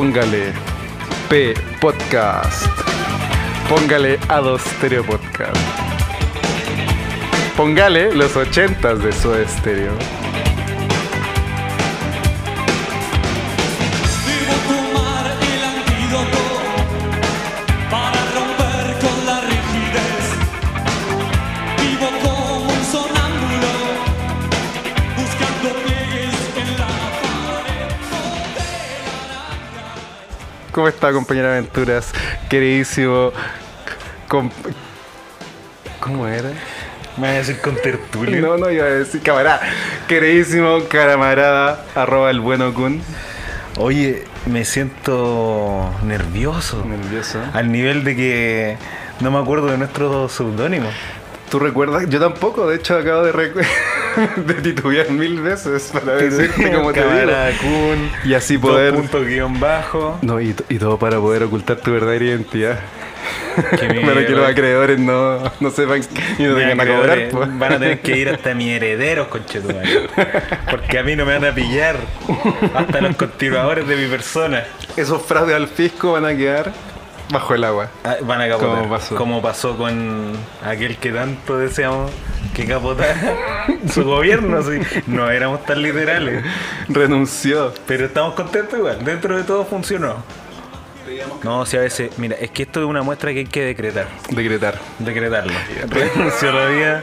[0.00, 0.54] Póngale
[1.28, 2.66] P Podcast.
[3.68, 5.60] Póngale A2 Stereo Podcast.
[7.54, 9.92] Póngale los ochentas de su estéreo.
[30.72, 32.12] ¿Cómo está, compañera Aventuras?
[32.48, 33.32] Queridísimo.
[36.00, 36.50] ¿Cómo era?
[37.16, 38.40] Me voy a decir con tertulio.
[38.40, 39.60] No, no iba a decir camarada.
[40.08, 43.02] Queridísimo camarada, arroba el bueno Kun.
[43.78, 46.84] Oye, me siento nervioso.
[46.84, 47.40] Nervioso.
[47.52, 48.76] Al nivel de que
[49.20, 50.88] no me acuerdo de nuestro seudónimo.
[51.50, 52.04] ¿Tú recuerdas?
[52.08, 53.66] Yo tampoco, de hecho acabo de, recu-
[54.36, 57.32] de titubear mil veces para decirte cómo te digo.
[57.60, 58.10] Kun.
[58.24, 58.94] Y así poder...
[58.94, 60.18] puntos guion bajo.
[60.22, 62.80] No, y, y todo para poder ocultar tu verdadera identidad.
[64.06, 66.00] Para que los acreedores no, no sepan
[66.38, 67.28] y no tengan a cobrar.
[67.30, 67.58] pues.
[67.58, 70.08] Van a tener que ir hasta mis herederos, conchetumare.
[70.70, 71.96] Porque a mí no me van a pillar.
[72.74, 74.64] Hasta los continuadores de mi persona.
[74.96, 76.72] Esos fraudes al fisco van a quedar
[77.30, 77.88] bajo el agua.
[78.04, 78.68] Ah, Van a capotar.
[78.78, 79.16] Como pasó.
[79.16, 80.32] Como pasó con
[80.64, 82.10] aquel que tanto deseamos
[82.54, 83.14] que capotara
[83.92, 84.62] su gobierno.
[84.62, 84.80] sí.
[85.06, 86.44] No éramos tan literales.
[86.88, 87.72] Renunció.
[87.86, 89.04] Pero estamos contentos igual.
[89.04, 90.16] Dentro de todo funcionó.
[91.42, 92.16] No, si a veces.
[92.18, 94.06] Mira, es que esto es una muestra que hay que decretar.
[94.30, 94.78] Decretar.
[95.00, 95.52] Decretarlo.
[95.88, 97.02] Renunció la vida.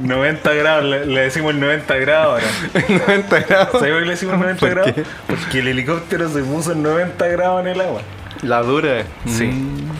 [0.00, 0.84] 90 grados.
[0.84, 2.88] Le, le decimos el 90 grados ahora.
[3.06, 3.72] 90 grados.
[3.72, 4.92] ¿Sabes por qué le decimos 90 ¿Por grados?
[4.92, 5.02] qué?
[5.26, 8.00] Porque el helicóptero se puso en 90 grados en el agua.
[8.42, 9.04] La dura.
[9.26, 9.46] Sí.
[9.46, 9.90] Mm.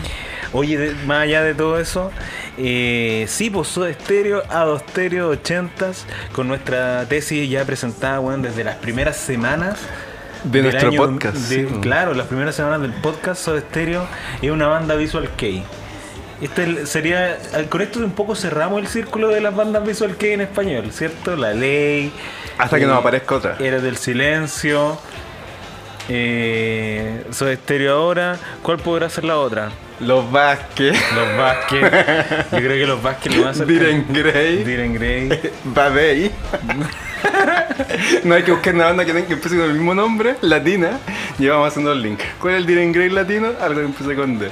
[0.53, 2.11] Oye, más allá de todo eso,
[2.57, 8.63] eh, sí, pues Soda Stereo, A2 Stereo 80s, con nuestra tesis ya presentada, bueno, desde
[8.63, 9.77] las primeras semanas.
[10.43, 11.35] De nuestro año podcast.
[11.49, 11.75] de- sí.
[11.81, 14.07] Claro, las primeras semanas del podcast Soda Stereo
[14.41, 15.63] es una banda Visual Kei.
[16.41, 20.41] Este sería, con esto un poco cerramos el círculo de las bandas Visual Kei en
[20.41, 21.35] español, ¿cierto?
[21.35, 22.13] La Ley.
[22.57, 23.57] Hasta que eh, nos aparezca otra.
[23.59, 24.97] Era del Silencio.
[26.09, 28.37] Eh, Soda Stereo ahora.
[28.63, 29.69] ¿Cuál podrá ser la otra?
[29.99, 30.97] Los Vázquez.
[31.13, 31.81] Los Vázquez.
[32.51, 33.67] Yo creo que los Vázquez lo van a hacer.
[33.67, 34.63] Diren Grey.
[34.63, 35.29] Diren Grey.
[35.65, 36.31] Babey.
[38.23, 40.91] no hay que buscar una banda que, tenga- que empiece con el mismo nombre, latina,
[41.37, 42.19] y vamos haciendo el link.
[42.39, 43.49] ¿Cuál es el Diren Grey latino?
[43.61, 44.49] Algo que empiece con D.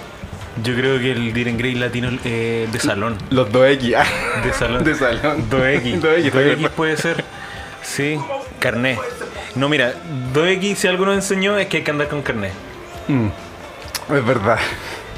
[0.64, 3.16] Yo creo que el Diren Grey latino eh, de salón.
[3.30, 3.96] Los 2X.
[3.98, 4.42] ah.
[4.44, 4.84] De salón.
[4.84, 5.50] De salón.
[5.50, 6.02] 2X.
[6.02, 7.24] 2X, 2X puede ser.
[7.84, 8.18] Sí.
[8.60, 8.98] Carné.
[9.58, 9.94] No, mira,
[10.34, 12.52] 2X si algo nos enseñó es que hay que andar con carné.
[13.08, 13.28] Mm,
[14.16, 14.60] Es verdad.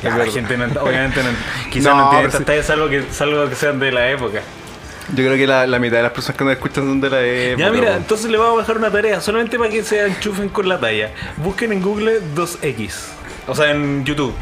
[0.02, 0.34] Ya, Es la verdad.
[0.34, 1.30] gente no, quizás no,
[1.70, 4.42] quizás No, no, entiende pero estas tallas, salvo que, salvo que sean de la época.
[5.10, 7.22] Yo creo que la, la mitad de las personas que nos escuchan son de la
[7.22, 7.66] época.
[7.66, 10.70] Ya, mira, entonces le vamos a dejar una tarea, solamente para que se enchufen con
[10.70, 11.10] la talla.
[11.38, 12.92] Busquen en Google 2X,
[13.48, 14.34] o sea, en YouTube.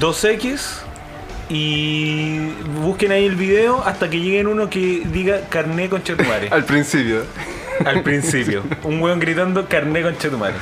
[0.00, 0.80] 2X
[1.50, 2.48] y
[2.80, 6.48] busquen ahí el video hasta que lleguen uno que diga carné con chetumare.
[6.50, 7.24] Al principio.
[7.84, 8.62] Al principio.
[8.82, 10.54] Un weón gritando carné con chetumare.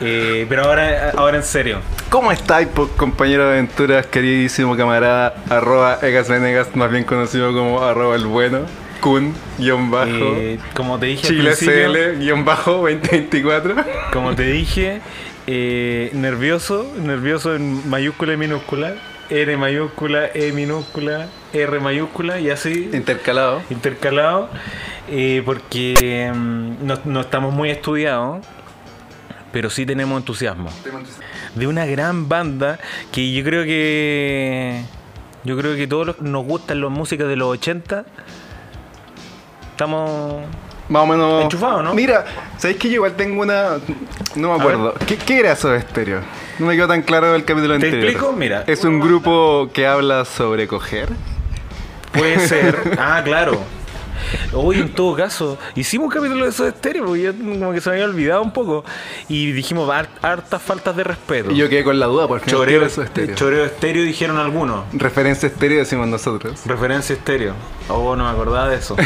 [0.00, 1.78] Eh, pero ahora, ahora en serio.
[2.10, 5.34] ¿Cómo estáis, compañero de aventuras, queridísimo camarada?
[5.48, 8.60] Arroba Egas Venegas, más bien conocido como arroba el bueno.
[9.00, 10.08] Kun, guion bajo.
[10.10, 13.74] Eh, como te dije Chile CL, guion bajo 2024.
[14.12, 15.00] Como te dije,
[15.46, 18.94] eh, nervioso, nervioso en mayúscula y minúscula,
[19.28, 23.62] R mayúscula, E minúscula, R mayúscula y así Intercalado.
[23.70, 24.48] intercalado,
[25.08, 28.44] eh, porque mm, no, no estamos muy estudiados,
[29.52, 30.68] pero sí tenemos entusiasmo.
[31.54, 32.78] De una gran banda
[33.12, 34.82] que yo creo que
[35.44, 38.04] yo creo que todos los- nos gustan las músicas de los 80.
[39.70, 40.42] Estamos
[40.88, 41.42] Más o menos.
[41.44, 41.94] Enchufado, ¿no?
[41.94, 42.24] Mira,
[42.58, 43.78] ¿sabéis que yo igual tengo una.
[44.36, 44.94] No me acuerdo.
[45.06, 46.20] ¿Qué, qué era eso de estéreo?
[46.58, 48.04] No me quedó tan claro del capítulo ¿Te anterior.
[48.04, 48.32] explico?
[48.32, 48.64] Mira.
[48.66, 51.08] Es un grupo que habla sobre coger.
[52.16, 52.96] Puede ser.
[52.98, 53.58] Ah, claro.
[54.52, 57.80] Hoy en todo caso, hicimos un capítulo de eso de estéreo, porque yo como que
[57.80, 58.84] se me había olvidado un poco.
[59.28, 61.50] Y dijimos "Har- hartas faltas de respeto.
[61.50, 63.34] Y yo quedé con la duda, por final, ¿qué choreo, de estéreo?
[63.36, 64.84] choreo estéreo dijeron algunos.
[64.92, 66.60] Referencia estéreo decimos nosotros.
[66.64, 67.52] Referencia estéreo.
[67.88, 68.96] Oh, no me acordaba de eso.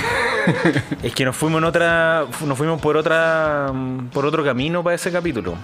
[1.02, 2.26] es que nos fuimos en otra.
[2.46, 3.72] Nos fuimos por otra.
[4.12, 5.54] por otro camino para ese capítulo.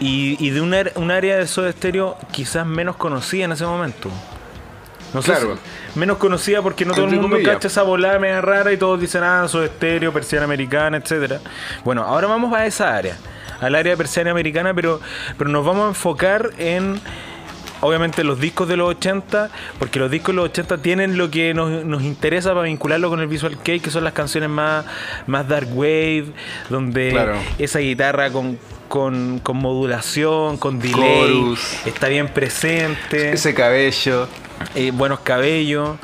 [0.00, 4.08] Y, y de un área de Soda Estéreo quizás menos conocida en ese momento.
[5.14, 5.56] No sé Claro.
[5.94, 7.54] si- menos conocida porque no todo el mundo comillas.
[7.54, 11.40] cacha esa volada media rara y todos dicen, ah, Soda Estéreo, persiana americana, etcétera.
[11.84, 13.16] Bueno, ahora vamos a esa área,
[13.60, 15.00] al área persiana americana, pero,
[15.38, 17.00] pero nos vamos a enfocar en
[17.80, 21.54] obviamente los discos de los 80, porque los discos de los 80 tienen lo que
[21.54, 24.84] nos, nos interesa para vincularlo con el Visual Kei, que son las canciones más,
[25.28, 26.26] más dark wave,
[26.70, 27.36] donde Claro.
[27.58, 30.94] esa guitarra con con, con modulación, con delay,
[31.28, 31.86] Chorus.
[31.86, 34.26] está bien presente, Ese cabello.
[34.74, 35.96] eh, buenos cabellos.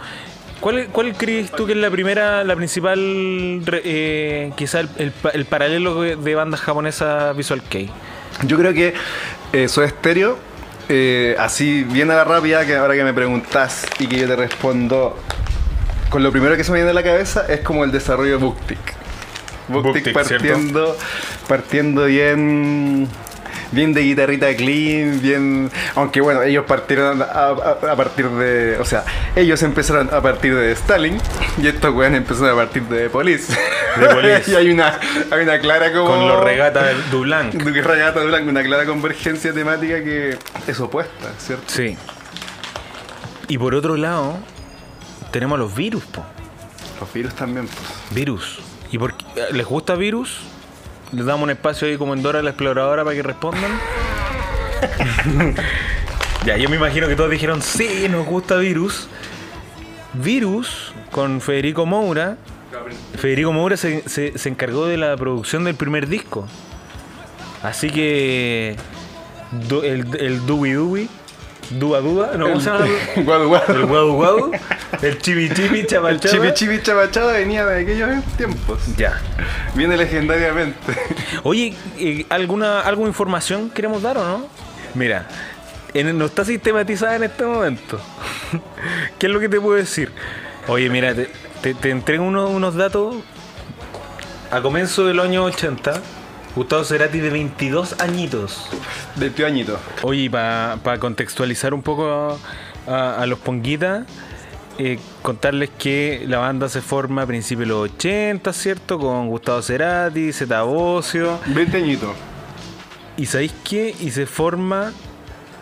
[0.61, 2.99] ¿Cuál, ¿Cuál crees tú que es la primera, la principal,
[3.67, 7.91] eh, quizá el, el pa- el paralelo de bandas japonesas Visual Kei?
[8.47, 8.95] Yo creo que
[9.53, 10.39] eh, Soda Stereo,
[10.89, 14.37] eh, así bien a la rápida, que ahora que me preguntas y que yo te
[14.37, 15.19] respondo,
[16.09, 18.37] con lo primero que se me viene a la cabeza es como el desarrollo de
[18.45, 18.79] Booktick.
[19.69, 20.97] Booktick partiendo,
[21.49, 23.09] partiendo bien,
[23.73, 28.85] bien de guitarrita clean, bien, aunque bueno, ellos partieron a, a- a partir de, o
[28.85, 31.19] sea, ellos empezaron a partir de Stalin
[31.63, 33.53] y estos weones empezaron a partir de Police.
[33.99, 34.51] De Police.
[34.51, 34.99] y hay una,
[35.31, 37.55] hay una clara como Con los regatas del Dublanc.
[37.85, 40.37] Regata Blanco, una clara convergencia temática que
[40.67, 41.65] es opuesta, ¿cierto?
[41.69, 41.97] Sí.
[43.49, 44.39] Y por otro lado,
[45.31, 46.25] tenemos los virus, po.
[47.01, 48.15] Los virus también, pues.
[48.15, 48.61] Virus.
[48.95, 50.39] ¿Y por qué- les gusta virus?
[51.11, 53.73] Les damos un espacio ahí como en Dora la exploradora para que respondan.
[56.47, 59.09] ya, yo me imagino que todos dijeron, sí, nos gusta virus.
[60.13, 62.37] Virus, con Federico Moura.
[63.19, 66.47] Federico Moura se, se- se encargó de la producción del primer disco.
[67.65, 68.77] Así que
[69.83, 71.09] el, el Dubi Dubi,
[71.71, 72.87] Dua Dua, no, ¿cómo se llama?
[73.17, 73.73] Guadu, guadu.
[73.75, 74.53] El Guadu Guadu,
[75.03, 76.35] el Chibi Chibi Chapa El Chapa.
[76.37, 78.81] chipi chipi chabachada venía de aquellos tiempos.
[78.97, 79.21] Ya.
[79.75, 80.79] Viene legendariamente.
[81.43, 84.47] Oye, eh, ¿alguna, ¿alguna información queremos dar o no?
[84.95, 85.27] Mira,
[85.95, 87.99] en- no está sistematizada en este momento.
[89.19, 90.13] ¿Qué es lo que te puedo decir?
[90.69, 91.31] Oye, mira, te,
[91.63, 93.17] te- te entrego unos, unos datos.
[94.51, 95.95] A comienzo del año 80,
[96.55, 98.69] Gustavo Cerati de 22 añitos.
[99.17, 99.79] Del tío añito.
[100.03, 102.39] Oye, para contextualizar un poco
[102.87, 104.07] a, a los ponguitas,
[104.79, 108.99] eh, contarles que la banda se forma a principios de los 80, ¿cierto?
[108.99, 111.39] Con Gustavo Cerati, Zeta Bosio.
[111.47, 112.11] 20 añitos.
[113.17, 113.95] ¿Y sabéis qué?
[114.01, 114.93] Y se forma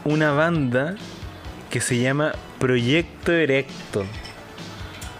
[0.04, 0.94] una banda
[1.70, 4.04] que se llama Proyecto Erecto.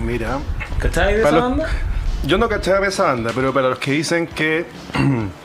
[0.00, 0.38] Mira.
[0.78, 1.68] ¿Cachai de esa los- banda?
[2.26, 4.64] Yo no cachaba esa banda, pero para los que dicen que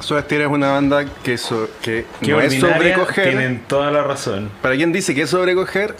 [0.00, 3.24] Soda Stereo es una banda que, so- que Qué no es sobrecoger.
[3.24, 4.50] Tienen toda la razón.
[4.62, 5.94] Para quien dice que es sobrecoger,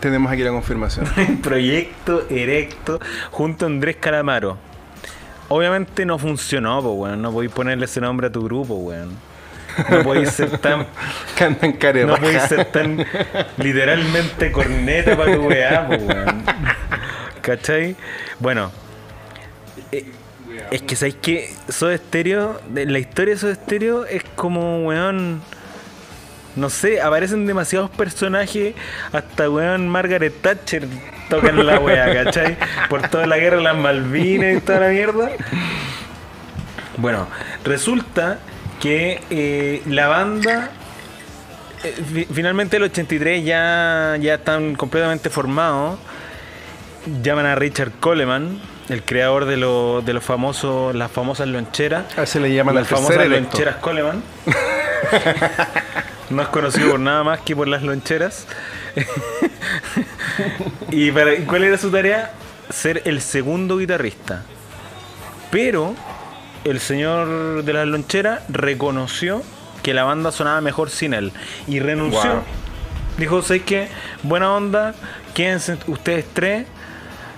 [0.00, 1.06] tenemos aquí la confirmación.
[1.42, 4.58] Proyecto Erecto junto a Andrés Calamaro.
[5.48, 7.22] Obviamente no funcionó, pues, weón.
[7.22, 9.10] No podéis ponerle ese nombre a tu grupo, weón.
[9.90, 10.86] No podéis ser tan.
[11.78, 13.04] care No podéis ser tan
[13.58, 16.42] literalmente corneta para tu weá, pues, weón.
[17.42, 17.96] ¿Cachai?
[18.38, 18.70] Bueno.
[19.90, 20.04] eh,
[20.72, 25.40] es que sabéis que Soda Stereo, la historia de Soda Stereo es como, weón.
[26.54, 28.74] No sé, aparecen demasiados personajes.
[29.12, 30.86] Hasta, weón, Margaret Thatcher
[31.30, 32.58] tocan la weá, ¿cachai?
[32.90, 35.30] Por toda la guerra de las Malvinas y toda la mierda.
[36.98, 37.26] Bueno,
[37.64, 38.38] resulta
[38.80, 40.70] que eh, la banda
[41.84, 45.98] eh, fi- finalmente el 83 ya, ya están completamente formados.
[47.22, 52.04] Llaman a Richard Coleman, el creador de, lo- de los famosos, las famosas loncheras.
[52.18, 54.22] A ese le llaman las famosas loncheras Coleman.
[56.30, 58.46] no es conocido por nada más que por las loncheras.
[60.90, 62.32] ¿Y para, cuál era su tarea?
[62.70, 64.42] Ser el segundo guitarrista.
[65.50, 65.94] Pero
[66.64, 69.42] el señor de las loncheras reconoció
[69.82, 71.32] que la banda sonaba mejor sin él
[71.66, 72.20] y renunció.
[72.34, 72.42] Wow.
[73.18, 73.88] Dijo, ¿sabes qué?
[74.22, 74.94] Buena onda,
[75.34, 76.66] quédense ustedes tres.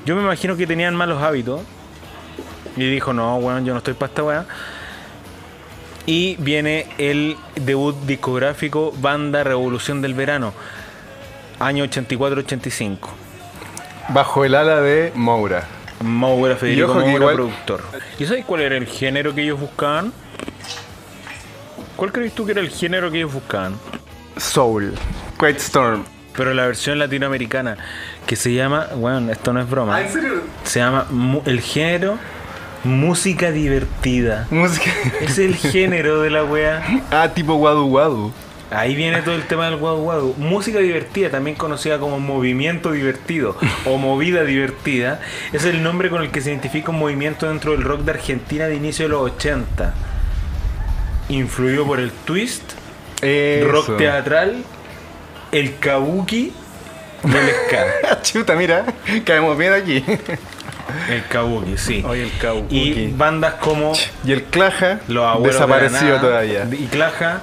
[0.05, 1.61] Yo me imagino que tenían malos hábitos.
[2.77, 4.47] Y dijo, no, bueno, yo no estoy para esta weá.
[6.07, 10.53] Y viene el debut discográfico Banda Revolución del Verano,
[11.61, 12.99] año 84-85.
[14.11, 15.65] Bajo el ala de Moura.
[16.01, 17.81] Moura, Federico Moura, igual- productor.
[18.19, 20.13] ¿Y sabes cuál era el género que ellos buscaban?
[21.97, 23.77] ¿Cuál crees tú que era el género que ellos buscaban?
[24.37, 24.93] Soul.
[25.39, 26.05] Quiet Storm.
[26.37, 27.77] Pero la versión latinoamericana,
[28.27, 30.43] que se llama, bueno, esto no es broma, serio?
[30.65, 31.07] se llama
[31.47, 32.19] el género
[32.85, 34.47] música divertida.
[34.51, 34.91] Música.
[35.21, 36.83] Es el género de la wea.
[37.11, 38.33] ah, tipo Guadu Guadu.
[38.71, 40.35] Ahí viene todo el tema del guau guau.
[40.37, 45.21] Música divertida, también conocida como movimiento divertido o movida divertida,
[45.53, 48.67] es el nombre con el que se identifica un movimiento dentro del rock de Argentina
[48.67, 49.95] de inicio de los 80.
[51.29, 52.73] Influido por el twist,
[53.23, 53.69] Eso.
[53.71, 54.65] rock teatral,
[55.55, 56.53] el kabuki
[57.25, 58.23] y el ska.
[58.23, 58.85] Chuta, mira.
[59.25, 60.05] Caemos bien aquí.
[61.09, 62.05] El kabuki, sí.
[62.07, 62.77] Oye, el kabuki.
[62.77, 63.93] Y bandas como
[64.25, 66.69] Y el Claja Los desaparecido de todavía.
[66.71, 67.41] Y Claja,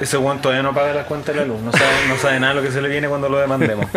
[0.00, 1.60] ese weón todavía no paga las cuentas de la luz.
[1.60, 3.86] No sabe, no sabe nada lo que se le viene cuando lo demandemos.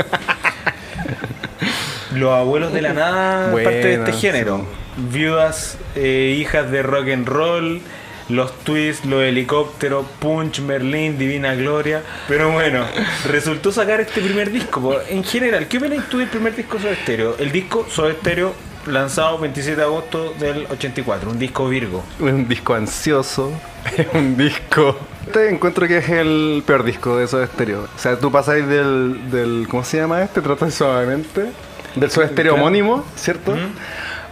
[2.13, 4.65] Los abuelos de la nada, parte de este género.
[4.95, 7.81] Viudas, eh, hijas de rock and roll,
[8.29, 12.01] los twists, los helicópteros, Punch, Merlin, Divina Gloria.
[12.27, 12.86] Pero bueno,
[13.27, 14.96] resultó sacar este primer disco.
[15.10, 17.36] En general, ¿qué opinas tú del primer disco Soda Stereo?
[17.38, 18.53] El disco Soda Stereo
[18.88, 22.03] lanzado 27 de agosto del 84, un disco Virgo.
[22.20, 23.51] Un disco ansioso,
[23.98, 24.98] es un disco...
[25.34, 27.88] Te encuentro que es el peor disco de Soda Stereo.
[27.96, 30.39] O sea, tú pasáis del, del ¿cómo se llama este?
[30.41, 31.48] Tratas suavemente.
[31.96, 32.63] Del Soda Stereo Claro.
[32.67, 33.55] homónimo, ¿cierto?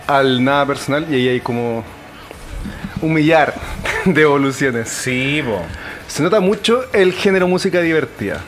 [0.06, 1.84] Al nada personal y ahí hay como
[3.02, 3.53] un millar
[4.14, 4.90] de evoluciones.
[4.90, 5.62] Sí, po.
[6.08, 8.42] Se nota mucho el género música divertida.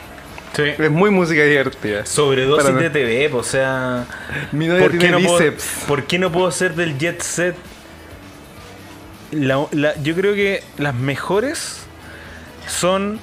[0.54, 0.62] Sí.
[0.78, 2.06] Es muy música divertida.
[2.06, 4.06] Sobredosis Para de TV, o sea.
[4.52, 5.52] Mi novia ¿Por qué, no puedo,
[5.86, 7.56] por qué no puedo ser del jet set?
[9.32, 11.80] La- la- yo creo que las mejores
[12.66, 13.18] son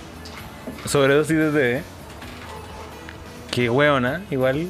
[0.86, 1.84] sobredosis de TV.
[3.50, 4.68] Que hueona, igual.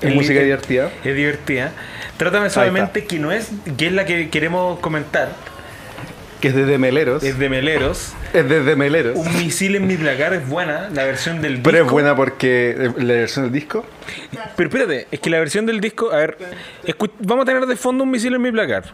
[0.00, 0.90] Es El- música divertida.
[1.04, 1.70] Es divertida.
[2.16, 5.30] Trátame suavemente, que no es, que es la que queremos comentar.
[6.42, 7.22] Que es de Meleros.
[7.22, 8.14] Es de Meleros.
[8.34, 9.16] Es de Meleros.
[9.16, 11.70] Un misil en mi placar es buena, la versión del disco.
[11.70, 13.86] Pero es buena porque eh, la versión del disco.
[14.56, 16.36] Pero espérate, es que la versión del disco, a ver,
[17.20, 18.92] vamos a tener de fondo un misil en mi placar.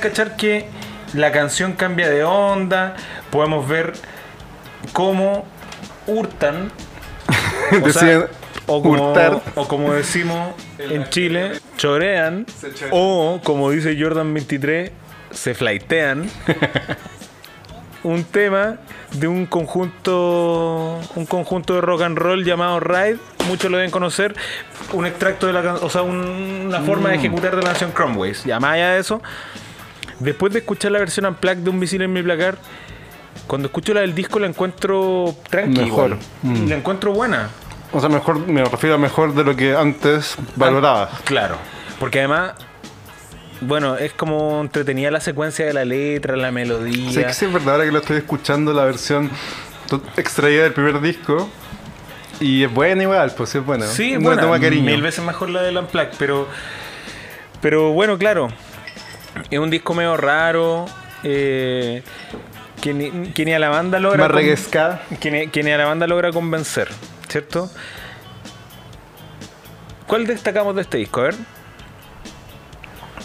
[0.00, 0.66] Cachar que
[1.14, 2.94] la canción cambia de onda,
[3.30, 3.92] podemos ver
[4.92, 5.44] cómo
[6.06, 6.70] hurtan,
[7.82, 8.24] o, sea, Deciden
[8.66, 9.40] o como, hurtar.
[9.54, 12.46] o como decimos en Chile, chorean,
[12.90, 14.90] o como dice Jordan 23,
[15.30, 16.28] se flaitean.
[18.02, 18.78] un tema
[19.12, 24.34] de un conjunto un conjunto de rock and roll llamado Ride, muchos lo deben conocer,
[24.94, 27.20] un extracto de la o sea, un- una forma de Mm.
[27.20, 28.44] ejecutar de la canción Crumbways.
[28.44, 29.20] Ya más allá de eso,
[30.20, 32.58] después de escuchar la versión unplugged de un misil en mi placar,
[33.46, 36.16] cuando escucho la del disco la encuentro tranquila, Mejor.
[36.42, 36.68] Mm.
[36.68, 37.50] la encuentro buena.
[37.92, 41.10] O sea, mejor, me refiero a mejor de lo que antes valoraba.
[41.24, 41.56] Claro,
[41.98, 42.54] porque además
[43.60, 47.10] bueno, es como entretenida la secuencia de la letra, la melodía.
[47.10, 49.30] Sí, que sí, es verdad, ahora que lo estoy escuchando, la versión
[50.16, 51.48] extraída del primer disco.
[52.40, 53.86] Y es buena igual, pues sí es buena.
[53.86, 54.84] Sí, le bueno, toma cariño.
[54.84, 56.48] mil veces mejor la del Unplugged, pero
[57.60, 58.48] pero bueno, claro,
[59.50, 60.86] es un disco medio raro,
[61.22, 62.02] eh,
[62.80, 64.38] que, ni, que ni a la banda logra Más con-
[65.18, 66.88] que ni, que ni a la banda logra convencer,
[67.28, 67.70] ¿cierto?
[70.06, 71.20] ¿Cuál destacamos de este disco?
[71.20, 71.34] A ver.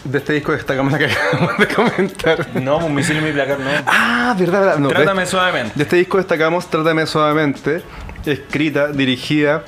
[0.03, 2.47] De este disco destacamos la que acabamos de comentar.
[2.55, 3.69] No, un misil en mi placar, no.
[3.87, 4.77] Ah, verdad, verdad.
[4.77, 5.71] No, Trátame de, suavemente.
[5.75, 7.81] de este disco destacamos Trátame Suavemente,
[8.25, 9.63] escrita, dirigida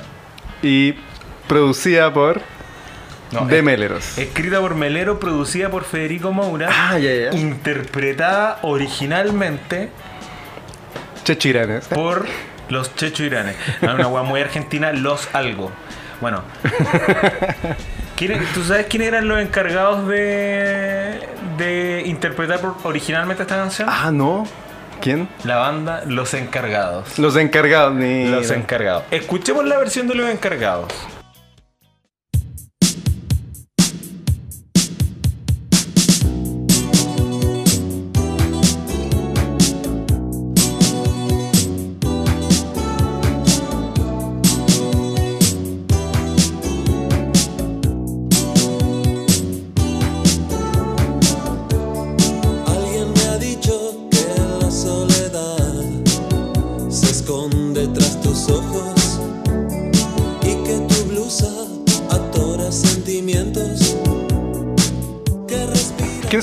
[0.62, 0.94] y
[1.48, 2.40] producida por
[3.32, 4.16] No, De es- Meleros.
[4.18, 7.36] Escrita por Melero, producida por Federico Moura, Ah, ya, ya.
[7.38, 9.90] interpretada originalmente
[11.24, 11.86] Checho Iranes.
[11.88, 12.26] por
[12.70, 13.56] los Checho Iranes.
[13.82, 15.70] Hay una muy argentina, los algo.
[16.20, 16.42] Bueno.
[18.16, 21.20] ¿quién- ¿Tú sabes quiénes eran los encargados de,
[21.58, 23.88] de interpretar originalmente esta canción?
[23.90, 24.46] Ah, no.
[25.00, 25.28] ¿Quién?
[25.44, 27.18] La banda Los Encargados.
[27.20, 27.94] Los encargados.
[27.94, 28.26] Ni...
[28.28, 29.04] Los Encargados.
[29.12, 30.92] Escuchemos la versión de Los Encargados.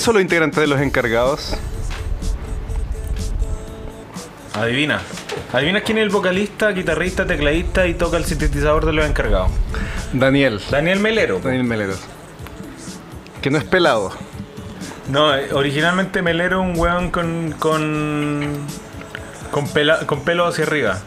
[0.06, 1.56] Son los integrantes de los encargados?
[4.54, 5.02] Adivina.
[5.52, 9.52] Adivina quién es el vocalista, guitarrista, tecladista y toca el sintetizador de Los Encargados.
[10.14, 10.62] Daniel.
[10.70, 11.40] Daniel Melero.
[11.40, 12.00] Daniel Meleros.
[13.42, 14.12] Que no es pelado.
[15.10, 17.54] No, originalmente Melero un weón con.
[17.60, 18.58] con.
[19.52, 21.00] con, pela- con pelo hacia arriba.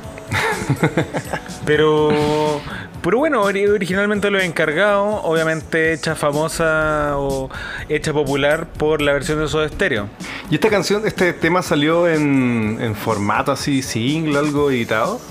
[1.64, 2.60] Pero.
[3.08, 7.48] Pero bueno, ori- originalmente lo he encargado, obviamente hecha famosa o
[7.88, 10.10] hecha popular por la versión de Soda Stereo.
[10.50, 15.22] ¿Y esta canción, este tema salió en, en formato así, single, algo editado?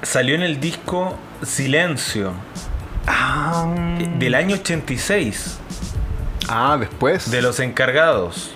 [0.00, 2.32] Salió en el disco Silencio
[3.06, 3.66] Ah,
[4.18, 5.58] del año 86
[6.48, 7.30] ah después.
[7.30, 8.54] de los encargados.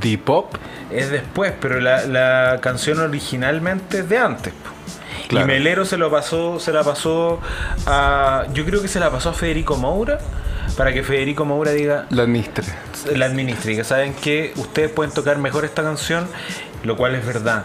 [0.00, 0.54] D-Pop.
[0.92, 4.54] Es después, pero la, la canción originalmente es de antes.
[5.32, 5.46] Claro.
[5.46, 7.40] Y Melero se lo pasó, se la pasó
[7.86, 8.44] a.
[8.52, 10.18] Yo creo que se la pasó a Federico Moura
[10.76, 12.66] para que Federico Moura diga La administre.
[13.14, 16.28] la administre y que saben que ustedes pueden tocar mejor esta canción,
[16.84, 17.64] lo cual es verdad.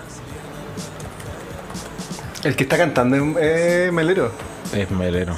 [2.44, 4.32] El que está cantando es eh, Melero.
[4.74, 5.36] Es Melero.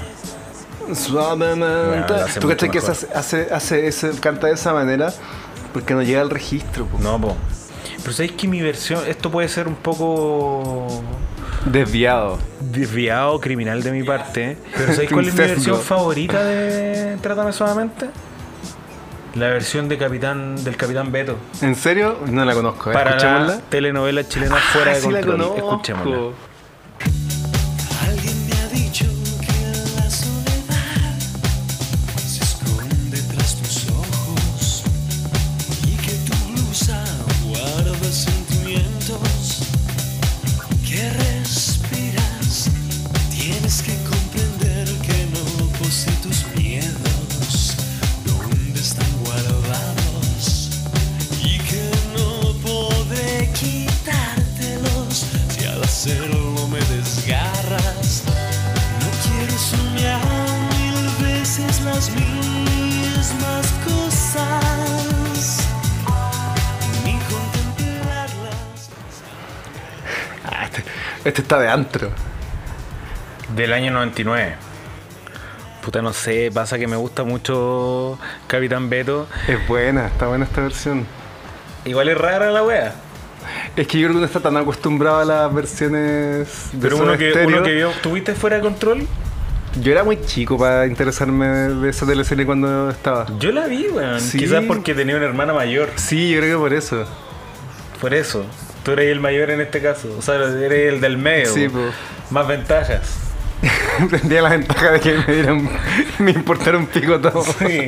[0.94, 2.14] Suavemente.
[2.14, 5.12] Bueno, ¿Tú cachai que hace, hace, hace ese, canta de esa manera?
[5.74, 6.86] Porque no llega al registro.
[6.86, 7.00] po.
[7.00, 7.36] No, po.
[8.02, 11.02] Pero sabéis que mi versión, esto puede ser un poco
[11.66, 12.40] Desviado.
[12.60, 14.58] desviado criminal de mi parte.
[14.76, 18.08] Pero ¿sabéis cuál es mi versión favorita de Trátame Suavemente?
[19.36, 21.38] La versión de Capitán, del Capitán Beto.
[21.62, 22.18] ¿En serio?
[22.28, 22.90] No la conozco.
[22.90, 22.94] ¿eh?
[22.94, 25.38] Para la telenovela chilena Fuera Ah, de sí la Control.
[25.38, 25.58] conozco.
[25.72, 26.49] Escuchémosla.
[70.70, 70.84] Este,
[71.26, 72.12] este está de antro.
[73.56, 74.56] Del año 99.
[75.84, 79.28] Puta, no sé, pasa que me gusta mucho Capitán Beto.
[79.48, 81.06] Es buena, está buena esta versión.
[81.86, 82.94] Igual es rara la wea.
[83.76, 87.18] Es que yo creo que uno está tan acostumbrado a las versiones de Pero uno
[87.18, 89.08] que, uno que vio, ¿tuviste fuera de control?
[89.82, 93.26] Yo era muy chico para interesarme de esa teleserie cuando estaba.
[93.40, 94.20] Yo la vi, weón.
[94.20, 94.38] Sí.
[94.38, 95.90] Quizás porque tenía una hermana mayor.
[95.96, 97.06] Sí, yo creo que por eso.
[98.02, 98.46] Por eso.
[98.90, 100.16] Tú eres el mayor en este caso.
[100.18, 101.54] O sea, eres el del medio.
[101.54, 101.68] Sí.
[102.32, 103.20] Más ventajas.
[104.10, 105.70] Tendría la ventaja de que me dieran,
[106.18, 107.44] me importara un pico todo.
[107.44, 107.88] Sí.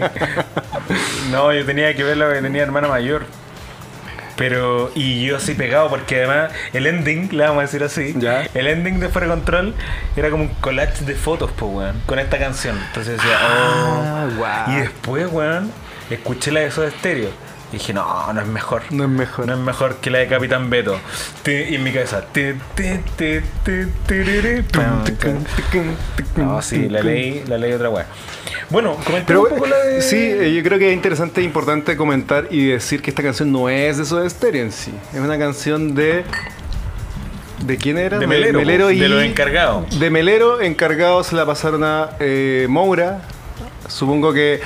[1.31, 3.23] No, yo tenía que verla porque tenía hermana mayor.
[4.35, 8.43] Pero, y yo así pegado, porque además el ending, le vamos a decir así, Ya.
[8.53, 9.73] el ending de Fuera Control
[10.15, 12.77] era como un collage de fotos, pues, weón, con esta canción.
[12.89, 14.35] Entonces decía, Ah, oh.
[14.37, 14.71] guau.
[14.71, 15.71] Y después, weón,
[16.11, 17.29] escuché la de Soda Stereo.
[17.71, 18.81] Y dije, no, no es mejor.
[18.91, 19.47] No es mejor.
[19.47, 20.99] No es mejor que la de Capitán Beto.
[21.45, 22.25] Y en mi cabeza.
[26.35, 28.05] No, sí, la ley, la ley otra weá.
[28.69, 30.01] Bueno, Pero un poco la de.
[30.01, 33.51] sí, eh, yo creo que es interesante e importante comentar y decir que esta canción
[33.51, 34.93] no es de Soda Stereo en sí.
[35.13, 36.23] Es una canción de.
[37.65, 38.17] ¿De quién era?
[38.17, 38.99] De Melero, y.
[38.99, 39.99] de los encargados.
[39.99, 43.21] De Melero, encargados se la pasaron a eh, Moura.
[43.87, 44.61] Supongo que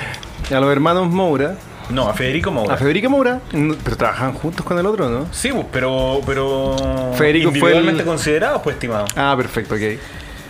[0.50, 1.56] a los hermanos Moura.
[1.90, 2.74] No, a Federico Moura.
[2.74, 3.40] A Federico Moura.
[3.84, 5.26] Pero trabajaban juntos con el otro, ¿no?
[5.32, 6.20] Sí, pero.
[6.26, 6.74] pero
[7.16, 9.06] Federico fue individualmente el- considerados, pues, estimado.
[9.14, 9.80] Ah, perfecto, ok.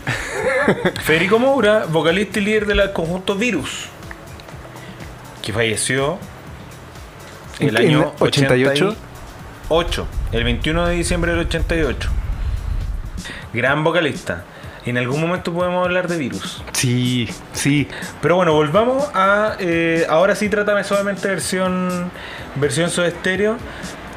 [1.03, 3.87] Federico Moura, vocalista y líder del conjunto Virus,
[5.43, 6.19] que falleció
[7.59, 8.97] el ¿En año 88?
[9.69, 12.09] 88, el 21 de diciembre del 88.
[13.53, 14.45] Gran vocalista.
[14.87, 16.63] En algún momento podemos hablar de Virus.
[16.73, 17.89] Sí, sí.
[18.23, 19.57] Pero bueno, volvamos a.
[19.59, 22.11] eh, ahora sí, trátame solamente versión.
[22.55, 23.57] Versión Soda Stereo.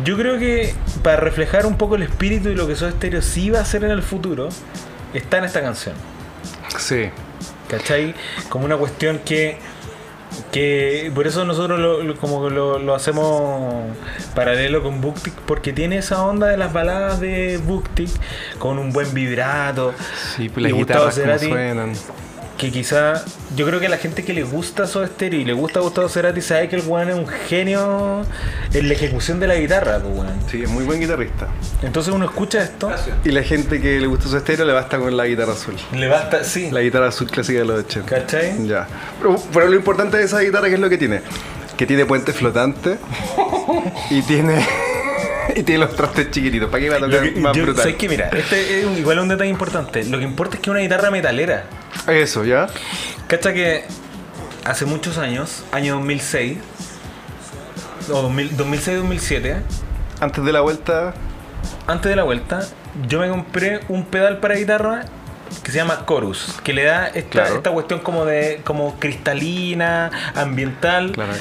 [0.04, 3.50] Yo creo que para reflejar un poco el espíritu y lo que Soda Stereo sí
[3.50, 4.50] va a hacer en el futuro,
[5.14, 5.96] está en esta canción.
[6.78, 7.10] Sí.
[7.68, 8.14] ¿Cachai?
[8.50, 9.58] Como una cuestión que.
[10.52, 13.86] Que por eso nosotros lo, lo- como que lo, lo hacemos
[14.36, 18.10] paralelo con Booktick, porque tiene esa onda de las baladas de Booktick
[18.58, 19.94] con un buen vibrato.
[20.36, 21.94] Sí, pues las guitarras como suenan.
[22.60, 23.24] Que quizá
[23.56, 26.42] yo creo que la gente que le gusta Soda Stereo y le gusta Gustavo Cerati
[26.42, 28.24] sabe que el weón es un genio
[28.74, 30.40] en la ejecución de la guitarra, pues, weón.
[30.52, 31.48] Sí, es muy buen guitarrista.
[31.82, 32.92] Entonces uno escucha esto,
[33.24, 35.76] Y la gente que le gusta su estéreo le basta con la guitarra azul.
[35.94, 38.10] le basta, sí, La guitarra azul clásica de los 80.
[38.14, 38.68] ¿cachai?
[38.68, 38.86] Ya.
[39.20, 41.22] Pero, pero lo importante de esa guitarra, ¿qué es lo que tiene?
[41.78, 42.98] Que tiene puente flotante
[44.10, 44.66] y tiene.
[45.56, 46.70] y tiene los trastes chiquititos.
[46.70, 47.84] ¿Para qué va a tocar que- más yo- brutal?
[47.84, 48.10] ¿sabes qué?
[48.10, 50.04] Mira, este es un- igual un detalle importante.
[50.06, 51.66] Lo que importa es que es una guitarra metalera.
[52.08, 52.68] Eso, ¿ya?
[53.28, 53.84] Cacha que
[54.66, 56.58] hace muchos años, año 2006,
[58.12, 59.56] o 2000 2006-2007,
[60.20, 61.14] Antes de la vuelta.
[61.88, 62.62] antes de la vuelta,
[63.08, 65.06] yo me compré un pedal para guitarra
[65.64, 67.56] que se llama Chorus, que le da esta, Claro.
[67.56, 71.12] esta cuestión como de como cristalina, ambiental.
[71.12, 71.34] Claro.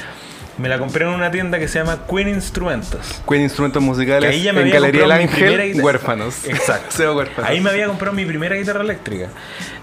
[0.59, 3.21] Me la compré en una tienda que se llama Queen Instrumentos.
[3.27, 6.45] Queen Instrumentos Que Musicales ahí ya me en había Galería comprado mi primera Ángel, huérfanos.
[6.45, 7.15] Exacto.
[7.15, 7.49] Huérfanos.
[7.49, 9.29] Ahí me había comprado mi primera guitarra eléctrica.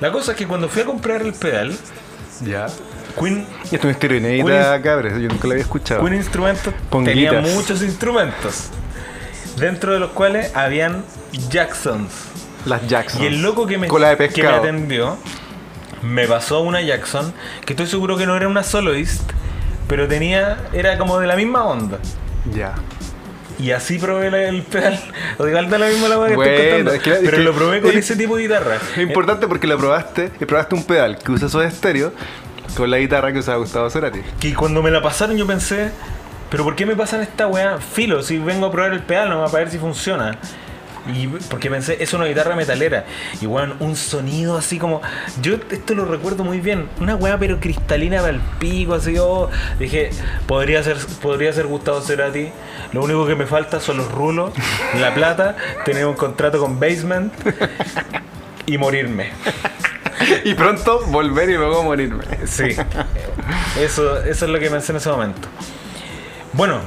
[0.00, 1.74] La cosa es que cuando fui a comprar el pedal,
[2.44, 2.66] Ya.
[3.18, 5.14] Queen, esto es una historia inédita, cabres.
[5.14, 6.02] Yo nunca la había escuchado.
[6.02, 7.32] Queen Instrumentos Ponguitas.
[7.32, 8.68] tenía muchos instrumentos.
[9.56, 11.02] Dentro de los cuales habían
[11.48, 12.12] Jacksons.
[12.66, 13.22] Las Jackson.
[13.22, 15.16] Y el loco que me, Cola de que me atendió
[16.02, 17.32] me pasó una Jackson,
[17.64, 19.32] que estoy seguro que no era una soloist,
[19.88, 21.99] pero tenía, era como de la misma onda.
[22.55, 22.75] Ya.
[23.59, 25.01] Y así probé la- el pedal.
[25.38, 26.92] O igual da la misma la weá que Bueno, estoy contando.
[26.92, 28.77] es que- es pero que- lo probé con es- ese tipo de guitarra.
[28.77, 32.12] Es importante porque lo probaste y probaste un pedal que usa esos estéreo
[32.77, 34.20] con la guitarra que usaba Gustavo Cerati.
[34.40, 35.90] Que cuando me la pasaron yo pensé,
[36.51, 37.79] pero ¿por qué me pasan esta weá?
[37.79, 40.37] Filo, si vengo a probar el pedal nomás para ver si funciona.
[41.14, 43.04] Y porque pensé, es una guitarra metalera.
[43.40, 45.00] Y weón, un sonido así como.
[45.42, 46.88] Yo esto lo recuerdo muy bien.
[47.00, 49.50] Una weá pero cristalina para el pico, así yo.
[49.78, 50.10] Dije,
[50.46, 52.50] podría ser, podría ser Gustavo Cerati.
[52.92, 54.52] Lo único que me falta son los rulos,
[55.00, 57.32] la plata, tener un contrato con Basement
[58.66, 59.30] y morirme.
[60.44, 62.24] Y pronto volver y luego morirme.
[62.46, 62.74] Sí.
[63.78, 65.48] Eso, eso es lo que pensé en ese momento.
[66.56, 66.80] Bueno,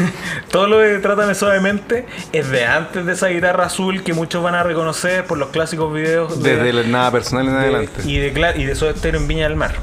[0.50, 4.54] todo lo de Trátame Suavemente es de antes de esa guitarra azul que muchos van
[4.54, 8.02] a reconocer por los clásicos videos de, Desde el nada personal en de- adelante.
[8.04, 9.74] y de y de Soda Stereo en Viña del Mar.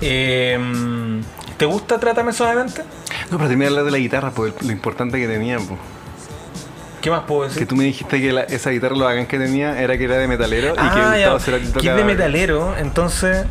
[0.00, 0.58] Eh,
[1.56, 2.82] ¿Te gusta Trátame Suavemente?
[3.30, 5.58] No, pero terminar de hablar de la guitarra, por lo importante que tenía.
[5.58, 5.76] po.
[7.00, 7.58] ¿Qué más puedo decir?
[7.58, 10.16] Que tú me dijiste que la- esa guitarra lo bacán que tenía era que era
[10.16, 13.44] de metalero y que Ah, ya, Gustavo Cerati que es de metalero, entonces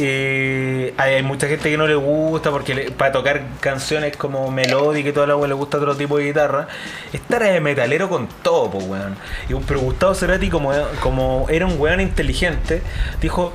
[0.00, 5.12] eh, hay, mucha gente que no le gusta porque para tocar canciones como melódica y
[5.12, 6.68] toda la weá le gusta otro tipo de guitarra.
[7.12, 9.16] Esta era de metalero con todo, pues weón.
[9.48, 12.82] Y, pero Gustavo Cerati, como, como era un weón inteligente,
[13.20, 13.52] dijo.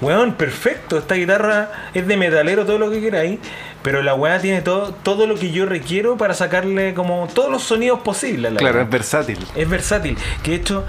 [0.00, 3.38] Weón, perfecto, esta guitarra es de metalero, todo lo que queráis,
[3.82, 7.62] pero la weá tiene todo, todo lo que yo requiero para sacarle como todos los
[7.62, 8.84] sonidos posibles a la Claro, weá.
[8.84, 9.38] es versátil.
[9.54, 10.18] Es versátil.
[10.42, 10.84] Que de hecho,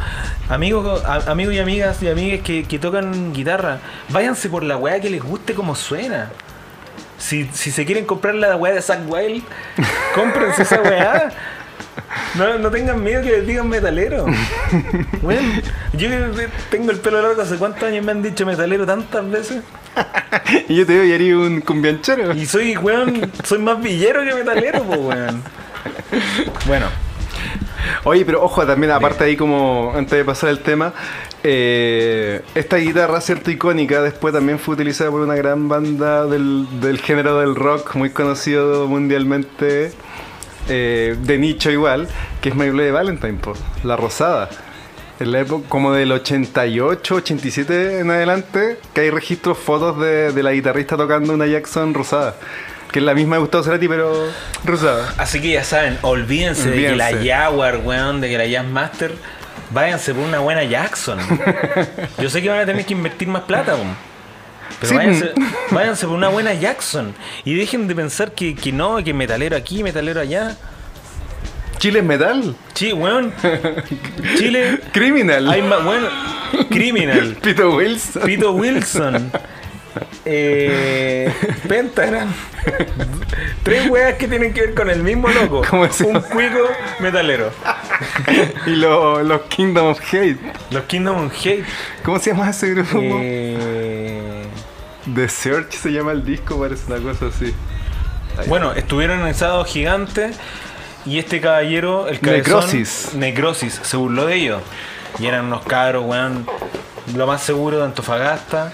[0.49, 4.99] amigos, a- amigos y amigas y amigas que, que tocan guitarra, váyanse por la weá
[4.99, 6.29] que les guste como suena.
[7.17, 9.41] Si, si se quieren comprar la weá de Zack Wild,
[10.15, 11.29] cómprense esa weá.
[12.35, 14.25] No, no tengan miedo que les digan metalero.
[15.21, 15.41] Bueno,
[15.93, 16.09] yo
[16.69, 19.63] tengo el pelo largo hace cuántos años me han dicho metalero tantas veces.
[20.69, 22.33] y yo te digo, y haría un cumbianchero.
[22.33, 25.43] Y soy, weón, soy más villero que metalero, pues, weón.
[26.65, 26.87] Bueno,
[28.03, 30.93] Oye, pero ojo, también aparte ahí como antes de pasar el tema,
[31.43, 36.99] eh, esta guitarra, cierto, icónica, después también fue utilizada por una gran banda del, del
[36.99, 39.91] género del rock, muy conocido mundialmente,
[40.69, 42.07] eh, de nicho igual,
[42.41, 43.53] que es My Bloody Valentine, po,
[43.83, 44.49] La Rosada.
[45.19, 50.43] En la época como del 88, 87 en adelante, que hay registros, fotos de, de
[50.43, 52.35] la guitarrista tocando una Jackson rosada.
[52.91, 54.13] Que es la misma de Gustavo Cerati, pero
[54.63, 55.13] rosada.
[55.17, 57.09] Así que ya saben, olvídense, de que la.
[57.11, 59.15] Jaguar, weón, de que la Jazzmaster,
[59.71, 61.19] váyanse por una buena Jackson.
[62.21, 64.06] Yo sé que van a tener que invertir más plata, weón.
[64.79, 64.95] Pero Sí.
[64.95, 65.31] váyanse,
[65.71, 67.13] váyanse por una buena Jackson.
[67.45, 70.55] Y dejen de pensar que, que no, que metalero aquí, metalero allá.
[71.79, 72.55] Chile es metal.
[72.73, 73.31] Sí, weón.
[74.37, 75.47] Chile, Criminal.
[75.49, 76.07] hay más, bueno,
[76.69, 77.37] Criminal.
[77.41, 78.21] Pito Wilson.
[78.23, 79.31] Pito Wilson.
[80.25, 81.31] Eh,
[81.67, 82.31] Pentagram.
[83.63, 85.61] Tres weas que tienen que ver con el mismo loco.
[85.69, 86.59] ¿Cómo se Un cuico
[86.99, 87.51] metalero.
[88.65, 90.37] y lo- los Kingdom of Hate.
[90.71, 91.63] Los Kingdom Hate.
[92.03, 92.99] ¿Cómo se llama ese grupo?
[93.21, 94.36] Eh,
[95.13, 97.53] The Search se llama el disco, parece una cosa así.
[98.37, 98.47] Ahí.
[98.47, 100.31] bueno, estuvieron en el sábado gigante.
[101.05, 103.13] Y este caballero, el cabezón, Necrosis.
[103.13, 104.61] Necrosis, se burló de ellos.
[105.19, 106.45] Y eran unos cabros, weón,
[107.15, 108.73] lo más seguro de Antofagasta.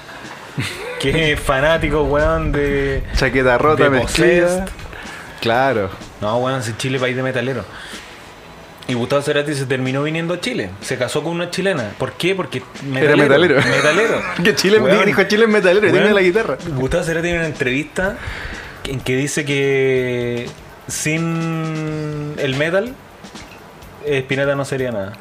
[0.99, 3.03] Que es fanático, weón, de.
[3.17, 4.63] Chaqueta rota, de.
[5.41, 5.89] Claro.
[6.21, 7.65] No, weón, si Chile país de metalero.
[8.93, 10.69] Y Gustavo Cerati se terminó viniendo a Chile.
[10.81, 11.93] Se casó con una chilena.
[11.97, 12.35] ¿Por qué?
[12.35, 12.61] Porque
[12.95, 13.55] Era metalero.
[13.55, 14.21] Metalero.
[14.43, 16.57] que Chile Weón, dijo Chile es metalero y weón, tiene la guitarra.
[16.75, 18.17] Gustavo Cerati tiene una entrevista
[18.83, 20.47] en que dice que
[20.87, 22.93] sin el metal,
[24.05, 25.13] Spinetta no sería nada.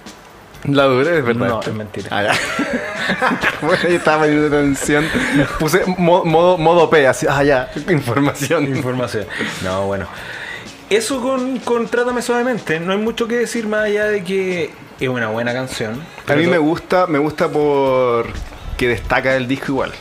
[0.65, 1.49] La dura es verdad.
[1.49, 2.09] No, es mentira.
[2.11, 2.31] Ah,
[3.63, 5.09] bueno, yo estaba poniendo atención.
[5.59, 7.27] Puse mo- modo, modo P, así.
[7.27, 7.71] Ah, ya.
[7.89, 8.65] Información.
[8.69, 9.25] Información.
[9.65, 10.07] No, bueno.
[10.97, 12.81] Eso con, con Trátame Suavemente.
[12.81, 16.03] No hay mucho que decir más allá de que es una buena canción.
[16.27, 18.27] A mí me gusta, me gusta por
[18.77, 19.93] que destaca el disco igual.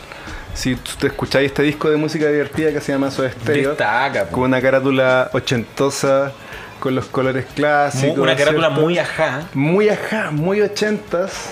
[0.54, 4.32] Si tú escucháis este disco de música divertida que se llama Soda Stereo, Destaca, po.
[4.32, 6.32] con una carátula ochentosa,
[6.78, 8.18] con los colores clásicos.
[8.18, 8.82] Una carátula ¿cierto?
[8.82, 9.42] muy ajá.
[9.54, 11.50] muy ajá, muy ochentas.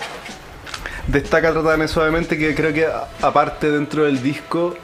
[1.07, 2.87] Destaca Trátame Suavemente que creo que
[3.23, 4.77] aparte dentro del disco...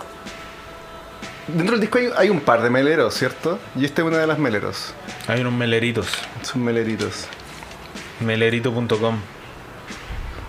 [1.49, 3.59] Dentro del disco hay, hay un par de meleros, ¿cierto?
[3.77, 4.95] Y este es una de las meleros.
[5.29, 6.09] Hay unos meleritos.
[6.43, 7.27] Son meleritos.
[8.21, 9.17] Melerito.com.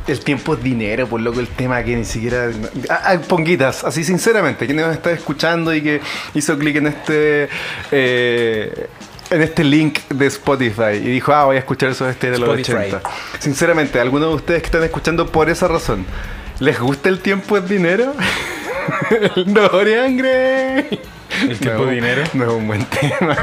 [0.07, 2.49] El tiempo es dinero, por loco, el tema que ni siquiera...
[2.89, 6.01] Ah, ah, ponguitas, así sinceramente, quien nos está escuchando y que
[6.33, 7.49] hizo clic en este...
[7.91, 8.87] eh,
[9.29, 12.47] en este link de Spotify y dijo, ah, voy a escuchar esos este de los
[12.47, 12.95] Spotify.
[12.95, 13.01] 80.
[13.39, 16.05] Sinceramente, algunos de ustedes que están escuchando por esa razón,
[16.59, 18.13] ¿les gusta el tiempo es dinero?
[19.45, 20.99] Dorian Gray.
[21.41, 22.23] El tiempo No, dinero.
[22.33, 23.35] No es un buen tema.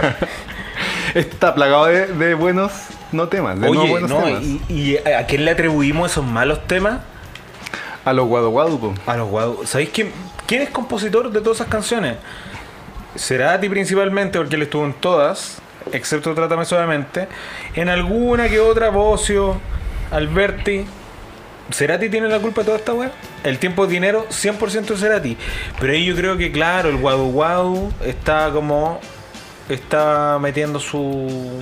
[1.15, 2.73] Está plagado de, de buenos
[3.13, 4.43] no temas, de no Oye, buenos no, temas.
[4.43, 7.01] y, y a quién le atribuimos esos malos temas?
[8.05, 8.95] A los Guadu Guadu, po.
[9.07, 9.61] A los guadu.
[9.65, 10.11] ¿Sabéis quién,
[10.47, 12.17] quién es compositor de todas esas canciones?
[13.17, 15.59] Cerati principalmente, porque él estuvo en todas,
[15.93, 17.29] excepto Trátame Suavemente.
[17.75, 19.61] En alguna que otra, Bocio,
[20.11, 20.85] Alberti.
[21.72, 23.11] ¿Cerati tiene la culpa de toda esta weá?
[23.42, 25.37] El tiempo es dinero, 100% Cerati.
[25.81, 29.00] Pero ahí yo creo que, claro, el Guadu Guadu está como.
[29.68, 31.61] Está metiendo su.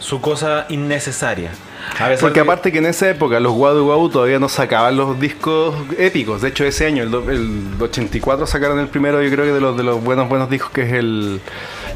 [0.00, 1.50] su cosa innecesaria.
[1.98, 5.74] A Porque aparte que en esa época los Guadu Guadu todavía no sacaban los discos
[5.98, 6.42] épicos.
[6.42, 9.60] De hecho, ese año, el, do- el 84, sacaron el primero, yo creo que de
[9.60, 11.40] los, de los buenos buenos discos, que es el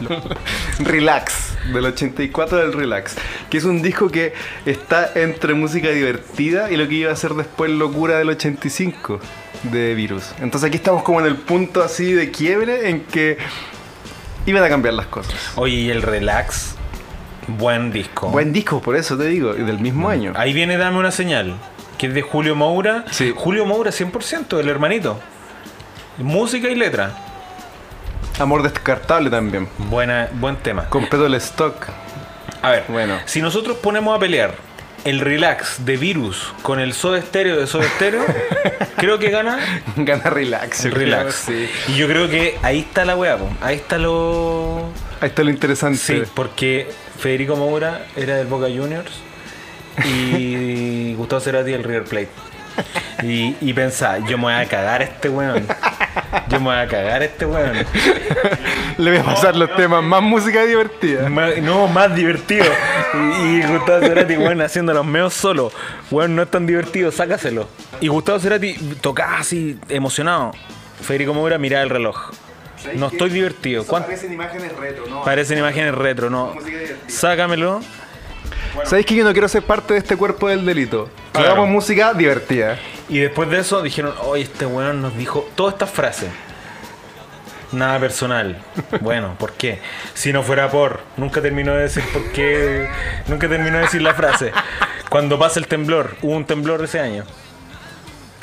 [0.81, 3.17] Relax, del 84 del Relax.
[3.51, 4.33] Que es un disco que
[4.67, 9.21] está entre música divertida y lo que iba a ser después locura del 85
[9.65, 10.33] de Virus.
[10.41, 13.39] Entonces aquí estamos como en el punto así de quiebre en que
[14.47, 15.35] iban a cambiar las cosas.
[15.57, 16.77] Oye, y el Relax,
[17.49, 18.29] buen disco.
[18.29, 20.33] Buen disco, por eso te digo, y del mismo año.
[20.37, 21.55] Ahí viene Dame una señal,
[21.99, 23.05] que es de Julio Moura.
[23.11, 23.33] Sí.
[23.37, 25.19] Julio Moura 100%, el hermanito.
[26.19, 27.13] Música y letra.
[28.39, 29.69] Amor descartable también.
[29.79, 30.85] Buena, buen tema.
[30.89, 31.87] Completo el stock.
[32.63, 33.19] A ver, Bueno.
[33.25, 34.55] si nosotros ponemos a pelear
[35.05, 38.25] el relax de Virus con el Soda Stereo de Soda Stereo,
[38.97, 39.59] creo que gana
[39.97, 40.81] Gana relax.
[40.83, 41.35] creo, relax.
[41.37, 41.69] sí.
[41.89, 44.85] Y yo creo que ahí está la weá, ahí está lo.
[45.21, 45.99] Ahí está lo interesante.
[45.99, 49.13] Sí, porque Federico Moura era del Boca Juniors
[50.05, 52.29] y Gustavo Cerati del River Plate.
[53.25, 55.67] Y, y pensaba, yo me voy a cagar a este weón.
[56.49, 57.73] Yo me voy a cagar a este weón.
[58.99, 61.29] Le voy a pasar los temas más música divertida.
[61.29, 62.67] No, más divertido.
[63.15, 65.73] Y, y Gustavo Cerati, weón, haciendo los meos solo.
[66.13, 67.69] Weón, no es tan divertido, sácaselo.
[68.01, 70.53] Y Gustavo Cerati tocaba así, emocionado.
[71.03, 72.31] Federico Moura miraba el reloj.
[72.95, 73.85] No estoy divertido.
[73.87, 74.09] ¿Cuánto?
[74.09, 75.25] Parecen imágenes retro, ¿no?
[75.25, 76.55] Parecen imágenes retro, no.
[77.07, 77.81] Sácamelo.
[78.85, 81.09] ¿Sabéis que yo no quiero ser parte de este cuerpo del delito?
[81.33, 81.49] Claro.
[81.53, 82.79] Hagamos música divertida.
[83.09, 86.31] Y después de eso dijeron, oye, este weón nos dijo todas estas frases.
[87.73, 88.63] Nada personal.
[89.01, 89.81] Bueno, ¿por qué?
[90.15, 92.89] Si no fuera por, nunca terminó de decir por qué,
[93.27, 94.53] nunca terminó de decir la frase.
[95.09, 97.25] Cuando pasa el temblor, hubo un temblor ese año.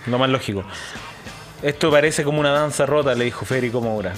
[0.06, 0.64] Lo más lógico.
[1.66, 4.14] Esto parece como una danza rota, le dijo Federico Moura.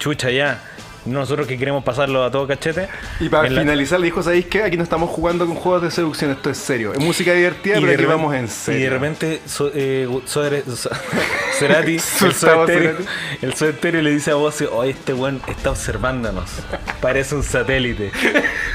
[0.00, 0.60] Chucha ya.
[1.06, 2.88] Nosotros que queremos pasarlo a todo cachete.
[3.20, 4.62] Y para la- finalizar, le dijo, ¿sabéis qué?
[4.62, 6.92] Aquí no estamos jugando con juegos de seducción, esto es serio.
[6.92, 8.80] Es música divertida, Y pero aquí repente- vamos en serio.
[8.80, 10.90] Y de repente so, eh, so-
[11.58, 12.72] Cerati, el Cerati.
[13.42, 13.54] el
[14.04, 16.50] le dice a vos, oye, este weón está observándonos.
[17.00, 18.10] Parece un satélite.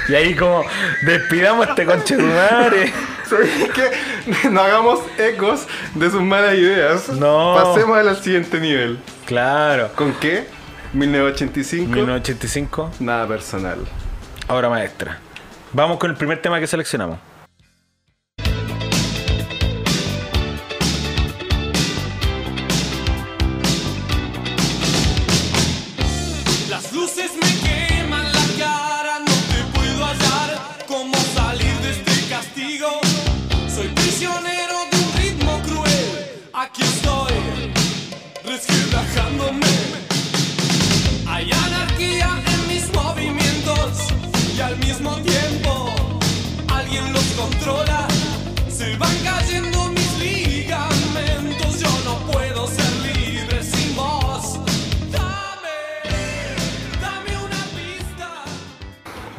[0.10, 0.64] Y ahí como,
[1.06, 2.92] despidamos a este conche de madre.
[3.30, 4.50] ¿Sabéis qué?
[4.50, 7.10] No hagamos ecos de sus malas ideas.
[7.10, 7.56] No.
[7.56, 8.98] Pasemos al siguiente nivel.
[9.26, 9.90] Claro.
[9.96, 10.46] ¿Con qué?
[10.94, 11.90] 1985.
[11.92, 13.80] 1985, Nada personal.
[14.48, 15.20] obra maestra.
[15.74, 17.18] Vamos con el primer tema que seleccionamos.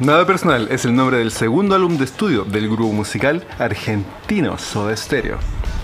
[0.03, 4.95] Nada personal es el nombre del segundo álbum de estudio del grupo musical argentino Soda
[4.97, 5.37] Stereo.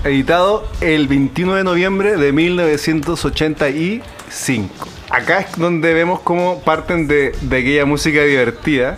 [0.04, 4.20] Editado el 21 de noviembre de 1987.
[4.30, 4.88] 2005.
[5.10, 8.98] Acá es donde vemos cómo parten de, de aquella música divertida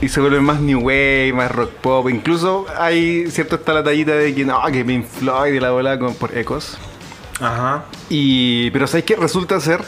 [0.00, 2.08] y se vuelven más new wave, más rock pop.
[2.08, 5.98] Incluso hay cierto está la tallita de que no, que Pink Floyd y la bola
[5.98, 6.76] con, por Ecos.
[7.40, 7.84] Ajá.
[8.08, 9.80] Y, pero sabes que resulta ser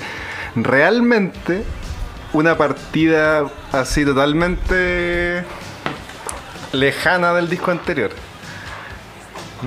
[0.55, 1.65] realmente
[2.33, 5.43] una partida así totalmente
[6.73, 8.11] lejana del disco anterior.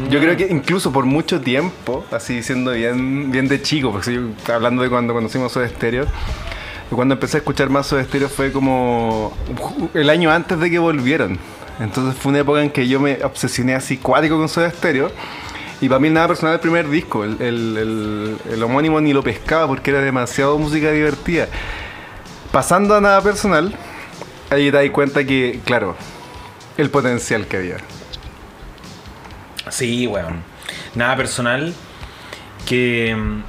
[0.10, 4.22] Yo creo que incluso por mucho tiempo, así siendo bien, bien de chico, porque yo
[4.54, 6.08] hablando de cuando conocimos Soda Stereo,
[6.90, 9.36] cuando empecé a escuchar más Soda Stereo fue como
[9.94, 11.38] el año antes de que volvieron.
[11.80, 15.12] Entonces fue una época en que yo me obsesioné así cuático con Soda Stereo.
[15.82, 19.22] Y para mí nada personal el primer disco, el, el- el- el homónimo ni lo
[19.22, 21.48] pescaba porque era demasiado música divertida.
[22.54, 23.74] Pasando a nada personal,
[24.52, 25.98] ahí te das cuenta que, claro,
[26.78, 27.78] el potencial que había.
[29.70, 30.42] Sí, weón.
[30.96, 31.74] Nada personal.
[32.68, 33.44] Que mm,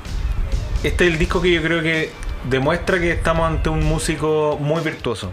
[0.84, 2.10] este es el disco que yo creo que
[2.48, 5.30] demuestra que estamos ante un músico muy virtuoso.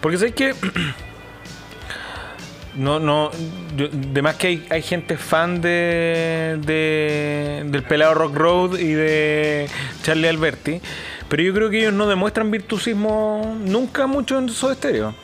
[0.00, 0.54] Porque sabes que
[2.74, 3.30] no, no,
[3.76, 8.92] yo- de más que hay, hay gente fan de, de- del pelado Rock Road y
[8.92, 9.68] de
[10.02, 10.80] Charlie Alberti,
[11.30, 15.14] pero yo creo que ellos no demuestran virtuosismo nunca mucho en Soda Stereo.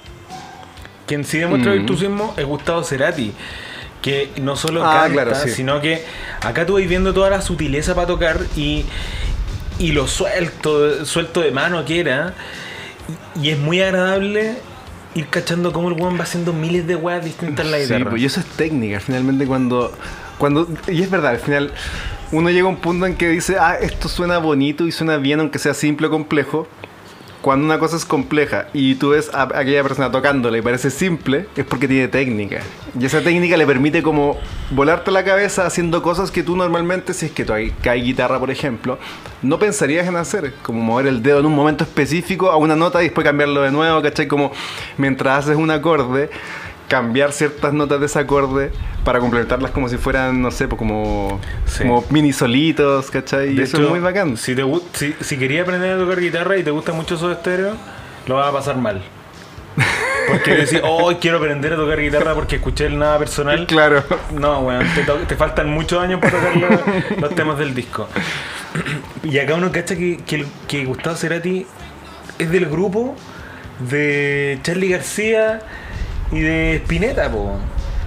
[1.06, 1.76] Quien sí demuestra Mm.
[1.76, 3.32] virtuosismo es Gustavo Cerati,
[4.00, 5.50] que no solo Ah, canta, claro, sí.
[5.50, 6.02] sino que
[6.40, 8.84] acá tú vas viendo toda la sutileza para tocar y,
[9.78, 12.34] y lo suelto, suelto de mano que era.
[13.40, 14.54] Y es muy agradable
[15.14, 18.10] ir cachando cómo el weón va haciendo miles de weas distintas en la Sí, guitarra.
[18.10, 18.98] pues, y eso es técnica.
[19.00, 19.92] Finalmente, cuando,
[20.38, 20.68] cuando.
[20.88, 21.72] Y es verdad, al final,
[22.32, 25.40] uno llega a un punto en que dice, ah, esto suena bonito y suena bien,
[25.40, 26.66] aunque sea simple o complejo.
[27.42, 31.46] Cuando una cosa es compleja y tú ves a aquella persona tocándola y parece simple,
[31.54, 32.58] es porque tiene técnica.
[32.98, 34.36] Y esa técnica le permite como
[34.72, 38.50] volarte la cabeza haciendo cosas que tú normalmente, si es que tú hay guitarra, por
[38.50, 38.98] ejemplo,
[39.42, 40.54] no pensarías en hacer.
[40.64, 43.70] Como mover el dedo en un momento específico a una nota y después cambiarlo de
[43.70, 44.26] nuevo, ¿cachai?
[44.26, 44.50] Como
[44.96, 46.30] mientras haces un acorde,
[46.88, 48.70] cambiar ciertas notas de ese acorde
[49.04, 51.82] para complementarlas como si fueran, no sé, pues como, Sí.
[51.82, 53.50] como mini solitos, ¿cachai?
[53.50, 54.36] Y De eso hecho, es muy bacán.
[54.36, 57.74] Si, te, si, si querías aprender a tocar guitarra y te gusta mucho Soda Stereo,
[58.26, 59.02] lo vas a pasar mal.
[60.28, 63.66] Porque decís, oh, quiero aprender a tocar guitarra porque escuché el nada personal.
[63.66, 64.02] Claro.
[64.32, 66.80] No, weón, te, te faltan muchos años para tocar los,
[67.20, 68.08] los temas del disco.
[69.22, 71.66] Y acá uno cacha que, que, que Gustavo Cerati
[72.38, 73.16] es del grupo
[73.78, 75.60] de Charlie García
[76.32, 77.58] y de Spinetta, po.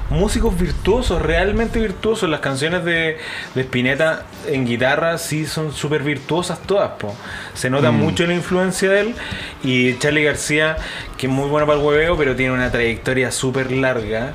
[0.10, 2.28] Músicos virtuosos, realmente virtuosos.
[2.30, 3.18] Las canciones de,
[3.54, 7.16] de Spinetta en guitarra sí son súper virtuosas todas, po.
[7.54, 9.16] Se nota mucho la influencia de él.
[9.64, 10.78] Y Charlie García,
[11.18, 14.34] que es muy bueno para el hueveo, pero tiene una trayectoria súper larga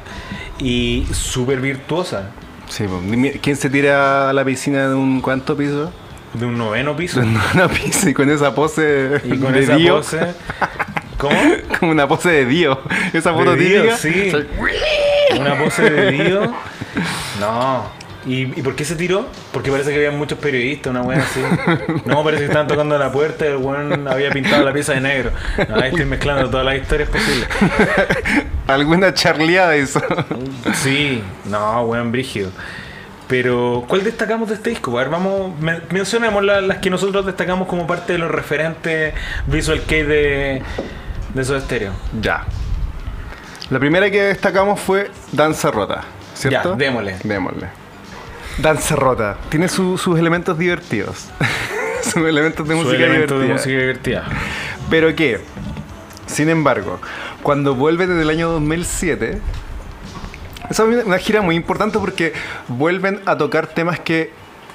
[0.58, 2.30] y súper virtuosa.
[2.68, 5.92] Sí, dime, ¿quién se tira a la piscina de un cuánto piso?
[6.34, 7.20] De un noveno piso.
[7.20, 10.34] De una pisa y con esa pose Y con esa pose.
[11.28, 11.40] ¿Cómo?
[11.80, 12.80] Como una pose de Dio.
[13.12, 13.96] Esa De foto Dio, típica.
[13.96, 14.32] sí.
[15.38, 16.54] Una pose de Dio.
[17.40, 18.04] No.
[18.26, 19.26] ¿Y, ¿Y por qué se tiró?
[19.52, 21.40] Porque parece que había muchos periodistas, una wea así.
[22.06, 24.94] No, parece que estaban tocando a la puerta y el weón había pintado la pieza
[24.94, 25.30] de negro.
[25.68, 27.46] No, ahí estoy mezclando todas las historias posibles.
[28.66, 30.00] Alguna charleada hizo.
[30.74, 32.50] Sí, no, weón, brígido.
[33.28, 34.96] Pero, ¿cuál destacamos de este disco?
[34.98, 39.14] A ver, vamos, men- mencionemos la- las que nosotros destacamos como parte de los referentes
[39.46, 40.62] Visual Kei de,
[41.34, 41.92] de Soda Stereo.
[42.20, 42.44] ya.
[43.70, 46.02] La primera que destacamos fue Danza Rota.
[46.34, 46.72] ¿Cierto?
[46.72, 47.16] Ya, démosle.
[47.24, 47.68] Démosle.
[48.58, 49.36] Danza Rota.
[49.48, 51.28] Tiene su- sus elementos divertidos.
[52.02, 53.54] sus elementos de Su música elemento de divertida.
[53.54, 54.24] música divertida.
[54.90, 55.40] Pero que,
[56.26, 57.00] sin embargo,
[57.42, 59.40] cuando vuelven en el año 2007,
[60.70, 62.34] esa es una gira muy importante porque
[62.68, 64.30] vuelven a tocar temas que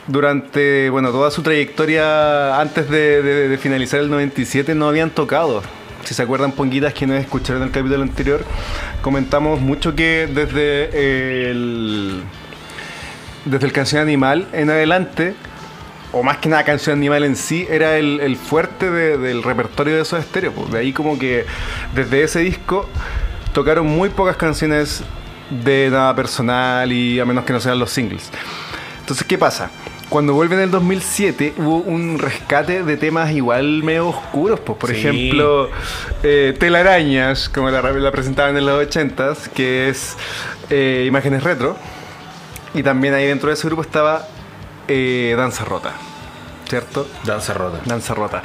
[0.08, 5.62] durante bueno, toda su trayectoria antes de, de- de finalizar el 97 no habían tocado.
[6.06, 8.44] Si se acuerdan, ponguitas que no escucharon el capítulo anterior,
[9.02, 12.24] comentamos mucho que desde el,
[13.46, 15.36] desde el Canción Animal en adelante
[16.12, 20.02] o más que nada Canción Animal en sí, era el, fuerte de- del repertorio de
[20.02, 20.72] esos estéreos.
[20.72, 21.46] De ahí como que
[21.94, 22.90] desde ese disco
[23.54, 25.04] tocaron muy pocas canciones
[25.52, 28.32] de nada personal y a menos que no sean los singles.
[29.02, 29.70] Entonces, ¿qué pasa?
[30.10, 34.90] Cuando vuelven en el 2007 hubo un rescate de temas igual medio oscuros, pues por
[34.90, 34.96] Sí.
[34.98, 35.70] ejemplo
[36.24, 40.18] eh, Telarañas, como la, la presentaban en los 80s, que es
[40.72, 41.78] eh, imágenes retro.
[42.74, 44.28] Y también ahí dentro de ese grupo estaba
[44.88, 45.94] eh, Danza Rota,
[46.68, 47.08] ¿cierto?
[47.24, 47.80] Danza rota.
[47.86, 48.42] Danza Rota.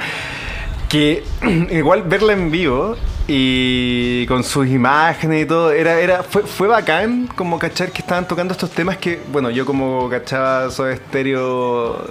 [0.87, 1.23] Que
[1.71, 2.95] igual verla en vivo
[3.27, 8.27] y con sus imágenes y todo, era, era, fue, fue bacán como cachar que estaban
[8.27, 12.07] tocando estos temas que, bueno, yo como cachaba Soda Estéreo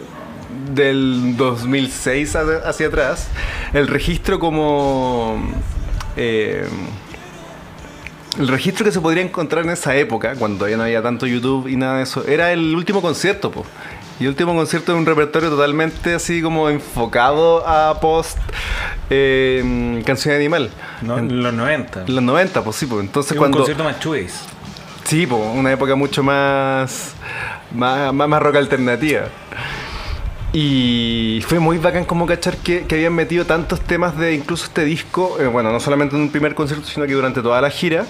[0.74, 3.28] del 2006 hacia atrás,
[3.72, 5.38] el registro como...
[6.16, 6.66] eh,
[8.38, 11.68] el registro que se podría encontrar en esa época, cuando todavía no había tanto YouTube
[11.68, 13.64] y nada de eso, era el último concierto, po.
[14.20, 18.38] Y el último concierto de un repertorio totalmente así como enfocado a post
[19.10, 20.70] eh, canción animal.
[21.02, 21.18] ¿no?
[21.18, 22.04] En los 90.
[22.06, 23.00] En los 90, pues sí, pues.
[23.02, 23.58] Entonces Es un cuando...
[23.58, 24.40] concierto más chuis.
[25.04, 27.12] Sí, po, una época mucho más,
[27.74, 29.24] más, más, más rock alternativa.
[30.52, 34.84] Y fue muy bacán como cachar que, que habían metido tantos temas de incluso este
[34.84, 38.06] disco, eh, bueno, no solamente en un primer concierto, sino que durante toda la gira,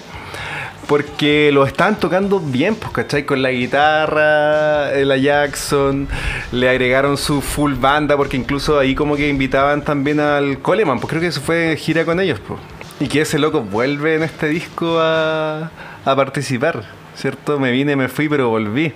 [0.87, 3.25] porque lo estaban tocando bien, pues, ¿cachai?
[3.25, 6.07] Con la guitarra, la Jackson,
[6.51, 11.09] le agregaron su full banda, porque incluso ahí como que invitaban también al Coleman, pues
[11.09, 12.59] creo que eso fue gira con ellos, pues.
[12.99, 15.69] Y que ese loco vuelve en este disco a,
[16.05, 16.83] a participar,
[17.15, 17.59] ¿cierto?
[17.59, 18.93] Me vine, me fui, pero volví.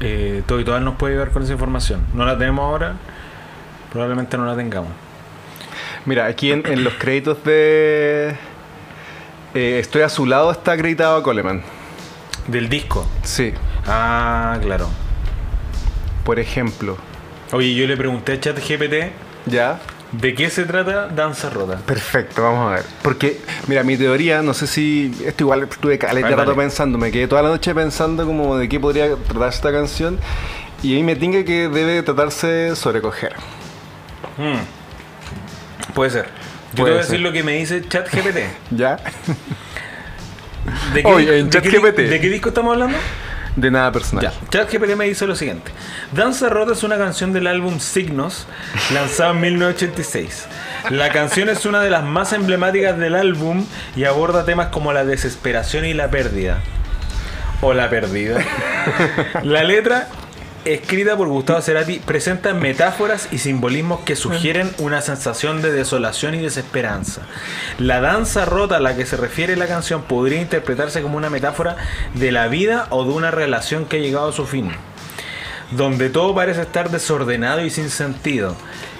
[0.00, 2.04] Eh, todo y todas nos puede ayudar con esa información.
[2.14, 2.96] No la tenemos ahora,
[3.90, 4.90] probablemente no la tengamos.
[6.04, 8.36] Mira, aquí en, en los créditos de...
[9.56, 11.62] eh, estoy a su lado, está acreditado a Coleman.
[12.46, 13.06] Del disco.
[13.22, 13.52] Sí,
[13.86, 14.88] Ah, claro.
[16.24, 16.96] por ejemplo.
[17.52, 19.12] Oye, yo le pregunté a ChatGPT
[19.46, 19.78] ¿Ya?
[20.12, 21.78] de qué se trata Danza Rota.
[21.86, 22.84] Perfecto, vamos a ver.
[23.02, 25.12] Porque, mira, mi teoría, no sé si.
[25.24, 26.98] Esto igual estuve caleta rato pensando.
[26.98, 30.18] Me quedé toda la noche pensando como de qué podría tratarse esta canción.
[30.82, 33.34] Y ahí me tinga que debe tratarse sobre coger.
[34.38, 35.92] Mm.
[35.94, 36.28] Puede ser.
[36.76, 38.38] Yo te voy a decir lo que me dice ChatGPT.
[38.70, 38.96] ¿Ya?
[40.94, 42.96] ¿De Oye, en de qué di- ¿De qué disco estamos hablando?
[43.54, 44.30] De nada personal.
[44.50, 45.70] ChatGPT me dice lo siguiente.
[46.12, 48.46] Danza Rota es una canción del álbum Signos,
[48.92, 50.46] lanzado en 1986.
[50.90, 53.64] La canción es una de las más emblemáticas del álbum
[53.96, 56.58] y aborda temas como la desesperación y la pérdida.
[57.62, 58.38] O la perdida.
[59.42, 60.08] La letra,
[60.66, 66.42] escrita por Gustavo Cerati, presenta metáforas y simbolismos que sugieren una sensación de desolación y
[66.42, 67.22] desesperanza.
[67.78, 71.76] La danza rota a la que se refiere la canción podría interpretarse como una metáfora
[72.14, 74.72] de la vida o de una relación que ha llegado a su fin
[75.72, 78.54] donde todo parece estar desordenado y sin sentido.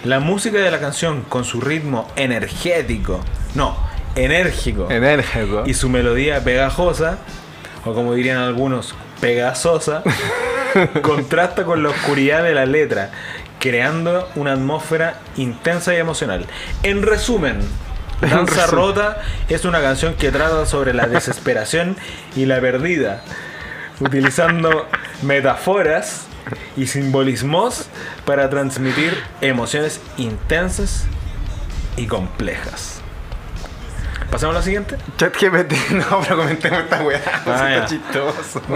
[0.04, 3.20] La música de la canción, con su ritmo energético,
[3.54, 3.76] no,
[4.16, 5.62] enérgico, Enérgico.
[5.66, 7.18] y su melodía pegajosa,
[7.84, 10.02] o como dirían algunos, pegasosa,
[11.02, 13.10] contrasta con la oscuridad de la letra,
[13.58, 16.46] creando una atmósfera intensa y emocional.
[16.82, 17.60] En resumen,
[18.22, 18.66] En Danza.
[18.66, 21.96] Rota es una canción que trata sobre la desesperación
[22.34, 23.22] y la perdida,
[24.00, 24.88] utilizando
[25.22, 26.26] metáforas
[26.76, 27.88] y simbolismos
[28.24, 31.06] para transmitir emociones intensas
[31.96, 32.95] y complejas.
[34.30, 34.96] ¿Pasamos a la siguiente?
[35.18, 37.20] ChatGPT, no, pero comentemos esta weá.
[37.46, 38.62] Ah, está chistoso.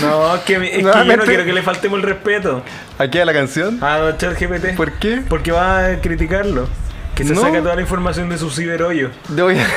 [0.00, 2.62] No, es que, es que yo no quiero que le faltemos el respeto
[2.98, 3.78] ¿Aquí a la canción?
[3.82, 4.74] a ChatGPT.
[4.76, 5.22] ¿Por qué?
[5.28, 6.68] Porque va a criticarlo.
[7.14, 7.40] Que se No.
[7.40, 9.10] saca toda la información de su ciberhoyo.
[9.28, 9.66] Voy a-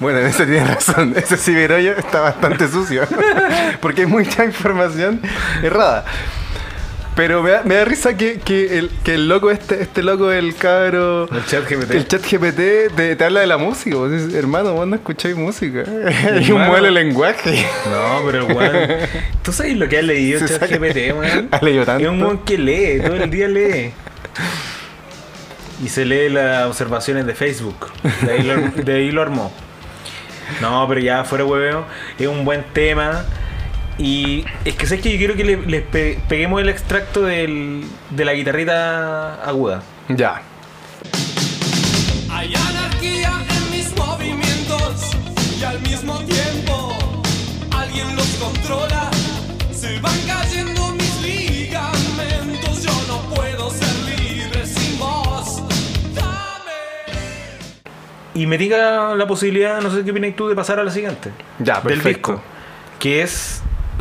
[0.00, 1.12] Bueno, en eso tiene razón.
[1.16, 3.02] Ese ciberhoyo está bastante sucio.
[3.80, 5.20] Porque hay mucha información
[5.62, 6.04] errada.
[7.14, 10.32] Pero me da, me da risa que, que el, que el loco, este, este loco,
[10.32, 11.28] el cabro.
[11.30, 11.90] El ChatGPT.
[11.90, 13.96] El chat GPT te, te habla de la música.
[13.96, 15.84] Vos dices, hermano, vos no escucháis música.
[16.32, 17.66] Hay un de lenguaje.
[17.90, 18.88] No, pero el weón.
[19.42, 21.48] ¿Tú sabes lo que ha leído Se saca- ChatGPT, weón?
[21.52, 22.02] Ha leído tanto.
[22.02, 23.92] Es un weón que lee, todo el día lee.
[25.84, 27.88] Y se lee las observaciones de Facebook.
[28.22, 29.52] De ahí lo, de ahí lo armó.
[30.60, 31.84] No, pero ya fuera hueveo,
[32.18, 33.24] es un buen tema.
[33.98, 37.84] Y es que sabes que yo quiero que le, le pe- peguemos el extracto del,
[38.10, 39.82] de la guitarrita aguda.
[40.08, 40.42] Ya.
[42.30, 45.10] Hay anarquía en mis movimientos
[45.60, 46.96] y al mismo tiempo
[47.70, 49.10] alguien los controla.
[49.72, 52.82] Se van cayendo mis ligamentos.
[52.82, 55.62] Yo no puedo ser libre sin vos.
[56.14, 56.72] Dame.
[58.34, 61.30] Y me diga la posibilidad, no sé qué opinas tú, de pasar a la siguiente.
[61.58, 62.32] Ya, Del perfecto.
[62.32, 62.42] disco.
[62.98, 63.60] Que es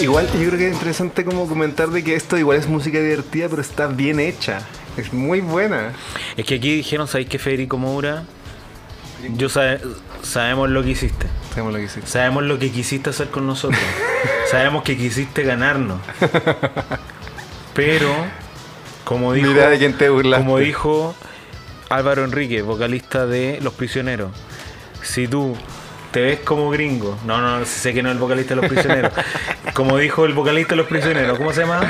[0.00, 3.48] Igual yo creo que es interesante como comentar de que esto igual es música divertida,
[3.48, 4.60] pero está bien hecha.
[4.96, 5.92] Es muy buena.
[6.36, 8.24] Es que aquí dijeron, ¿sabéis que Federico Moura?
[9.36, 9.78] Yo sa-
[10.22, 11.26] sabemos lo que hiciste.
[11.50, 12.08] Sabemos lo que hiciste.
[12.10, 13.80] Sabemos lo que quisiste hacer con nosotros.
[14.50, 16.00] Sabemos que quisiste ganarnos.
[17.74, 18.08] Pero,
[19.04, 20.44] como dijo, Mira de quién te burlaste.
[20.44, 21.14] como dijo
[21.88, 24.30] Álvaro Enrique, vocalista de Los Prisioneros,
[25.02, 25.56] si tú
[26.16, 29.12] te ves como gringo, no, no, sé que no es el vocalista de Los Prisioneros,
[29.74, 31.82] como dijo el vocalista de Los Prisioneros, ¿cómo se llama?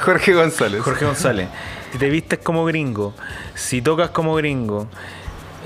[0.00, 0.80] Jorge González.
[0.82, 1.48] Jorge González.
[1.90, 3.12] Si te vistes como gringo,
[3.56, 4.86] si tocas como gringo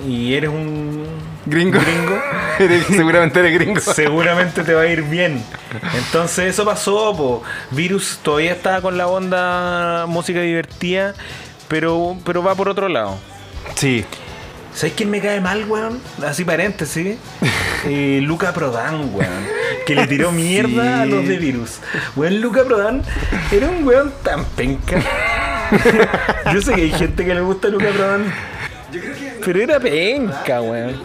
[0.08, 1.04] y eres un
[1.44, 1.78] Gringo.
[1.78, 2.18] gringo
[2.58, 3.80] Eres- seguramente eres gringo.
[3.82, 5.44] seguramente te va a ir bien.
[5.94, 7.42] Entonces eso pasó, po.
[7.70, 11.12] Virus todavía está con la onda música divertida,
[11.68, 13.18] pero, pero va por otro lado.
[13.74, 14.06] Sí.
[14.74, 16.00] ¿Sabes quién me cae mal, weón?
[16.24, 17.16] Así paréntesis.
[17.86, 19.46] Eh, Luca Prodan, weón.
[19.86, 21.78] Que le tiró mierda a los de Virus.
[22.14, 23.02] Weón, Luca Prodan
[23.50, 25.00] era un weón tan penca.
[26.52, 28.30] Yo sé que hay gente que le gusta Luca Prodan.
[29.42, 31.02] Pero era penca, weón.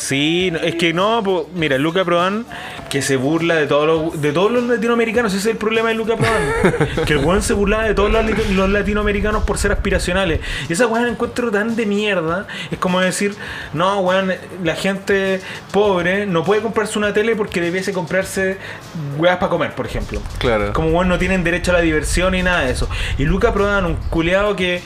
[0.00, 2.46] Sí, es que no, po, mira, Luca Prodan
[2.88, 5.94] que se burla de todos los, de todos los latinoamericanos, ese es el problema de
[5.94, 6.42] Luca Prodan.
[7.06, 10.40] que el weón se burlaba de todos los, latinoamericanos por ser aspiracionales.
[10.70, 12.46] Y esa weón la encuentro tan de mierda.
[12.70, 13.34] Es como decir,
[13.74, 14.32] no, weón,
[14.64, 18.56] la gente pobre no puede comprarse una tele porque debiese comprarse
[19.18, 20.22] weas para comer, por ejemplo.
[20.38, 20.72] Claro.
[20.72, 22.88] Como weón no tienen derecho a la diversión y nada de eso.
[23.18, 24.80] Y Luca Prodan, un culeado que,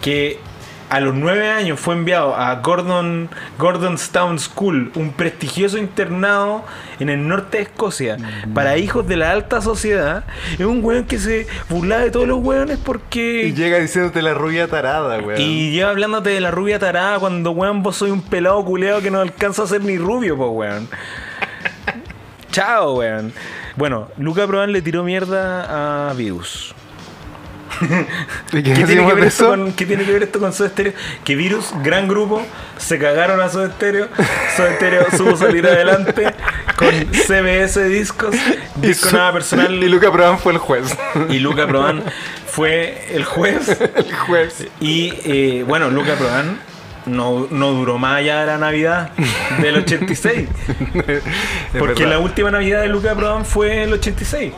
[0.00, 0.40] que
[0.88, 3.28] a los nueve años fue enviado a Gordon,
[3.58, 6.64] Gordonstown School, un prestigioso internado
[7.00, 8.16] en el norte de Escocia,
[8.54, 10.24] para hijos de la alta sociedad.
[10.52, 13.46] Es un weón que se burlaba de todos los weones porque...
[13.48, 15.40] Y llega diciéndote la rubia tarada, weón.
[15.40, 19.10] Y lleva hablándote de la rubia tarada cuando, weón, vos soy un pelado culeado que
[19.10, 20.88] no alcanza a ser ni rubio, pues, weón.
[22.52, 23.32] Chao, weón.
[23.76, 26.74] Bueno, Luca Prodan le tiró mierda a Virus.
[28.52, 30.68] ¿Y qué ¿Qué tiene, que ver esto con, qué tiene que ver esto con Soda
[30.70, 30.92] Stereo?
[31.24, 32.44] Que Virus, gran grupo,
[32.78, 34.08] se cagaron a Soda Stereo.
[34.56, 36.34] Soda Stereo supo salir adelante
[36.76, 38.34] con CBS Discos,
[38.76, 39.74] disco su- nada personal.
[39.82, 40.96] Y Luca Prodan fue el juez.
[41.28, 42.02] y Luca Prodan
[42.46, 43.68] fue el juez.
[43.96, 44.66] el juez.
[44.80, 46.58] Y eh, bueno, Luca Prodan
[47.06, 49.10] no, no duró más allá de la Navidad
[49.60, 50.48] del 86.
[51.06, 51.22] Es
[51.78, 54.52] Porque la última Navidad de Luca Prodan fue el 86.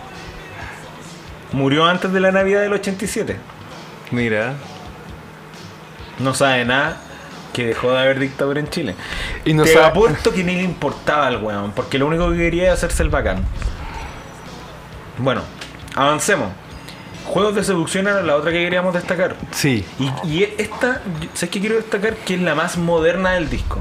[1.53, 3.37] Murió antes de la Navidad del 87.
[4.11, 4.55] Mira.
[6.19, 7.01] No sabe nada
[7.53, 8.95] que dejó de haber dictadura en Chile.
[9.45, 12.37] Y no Te sabe- apuesto que ni le importaba al weón, porque lo único que
[12.39, 13.45] quería era hacerse el bacán.
[15.19, 15.43] Bueno,
[15.95, 16.51] avancemos.
[17.25, 19.37] Juegos de seducción era la otra que queríamos destacar.
[19.51, 19.85] Sí.
[19.99, 21.03] Y, y esta,
[21.35, 22.15] ¿sabes qué quiero destacar?
[22.17, 23.81] Que es la más moderna del disco.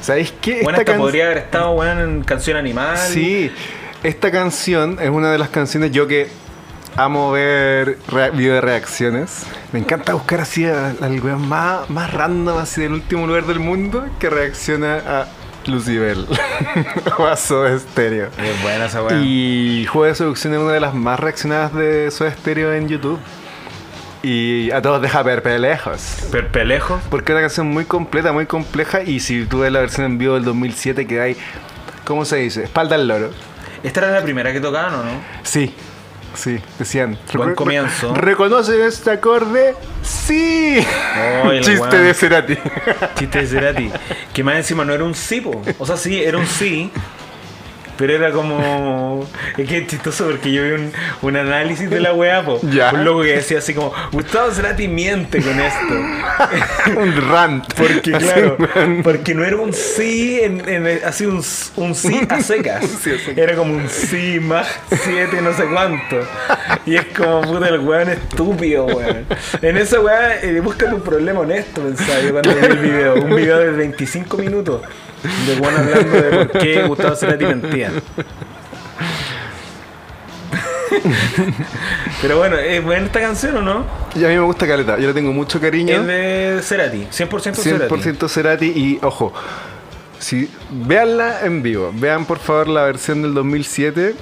[0.00, 0.60] ¿Sabéis qué?
[0.62, 2.96] Bueno, Esta esta can- podría haber estado weón, en canción animal.
[2.96, 3.50] Sí,
[4.06, 6.28] esta canción es una de las canciones yo que
[6.96, 7.98] amo ver
[8.34, 9.44] video de reacciones.
[9.72, 14.06] Me encanta buscar así al weón más, más random, así del último lugar del mundo
[14.20, 15.26] que reacciona a
[15.66, 16.24] Lucibel
[17.18, 18.28] o Stereo.
[18.38, 19.22] Es buena esa weón.
[19.24, 23.18] Y Juego de Seducción es una de las más reaccionadas de Soda Stereo en YouTube.
[24.22, 26.28] Y a todos deja perplejos.
[26.30, 27.00] Perpelejo.
[27.10, 29.02] Porque es una canción muy completa, muy compleja.
[29.02, 31.36] Y si tú ves la versión en vivo del 2007, que hay,
[32.04, 32.64] ¿cómo se dice?
[32.64, 33.30] Espalda al loro.
[33.86, 35.10] Esta era la primera que tocaban, ¿o no?
[35.44, 35.72] Sí,
[36.34, 37.16] sí, decían.
[37.34, 38.14] Buen "Re- comienzo".
[38.14, 39.74] ¿Reconocen este acorde?
[40.02, 40.84] ¡Sí!
[41.50, 42.58] El Chiste de Cerati.
[43.16, 43.90] Chiste de Cerati.
[44.32, 45.62] Que más encima no era un sí, po.
[45.78, 46.90] O sea, sí, era un sí.
[47.96, 49.26] Pero era como.
[49.56, 50.92] Es que es chistoso porque yo vi un,
[51.22, 52.60] un análisis de la weá, po.
[52.70, 52.92] Ya.
[52.92, 55.94] Un loco que decía así como: Gustavo Cerati miente con esto.
[57.00, 57.64] Un rant.
[57.74, 58.56] Porque, claro,
[59.02, 61.42] porque no era un sí, en, en- así un,
[61.76, 62.84] un sí a secas.
[62.86, 63.38] Sí, a secas.
[63.38, 64.68] Era como un sí más
[65.02, 66.20] siete, no sé cuánto.
[66.84, 69.24] Y es como, puta, el weón estúpido, weón.
[69.62, 73.14] En esa weá, eh, búscate un problema honesto, pensaba yo cuando vi el video.
[73.14, 74.82] Un video de 25 minutos
[75.46, 77.92] de weón hablando de por qué Gustavo Cerati mentía.
[82.22, 83.84] Pero bueno, ¿es buena esta canción o no?
[84.14, 84.98] Y a mí me gusta Caleta.
[84.98, 86.00] Yo le tengo mucho cariño.
[86.00, 87.94] Es de Cerati, 100% Cerati.
[87.94, 88.66] 100% Cerati.
[88.66, 89.32] Y ojo,
[90.18, 94.14] si veanla en vivo, vean por favor la versión del 2007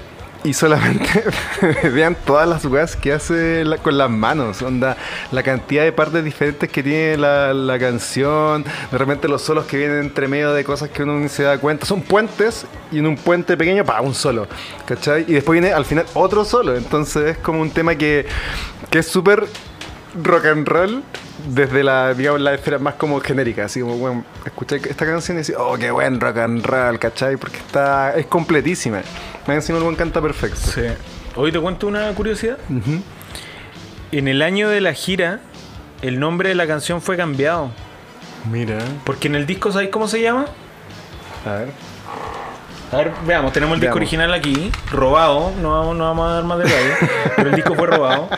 [0.45, 1.25] y solamente
[1.91, 4.61] vean todas las weas que hace con las manos.
[4.61, 4.97] Onda,
[5.33, 8.63] la cantidad de partes diferentes que tiene la, la canción.
[8.93, 11.57] De repente los solos que vienen entre medio de cosas que uno ni se da
[11.59, 11.87] cuenta.
[11.87, 14.47] Son puentes y en un puente pequeño, para un solo.
[14.87, 15.25] ¿Cachai?
[15.27, 16.77] Y después viene al final otro solo.
[16.77, 18.27] Entonces es como un tema que,
[18.91, 19.47] que es súper
[20.23, 21.03] rock and roll
[21.49, 25.39] desde la, digamos, la esfera más como genérica, así como, bueno, escuché esta canción y
[25.39, 27.37] decía, oh, qué buen rock and roll, ¿cachai?
[27.37, 29.03] Porque está, es completísima.
[29.47, 30.57] Más encima el buen canta perfecto.
[30.59, 30.83] Sí.
[31.37, 32.59] Hoy te cuento una curiosidad.
[34.13, 35.41] En el año de la gira,
[36.03, 37.71] el nombre de la canción fue cambiado.
[38.51, 38.79] Mira.
[39.05, 40.47] Porque en el disco, ¿sabéis cómo se llama?
[41.47, 41.69] A ver.
[42.93, 46.45] A ver, veamos, tenemos el disco original aquí, robado, no, vamos- no vamos a dar
[46.45, 46.97] más detalles,
[47.37, 48.29] pero el disco fue robado.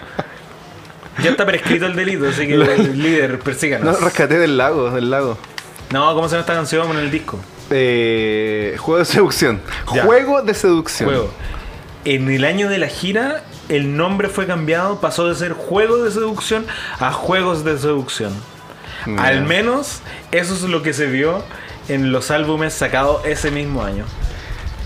[1.23, 4.01] Ya está prescrito el delito, así que el líder, No, persíganos.
[4.01, 5.37] rescaté del lago, del lago.
[5.93, 7.39] No, ¿cómo se llama esta canción en el disco?
[7.71, 9.61] Eh, juego de seducción.
[9.95, 10.05] Ya.
[10.05, 11.09] Juego de seducción.
[11.09, 11.31] Juego.
[12.05, 16.11] En el año de la gira, el nombre fue cambiado, pasó de ser Juego de
[16.13, 16.65] Seducción
[17.01, 18.33] a Juegos de Seducción.
[19.19, 20.01] Al menos
[20.33, 21.43] eso es lo que se vio
[21.89, 24.05] en los álbumes sacados ese mismo año.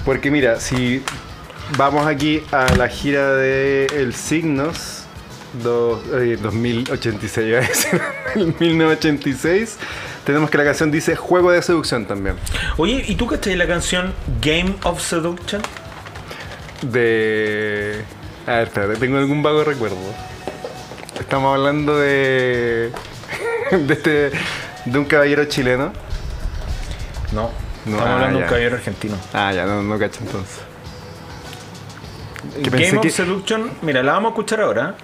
[0.05, 1.03] Porque mira, si
[1.77, 5.05] vamos aquí a la gira de El Signos,
[5.63, 8.01] do- eh, 2086, iba a decir,
[8.35, 9.77] el 1986,
[10.31, 12.37] tenemos que la canción dice Juego de seducción también.
[12.77, 15.61] Oye, ¿y tú cachai la canción Game of Seduction?
[16.83, 18.03] De...
[18.47, 19.97] A ver, espérate, tengo algún vago recuerdo.
[21.19, 22.93] Estamos hablando de...
[23.71, 24.31] de este...
[24.85, 25.93] de un caballero chileno.
[27.33, 27.51] No.
[27.85, 29.17] No, Estamos ah, hablando de un caballero argentino.
[29.33, 30.61] Ah, ya, no, no cacho entonces.
[32.59, 34.95] Game of que- Seduction, mira, la vamos a escuchar ahora.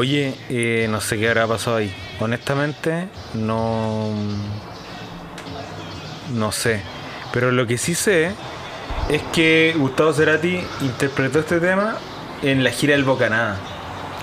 [0.00, 1.94] Oye, eh, no sé qué habrá pasado ahí.
[2.20, 4.08] Honestamente, no.
[6.32, 6.80] No sé.
[7.34, 8.30] Pero lo que sí sé
[9.10, 11.98] es que Gustavo Cerati interpretó este tema
[12.40, 13.58] en la gira del Bocanada.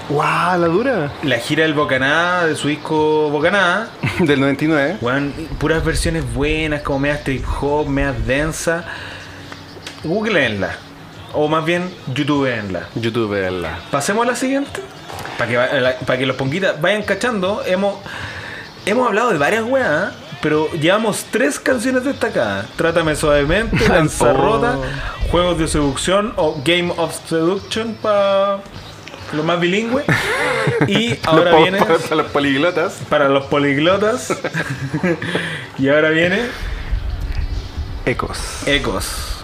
[0.10, 0.60] ¡Guau!
[0.60, 1.12] La dura.
[1.22, 4.98] La gira del Bocanada, de su disco Bocanada, Del 99.
[5.00, 8.84] Weón, puras versiones buenas, como media trip hop, media densa.
[10.04, 10.72] Googleenla.
[11.34, 12.88] O más bien, youtubeenla.
[12.96, 13.78] YouTube, verla.
[13.92, 14.82] Pasemos a la siguiente.
[15.38, 17.96] Para que, va- la- pa' que los ponguitas vayan cachando, hemos,
[18.86, 22.68] hemos hablado de varias weas, pero llevamos tres canciones destacadas.
[22.76, 24.78] Trátame suavemente, Lanzarrota,
[25.32, 28.60] Juegos de Seducción o Game of Seduction para
[29.34, 30.06] los más bilingües.
[30.88, 32.94] Y ahora viene Para, para los poliglotas.
[33.10, 34.34] para los poliglotas.
[35.78, 36.42] y ahora viene
[38.06, 38.40] Ecos.
[38.66, 39.37] Ecos.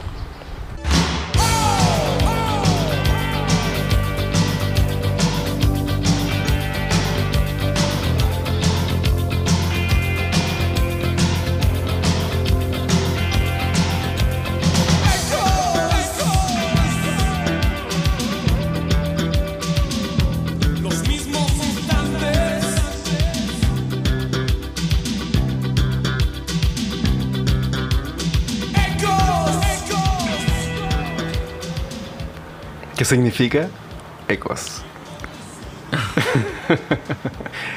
[33.04, 33.68] ¿Qué significa?
[34.30, 34.82] Ecos.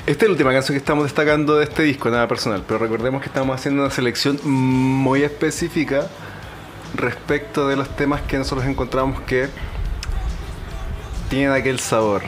[0.06, 3.22] Esta es la última canción que estamos destacando de este disco, nada personal, pero recordemos
[3.22, 6.06] que estamos haciendo una selección muy específica
[6.94, 9.48] respecto de los temas que nosotros encontramos que
[11.28, 12.22] tienen aquel sabor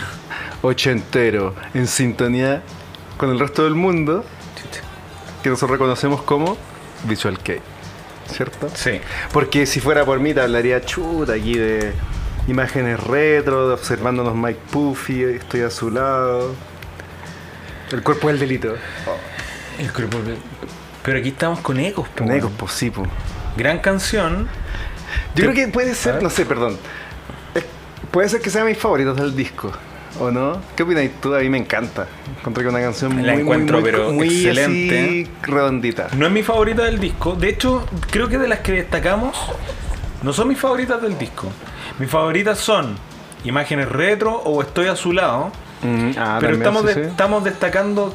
[0.60, 2.62] ochentero, en sintonía
[3.16, 4.26] con el resto del mundo,
[5.42, 6.58] que nosotros reconocemos como
[7.04, 7.62] Visual Kei,
[8.30, 8.68] ¿cierto?
[8.74, 9.00] Sí.
[9.32, 11.94] Porque si fuera por mí te hablaría chuta aquí de
[12.48, 16.54] imágenes retro, observándonos Mike Puffy, estoy a su lado.
[17.92, 18.74] El cuerpo del delito.
[19.78, 20.18] El cuerpo-
[21.02, 22.08] Pero aquí estamos con Ecos.
[22.08, 23.04] po, Con ecos, pues sí, po.
[23.56, 24.48] Gran canción.
[25.34, 26.78] Yo Te- creo que puede ser, no sé, perdón.
[27.54, 27.64] Es-
[28.10, 29.72] puede ser que sea mis favoritos del disco.
[30.20, 30.60] ¿O no?
[30.76, 31.34] ¿Qué opinas tú?
[31.34, 32.06] A mí me encanta.
[32.38, 35.00] Encontré que una canción muy, La muy, encuentro, muy, pero muy excelente.
[35.00, 36.08] así, redondita.
[36.16, 37.34] No es mi favorita del disco.
[37.34, 39.34] De hecho, creo que de las que destacamos,
[40.22, 41.48] no son mis favoritas del disco.
[41.98, 42.96] Mis favoritas son
[43.44, 45.50] Imágenes Retro o Estoy a su lado.
[45.82, 48.14] Mm, ah, pero estamos, de- destacando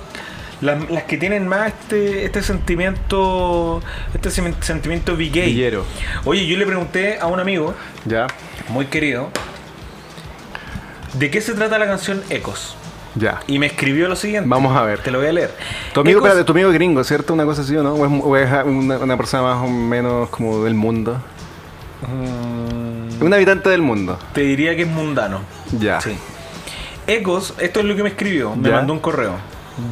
[0.62, 3.82] las, las que tienen más este, este sentimiento
[4.14, 5.16] este sen- sentimiento.
[5.18, 5.84] Villero.
[6.26, 7.74] Oye, yo le pregunté a un amigo
[8.06, 8.28] Ya,
[8.70, 9.30] muy querido
[11.14, 12.76] de qué se trata la canción Ecos.
[13.16, 13.40] ya.
[13.48, 14.48] Y me escribió lo siguiente.
[14.50, 15.00] Vamos a ver.
[15.00, 15.52] Te lo voy a leer.
[15.94, 17.34] Tu amigo, Ecos- espérate, tu amigo gringo, ¿cierto?
[17.34, 17.94] Una cosa así, ¿o no?
[17.96, 21.22] ¿O es, o es una, una persona más o menos como del mundo?
[22.02, 24.20] Mm, Un habitante del mundo.
[24.34, 25.42] te diría que es mundano.
[25.80, 26.00] Ya.
[26.02, 26.18] Sí.
[27.08, 28.56] Ecos, esto es lo que me escribió.
[28.56, 28.76] Me Ya.
[28.76, 29.34] mandó un correo.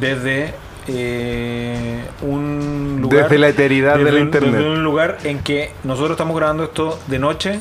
[0.00, 0.54] Desde
[0.88, 3.24] eh, un lugar.
[3.24, 4.52] Desde la eternidad de desde la un- internet.
[4.54, 7.60] desde un lugar en que nosotros estamos grabando esto de noche.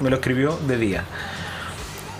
[0.00, 1.04] Me lo escribió de día.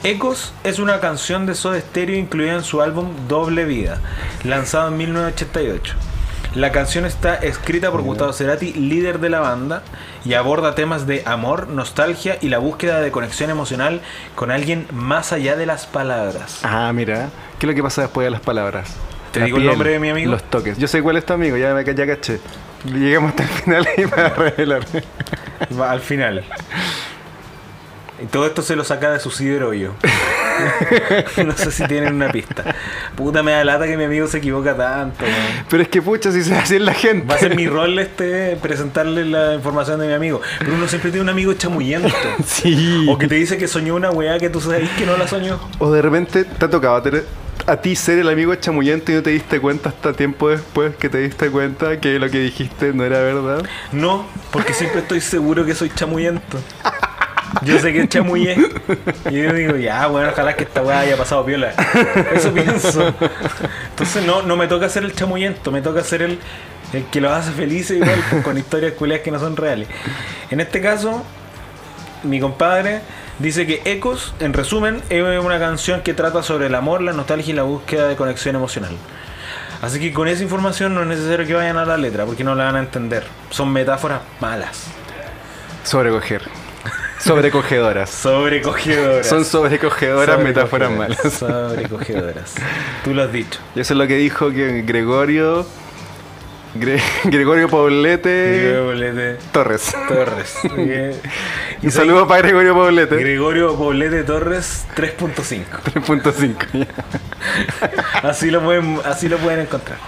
[0.05, 3.99] Ecos es una canción de Soda Stereo incluida en su álbum Doble Vida,
[4.45, 5.95] lanzado en 1988.
[6.55, 9.83] La canción está escrita por Gustavo Cerati, líder de la banda,
[10.25, 14.03] y aborda temas de amor, nostalgia y la búsqueda de conexión emocional
[14.37, 16.61] con alguien más allá de las palabras.
[16.63, 17.31] Ah, mira.
[17.59, 18.95] ¿Qué es lo que pasa después de las palabras?
[19.33, 20.31] ¿Te La digo el nombre de mi amigo?
[20.31, 20.79] Los toques.
[20.79, 22.39] Yo sé cuál es tu amigo, ya, me, ya caché.
[22.85, 24.87] Llegamos hasta el final y me va a revelar.
[25.83, 26.45] Al final.
[28.25, 29.93] Y todo esto se lo saca de su ciberollo.
[31.45, 32.65] no sé si tienen una pista.
[33.17, 35.27] Puta me da lata que mi amigo se equivoca tanto.
[35.69, 37.27] Pero es que pucha, si se así es la gente.
[37.27, 40.41] Va a ser mi rol este presentarle la información de mi amigo.
[40.59, 42.09] Pero uno siempre tiene un amigo chamuyento.
[42.47, 43.07] Sí.
[43.11, 45.61] O que te dice que soñó una weá que tú sabes que no la soñó.
[45.79, 47.27] O de repente te ha tocado tener-
[47.67, 51.09] a ti ser el amigo chamuyento y no te diste cuenta hasta tiempo después que
[51.11, 53.65] te diste cuenta que lo que dijiste no era verdad.
[53.93, 56.59] No, porque siempre estoy seguro que soy chamuyento.
[57.63, 58.57] Yo sé que chamullé.
[59.31, 61.73] Y yo digo, ya, bueno, ojalá que esta weá haya pasado piola.
[62.33, 63.15] Eso pienso.
[63.91, 66.39] Entonces no, no me toca ser el chamuyento, me toca ser el,
[66.93, 69.89] el que los hace felices igual, con historias culiadas que no son reales.
[70.51, 71.25] En este caso,
[72.23, 73.01] mi compadre
[73.39, 77.53] dice que Ecos, en resumen, es una canción que trata sobre el amor, la nostalgia
[77.53, 78.97] y la búsqueda de conexión emocional.
[79.83, 82.55] Así que con esa información no es necesario que vayan a la letra, porque no
[82.55, 83.25] la van a entender.
[83.51, 84.87] Son metáforas malas.
[85.83, 86.43] Sobrecoger.
[87.25, 88.11] Sobrecogedoras.
[88.11, 89.27] Sobrecogedoras.
[89.27, 91.19] Son sobrecogedoras metáforas malas.
[91.33, 92.55] Sobrecogedoras.
[93.05, 93.61] Tú lo has dicho.
[93.75, 95.67] Y eso es lo que dijo que Gregorio.
[96.77, 99.95] Gre- Gregorio Poblete Gregorio Poblete Torres.
[100.09, 100.59] Torres.
[101.83, 103.17] Y Un saludo para Gregorio Poblete.
[103.17, 105.65] Gregorio Poblete Torres 3.5.
[105.95, 106.57] 3.5.
[106.73, 106.87] ya.
[108.29, 109.99] Así lo pueden, así lo pueden encontrar.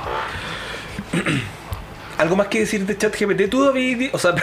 [2.19, 3.51] ¿Algo más que decir de ChatGPT?
[3.51, 4.35] Tú di- o sea,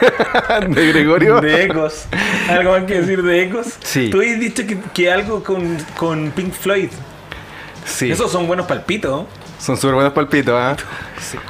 [0.68, 1.40] De Gregorio.
[1.40, 2.06] de Ecos.
[2.48, 3.66] ¿Algo más que decir de Ecos?
[3.80, 4.10] Sí.
[4.10, 6.90] Tú habías dicho que, que algo con, con Pink Floyd.
[7.84, 8.10] Sí.
[8.10, 9.26] Esos son buenos palpitos.
[9.58, 10.76] Son súper buenos palpitos, ¿ah?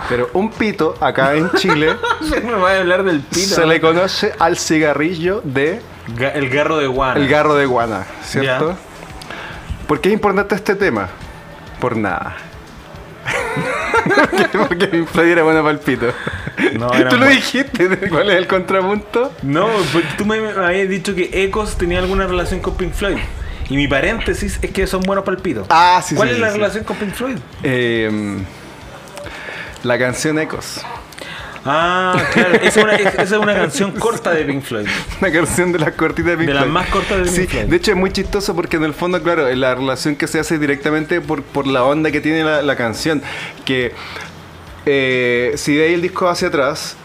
[0.09, 1.95] Pero un pito acá en Chile
[2.43, 3.55] Me va a hablar del pito.
[3.57, 5.81] se le conoce al cigarrillo de
[6.17, 7.21] Ga- El garro de guana.
[7.21, 8.77] el garro de guana, ¿cierto?
[9.87, 11.09] ¿Por qué es importante este tema?
[11.81, 12.37] Por nada.
[14.69, 16.07] Porque- Pink Floyd era bueno para el pito.
[16.79, 19.33] No, Tú lo dijiste, ¿cuál es el contrapunto?
[19.43, 23.17] No, porque tú me, me habías dicho que Ecos tenía alguna relación con Pink Floyd.
[23.71, 25.67] Y mi paréntesis es que son buenos palpitos.
[25.71, 26.55] Ah, sí, ¿Cuál sí, es la sí.
[26.55, 27.37] relación con Pink Floyd?
[27.63, 28.39] Eh,
[29.83, 30.81] la canción Ecos.
[31.65, 34.87] Ah, claro, esa es, una, es- esa es una canción corta de Pink Floyd.
[35.21, 36.73] Una canción de las cortitas de Pink De las Floyd.
[36.75, 37.65] más cortas de Pink Sí, Floyd.
[37.67, 40.59] de hecho es muy chistoso porque en el fondo, claro, la relación que se hace
[40.59, 43.23] directamente por, por la onda que tiene la, la canción.
[43.65, 43.93] Que
[44.87, 46.97] eh, si de ahí el disco hacia atrás,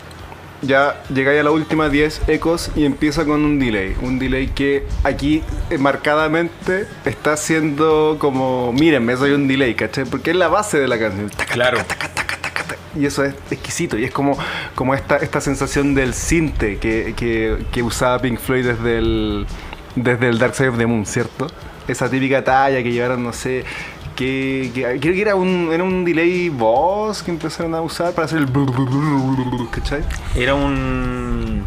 [0.61, 3.95] ya llegáis a la última 10 ecos y empieza con un delay.
[4.01, 10.05] Un delay que aquí eh, marcadamente está haciendo como, mírenme, soy un delay, ¿cachai?
[10.05, 11.29] Porque es la base de la canción.
[11.29, 11.77] Taca, Claro.
[11.83, 12.22] taca, taca.
[12.99, 13.97] Y eso es exquisito.
[13.97, 14.37] Y es como,
[14.75, 19.45] como esta, esta sensación del cinte que, que, que usaba Pink Floyd desde el,
[19.95, 21.47] desde el Dark Side of the Moon, ¿cierto?
[21.87, 23.65] Esa típica talla que llevaron, no sé,
[24.15, 28.25] que, que- creo que era un, era un delay voz que empezaron a usar para
[28.25, 28.47] hacer el...
[29.71, 30.01] ¿Cachai?
[30.35, 31.63] Era un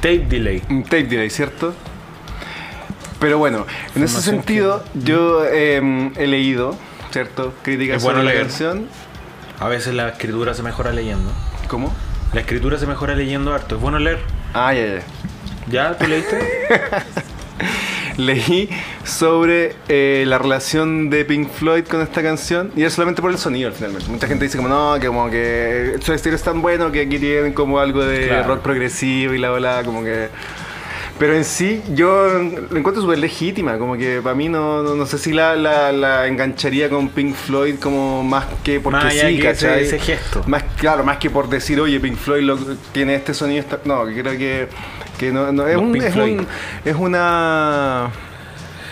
[0.00, 0.62] tape delay.
[0.70, 1.74] Un tape delay, ¿cierto?
[3.20, 6.74] Pero bueno, en ese sentido yo eh, he leído,
[7.12, 7.54] ¿cierto?
[7.62, 8.88] Críticas bueno sobre la canción.
[9.62, 11.30] A veces la escritura se mejora leyendo.
[11.68, 11.92] ¿Cómo?
[12.32, 13.76] La escritura se mejora leyendo harto.
[13.76, 14.18] Es bueno leer.
[14.54, 15.02] Ah, ya, ya.
[15.70, 15.96] ¿Ya?
[15.96, 16.36] ¿Tú leíste?
[18.16, 18.68] Leí
[19.04, 23.38] sobre eh, la relación de Pink Floyd con esta canción y es solamente por el
[23.38, 24.10] sonido finalmente.
[24.10, 27.20] Mucha gente dice como no, que como que su estilo es tan bueno que aquí
[27.20, 28.48] tienen como algo de Claro.
[28.56, 30.28] rock progresivo y la ola como que...
[31.18, 32.26] Pero en sí yo
[32.70, 35.92] lo encuentro súper legítima, como que para mí no, no, no sé si la, la,
[35.92, 39.84] la engancharía con Pink Floyd como más que porque Más sí, que ¿cachai?
[39.84, 40.42] ese gesto.
[40.46, 42.56] Más, claro, más que por decir, oye, Pink Floyd lo-
[42.92, 44.68] tiene este sonido, esta- no, creo que,
[45.18, 46.46] que no, no, es, un, es, un-
[46.84, 48.10] es una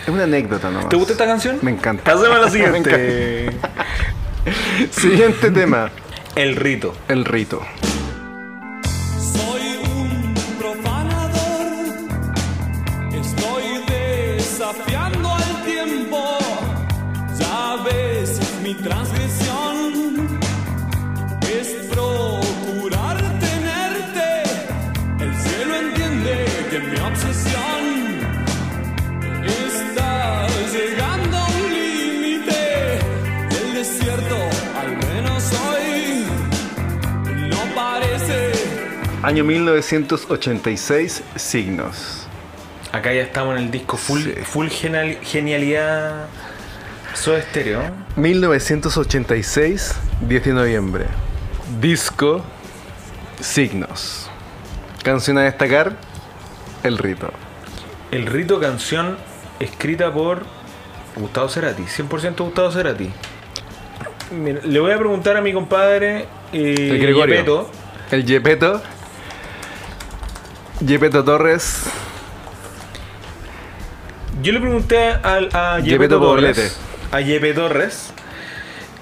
[0.03, 0.89] es una anécdota nomás.
[0.89, 1.57] ¿Te gusta esta canción?
[1.61, 2.03] Me encanta.
[2.13, 3.49] Pasemos a la siguiente.
[4.91, 5.91] Siguiente tema,
[6.35, 6.93] El rito.
[7.07, 7.61] el rito.
[39.23, 42.27] Año 1986, signos.
[42.91, 44.33] Acá ya estamos en el disco full, Sí.
[44.43, 46.25] full genial- genialidad
[47.13, 47.81] Soda Stereo.
[48.15, 51.05] 1986, 10 de noviembre.
[51.79, 52.43] Disco
[53.39, 54.29] Signos.
[55.03, 55.95] Canción a destacar,
[56.83, 57.31] El Rito.
[58.11, 59.17] El rito canción
[59.59, 60.43] escrita por
[61.15, 63.09] Gustavo Cerati, 100% Gustavo Cerati.
[64.31, 67.35] Mira, le voy a preguntar a mi compadre eh, El Gregorio.
[67.35, 67.69] Yepeto,
[68.11, 68.81] El Yepeto.
[70.85, 71.83] Yepeto Torres.
[74.41, 76.79] Yo le pregunté al, a Yepeto Torres,
[77.11, 78.11] a Yepe Torres,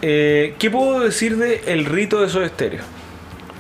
[0.02, 2.82] eh, ¿qué puedo decir de el rito de Soda Stereo?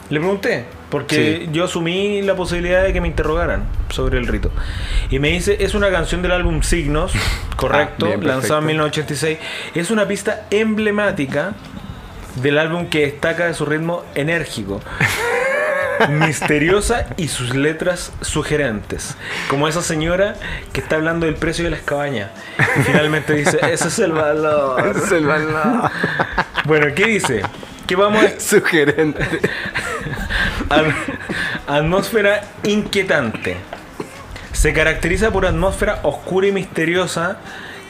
[0.09, 1.49] Le pregunté, porque Sí.
[1.53, 4.51] yo asumí la posibilidad de que me interrogaran sobre el rito.
[5.09, 7.13] Y me dice, es una canción del álbum Signos,
[7.55, 8.67] correcto, Ah, bien, lanzado en perfecto.
[8.67, 9.37] 1986.
[9.75, 11.53] Es una pista emblemática
[12.41, 14.81] del álbum que destaca de su ritmo enérgico.
[16.07, 19.15] misteriosa y sus letras sugerentes.
[19.49, 20.35] Como esa señora
[20.73, 22.29] que está hablando del precio de las cabañas.
[22.77, 24.95] Y finalmente dice, ese es el valor.
[25.05, 25.81] Es el balón.
[26.65, 27.41] Bueno, ¿qué dice?
[27.87, 29.23] Que vamos a Sugerente.
[30.69, 30.93] At-
[31.67, 33.57] atmósfera inquietante.
[34.51, 37.37] Se caracteriza por atmósfera oscura y misteriosa,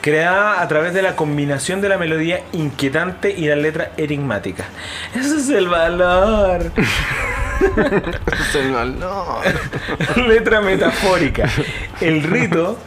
[0.01, 4.65] creada a través de la combinación de la melodía inquietante y la letra enigmática.
[5.15, 6.71] Ese es el valor.
[8.73, 8.99] Balón.
[10.27, 11.49] letra metafórica.
[12.01, 12.77] El rito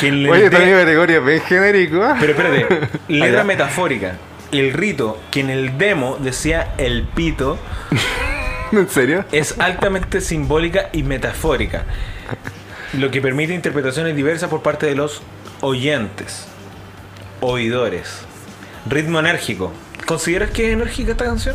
[0.00, 2.02] que en el Oye, tu amigo Gregorio es bien genérico.
[2.02, 2.16] ¿ah?
[2.18, 4.16] Pero espérate, letra metafórica.
[4.52, 7.58] El rito que en el demo decía el pito
[8.72, 9.24] ¿En serio?
[9.32, 11.84] es altamente simbólica y metafórica,
[12.94, 15.22] lo que permite interpretaciones diversas por parte de los
[15.60, 16.46] oyentes,
[17.40, 18.22] oidores.
[18.88, 19.72] Ritmo enérgico.
[20.06, 21.54] ¿Consideras que es enérgica esta canción?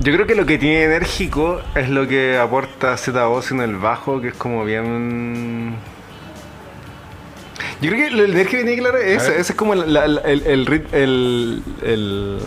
[0.00, 3.76] Yo creo que lo que tiene enérgico es lo que aporta Z voz en el
[3.76, 5.74] bajo, que es como bien.
[7.82, 9.40] Yo creo que lo enérgico que tiene claro es ver.
[9.40, 12.40] ese es como la- la- el, el, rit- el, el-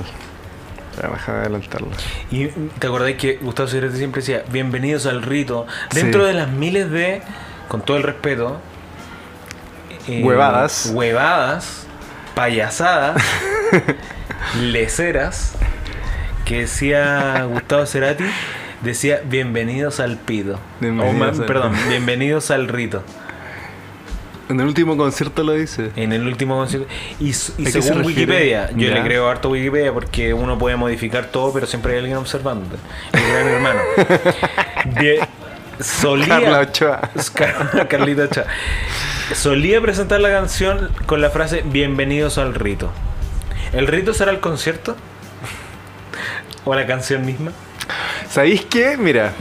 [1.01, 1.88] Ah, Déjame adelantarlo.
[2.30, 6.28] Y te acordáis que Gustavo Cerati siempre decía, bienvenidos al rito, dentro Sí.
[6.28, 7.24] de las miles de,
[7.68, 8.60] con todo el respeto,
[10.08, 10.91] eh, Huevadas.
[10.93, 11.88] huevadas,
[12.36, 13.20] payasadas,
[14.62, 15.56] leceras,
[16.45, 18.25] que decía Gustavo Cerati,
[18.81, 20.59] decía bienvenidos al pido.
[20.79, 23.03] Bienvenidos al- perdón, bienvenidos al rito.
[24.49, 25.91] En el último concierto lo dice.
[25.95, 26.87] En el último concierto.
[27.19, 28.05] Y, s- y ¿A qué se según?
[28.05, 28.95] Wikipedia, yo Ya.
[28.95, 32.75] le creo harto Wikipedia porque uno puede modificar todo, pero siempre hay alguien observando.
[33.13, 33.79] El gran hermano.
[34.99, 35.25] De-
[35.79, 36.27] solía.
[36.27, 37.09] Carla Ochoa.
[37.33, 38.45] Car- Carlita Ochoa.
[39.33, 42.91] Solía presentar la canción con la frase Bienvenidos al rito.
[43.71, 44.97] ¿El rito será el concierto?
[46.66, 47.51] ¿O la canción misma?
[48.30, 48.97] ¿Sabéis qué?
[48.97, 49.34] Mira,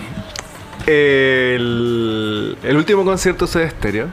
[0.86, 4.08] el, el último concierto de Stereo,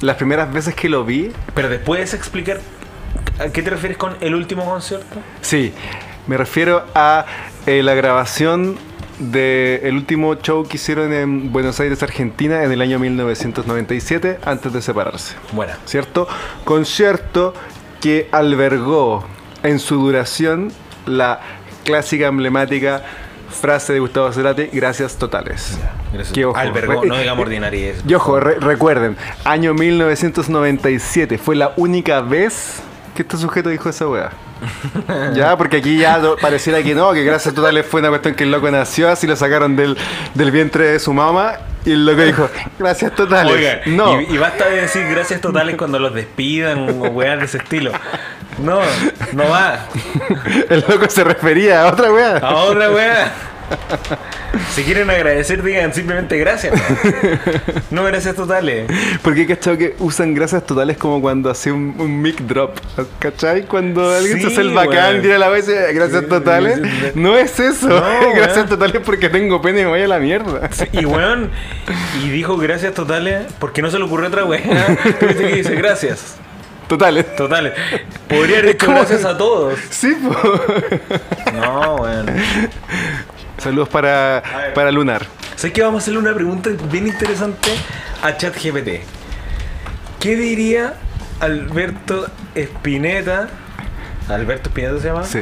[0.00, 2.60] las primeras veces que lo vi, Pero después explicar
[3.38, 5.18] a qué te refieres con el último concierto.
[5.40, 5.72] Sí,
[6.26, 7.26] me refiero a
[7.66, 8.76] eh, la grabación
[9.18, 14.82] del último show que hicieron en Buenos Aires, Argentina, en el año 1997, antes de
[14.82, 15.36] separarse.
[15.52, 16.26] Bueno, ¿Cierto?
[16.64, 17.54] Concierto
[18.00, 19.24] que albergó
[19.62, 20.72] en su duración
[21.06, 21.40] la
[21.84, 23.02] clásica emblemática
[23.60, 25.78] frase de Gustavo Cerati, gracias totales.
[26.12, 26.32] gracias.
[26.32, 27.96] Que, ojo, albergó, re- no digamos ordinariedad.
[28.06, 32.80] Y ojo, re- recuerden, año 1997 fue la única vez
[33.14, 34.30] que este sujeto dijo esa weá.
[35.34, 38.50] ya, porque aquí ya pareciera que no, que gracias totales fue una cuestión que el
[38.52, 39.98] loco nació, así lo sacaron del,
[40.34, 43.54] del vientre de su mamá y el loco dijo, gracias totales.
[43.54, 47.44] Oigan, no, y, y basta de decir gracias totales cuando los despidan o weas de
[47.46, 47.92] ese estilo.
[48.58, 48.80] No,
[49.32, 49.86] no va.
[50.68, 52.36] el loco se refería a otra weá.
[52.38, 53.32] A otra wea.
[54.74, 56.74] Si quieren agradecer, digan simplemente gracias.
[57.90, 58.90] No gracias totales.
[59.22, 62.78] Porque cachado que usan gracias totales como cuando hace un, un mic drop.
[63.18, 63.66] ¿Cachai?
[63.66, 66.80] Cuando alguien Sí, se hace el bacán, tira la vez gracias totales.
[67.14, 67.88] No es eso.
[67.88, 70.68] No, gracias totales porque tengo pene y me voy a la mierda.
[70.92, 71.50] Y weón,
[72.22, 74.62] y dijo gracias totales porque no se le ocurrió otra wea.
[75.18, 76.36] Tú viste que dice gracias.
[76.88, 77.36] Totales.
[77.36, 77.72] Totales.
[78.28, 79.78] Podría haber dicho gracias a todos.
[79.90, 80.34] Sí, po.
[81.54, 82.26] No, weón.
[83.62, 84.42] Saludos para,
[84.74, 85.24] para Lunar.
[85.54, 87.70] Sé que vamos a hacerle una pregunta bien interesante
[88.20, 89.04] a ChatGPT.
[90.18, 90.94] ¿Qué diría
[91.38, 93.48] Alberto Espineta?
[94.28, 95.24] ¿Alberto Espineta se llama?
[95.24, 95.40] Sí.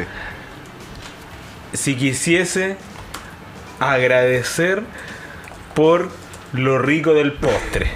[1.72, 2.76] Si quisiese
[3.78, 4.82] agradecer
[5.74, 6.10] por
[6.52, 7.90] lo rico del postre.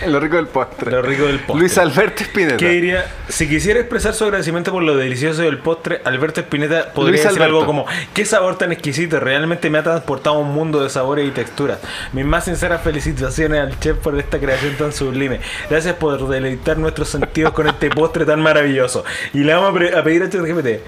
[0.06, 0.90] Lo rico del postre.
[0.90, 1.60] Lo rico del postre.
[1.60, 2.56] Luis Alberto Espineta.
[2.56, 3.04] ¿Qué diría?
[3.28, 7.42] Si quisiera expresar su agradecimiento por lo delicioso del postre, Alberto Espineta podría Luis decir
[7.42, 7.56] Alberto.
[7.56, 9.20] algo como: ¿Qué sabor tan exquisito?
[9.20, 11.78] Realmente me ha transportado a un mundo de sabores y texturas.
[12.12, 15.40] Mis más sinceras felicitaciones al chef por esta creación tan sublime.
[15.68, 19.04] Gracias por deleitar nuestros sentidos con este postre tan maravilloso.
[19.34, 20.82] Y le vamos a pedir a ChatGPT: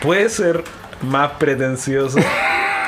[0.00, 0.62] ¿puede ser
[1.02, 2.18] más pretencioso?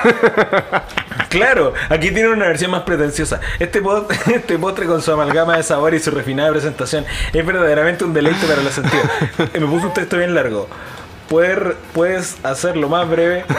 [1.29, 3.41] Claro, aquí tiene una versión más pretenciosa.
[3.59, 3.83] Este,
[4.35, 8.47] este postre con su amalgama de sabor y su refinada presentación es verdaderamente un deleite
[8.47, 9.07] para los sentidos.
[9.53, 10.69] Eh, Me puso un texto bien largo.
[11.29, 13.45] ¿Puedes, puedes hacerlo más breve?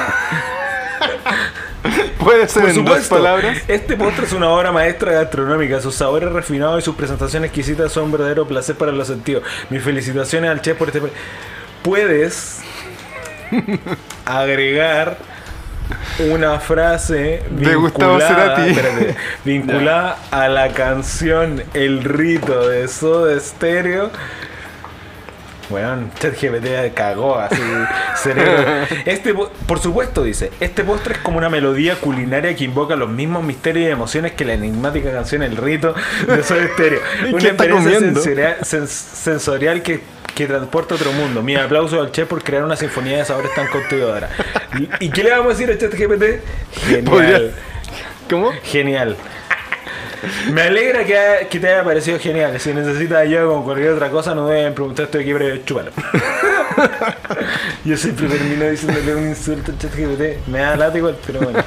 [2.20, 3.58] Puede ser Por en dos palabras.
[3.68, 5.80] este postre es una obra maestra gastronómica.
[5.80, 9.44] Sus sabores refinados y sus presentaciones exquisitas son un verdadero placer para los sentidos.
[9.70, 11.02] Mis felicitaciones al chef por este.
[11.84, 12.62] Puedes
[14.26, 15.18] agregar
[16.32, 18.70] una frase De Gustavo vinculada, Cerati.
[18.72, 19.16] espérate,
[19.46, 24.10] vinculada a la canción El Rito de Soda Stereo.
[25.70, 27.62] Weón, ChatGPT cagó así
[28.16, 28.88] cerebro.
[29.06, 33.10] Este, po- por supuesto, dice, este postre es como una melodía culinaria que invoca los
[33.10, 35.94] mismos misterios y emociones que la enigmática canción El Rito
[36.26, 37.02] de Soda Stereo.
[37.30, 40.00] ¿Y Una experiencia sensorial, sens- sensorial que,
[40.38, 41.42] que transporta a otro mundo.
[41.42, 44.30] Mi aplauso al chef por crear una sinfonía de sabores tan cautivadora.
[45.00, 46.24] ¿Y, y qué le vamos a decir a ChatGPT?
[46.88, 47.52] Genial.
[48.30, 48.52] ¿Cómo?
[48.64, 49.16] Genial.
[50.52, 52.60] Me alegra que, ha- que te haya parecido genial.
[52.60, 55.92] Si necesitas ayuda con cualquier otra cosa, no deben preguntar estoy aquí para chúpalo.
[57.86, 60.48] Yo siempre termino diciéndole un insulto al chat GPT.
[60.48, 61.64] Me da igual, pero bueno.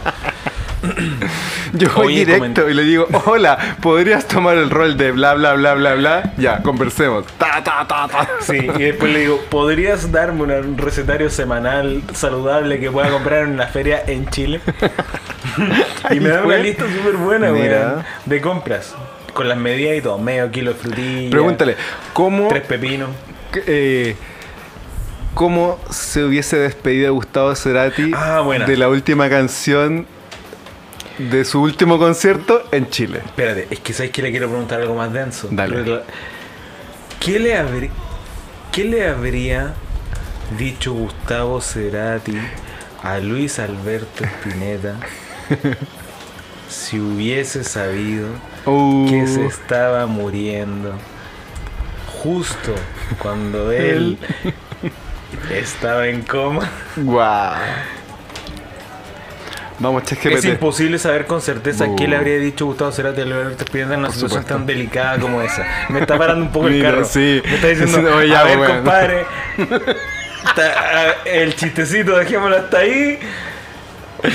[1.74, 5.54] Yo voy Oye, directo y le digo, hola, ¿podrías tomar el rol de bla bla
[5.54, 6.32] bla bla bla?
[6.38, 7.26] Ya, conversemos.
[7.38, 8.28] Ta, ta, ta, ta.
[8.40, 13.44] Sí, y después le digo, ¿podrías darme una- un recetario semanal saludable que pueda comprar
[13.44, 14.60] en la feria en Chile?
[16.10, 18.94] y me da una lista súper buena, weón, de compras.
[19.34, 21.30] Con las medidas y todo, medio kilo de frutilla.
[21.30, 21.76] Pregúntale,
[22.12, 23.10] ¿cómo, Tres pepinos.
[23.66, 24.16] eh,
[25.34, 30.06] ¿cómo se hubiese despedido Gustavo Cerati Ah, de la última canción
[31.30, 33.20] de su último concierto en Chile?
[33.24, 35.48] Espérate, es que sabes que le quiero preguntar algo más denso.
[35.50, 36.02] Dale.
[37.20, 37.90] ¿Qué le, habrí-
[38.72, 39.74] ¿Qué le habría
[40.58, 42.36] dicho Gustavo Cerati
[43.02, 44.96] a Luis Alberto Spinetta
[46.68, 48.28] si hubiese sabido
[48.66, 50.92] Uh, que se estaba muriendo
[52.22, 52.74] justo
[53.18, 54.18] cuando él
[55.50, 56.68] estaba en coma?
[56.96, 57.54] guau.
[59.80, 60.44] Vamos, Es ChatGPT.
[60.44, 62.18] imposible saber con certeza qué le Uh.
[62.18, 64.54] habría dicho Gustavo Cerati a Alberto Spinetta en una Por situación supuesto.
[64.54, 65.66] tan delicada como esa.
[65.88, 67.04] Me está parando un poco el Mira, carro.
[67.06, 67.40] sí.
[67.44, 68.74] Me está diciendo, Sí, oye, ya, a ver, bueno.
[68.74, 69.24] compadre,
[71.24, 73.18] el chistecito, dejémoslo hasta ahí.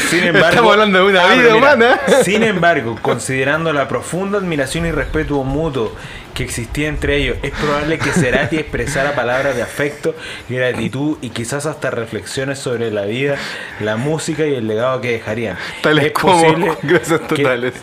[0.10, 2.00] Sin embargo, Estamos hablando de una Ah, vida mira, humana.
[2.24, 5.94] Sin embargo, considerando la profunda admiración y respeto mutuo
[6.34, 10.16] que existía entre ellos, es probable que Cerati expresara palabras de afecto,
[10.50, 13.38] gratitud y quizás hasta reflexiones sobre la vida,
[13.80, 15.58] la música y el legado que dejarían.
[15.82, 17.74] Tales es como posible gracias totales.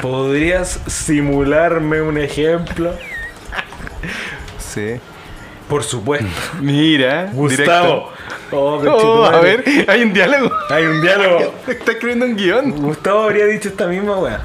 [0.00, 2.92] ¿Podrías simularme un ejemplo?
[4.58, 5.00] Sí.
[5.68, 6.26] Por supuesto.
[6.60, 8.12] Mira, Gustavo.
[8.50, 9.12] Oh, directo.
[9.12, 10.54] Oh, a ver, hay un diálogo.
[10.68, 11.54] Hay un diálogo.
[11.66, 12.70] Está escribiendo un guion.
[12.72, 14.40] Gustavo habría dicho esta misma weá.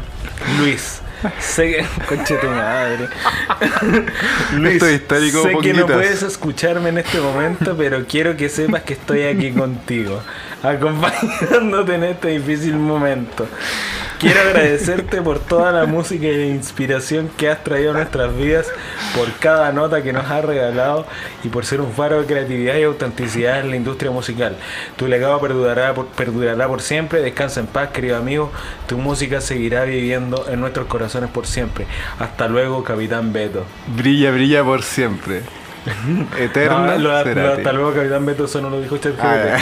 [0.59, 1.01] Luis.
[1.39, 1.86] Sé que.
[2.07, 3.07] Conche tu madre.
[4.53, 4.76] Luis.
[4.76, 8.84] Esto es histórico, sé que no puedes escucharme en este momento, pero quiero que sepas
[8.84, 10.22] que estoy aquí contigo,
[10.61, 13.47] acompañándote en este difícil momento.
[14.20, 18.65] Quiero agradecerte por toda la música y la inspiración que has traído a nuestras vidas,
[19.15, 21.05] por cada nota que nos has regalado
[21.43, 24.57] y por ser un faro de creatividad y autenticidad en la industria musical.
[24.95, 27.22] Tu legado perdurará por, perdurará por siempre.
[27.22, 28.51] Descansa en paz, querido amigo.
[28.88, 31.86] Tu música seguirá viviendo en nuestros corazones por siempre.
[32.18, 33.65] Hasta luego, Capitán Beto.
[33.95, 35.41] Brilla, brilla por siempre.
[36.39, 36.95] Eterna.
[36.95, 39.22] No, lo- lo- hasta luego, Capitán Beto, eso no lo dijo ChatGPT.
[39.24, 39.57] Ah,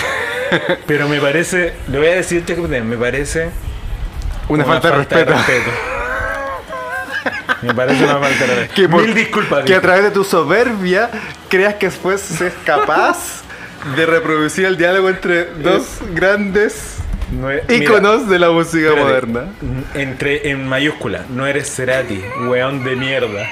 [0.88, 3.50] Pero me parece, le voy a decir ChatGPT, me parece
[4.48, 5.72] Una, falta, de respeto.
[7.62, 8.74] Me parece una falta de respeto.
[8.76, 9.66] Que, por- Mil disculpas.
[9.66, 11.10] que a través de tu soberbia
[11.50, 13.42] creas que después seas capaz
[13.96, 16.98] de reproducir el diálogo entre dos grandes
[17.32, 19.04] No es- mira, íconos de la música espérate.
[19.28, 19.46] moderna.
[19.96, 23.48] Entre en mayúscula, no eres Cerati, weón de mierda.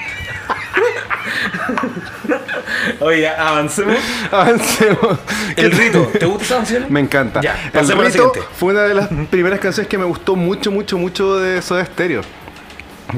[3.00, 3.96] Oye, avancemos.
[4.30, 5.18] Avancemos.
[5.56, 6.86] El ¿Qué- rito, ¿te gusta esa canción?
[6.88, 7.40] Me encanta.
[7.40, 11.38] Ya, el rito fue una de las primeras canciones que me gustó mucho, mucho, mucho
[11.38, 12.22] de Soda Stereo.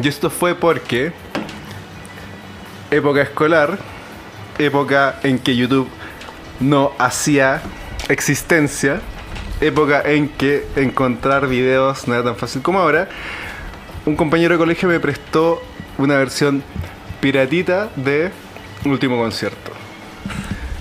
[0.02, 1.12] Y esto fue porque
[2.90, 3.78] época escolar,
[4.58, 5.88] época en que YouTube
[6.60, 7.60] no hacía
[8.08, 9.00] existencia,
[9.60, 13.08] época en que encontrar videos no era tan fácil como ahora.
[14.04, 15.62] Un compañero de colegio me prestó
[15.98, 16.62] una versión
[17.20, 18.30] piratita de
[18.84, 19.72] Último Concierto.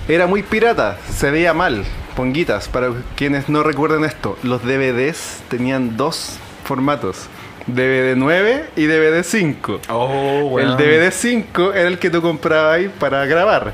[0.08, 1.84] Era muy pirata, se veía mal.
[2.14, 7.26] Ponguitas, para quienes no recuerden esto, los DVDs tenían dos formatos.
[7.66, 9.80] DVD 9 y DVD 5.
[9.88, 13.72] Oh, El DVD 5 era el que tú comprabas ahí para grabar.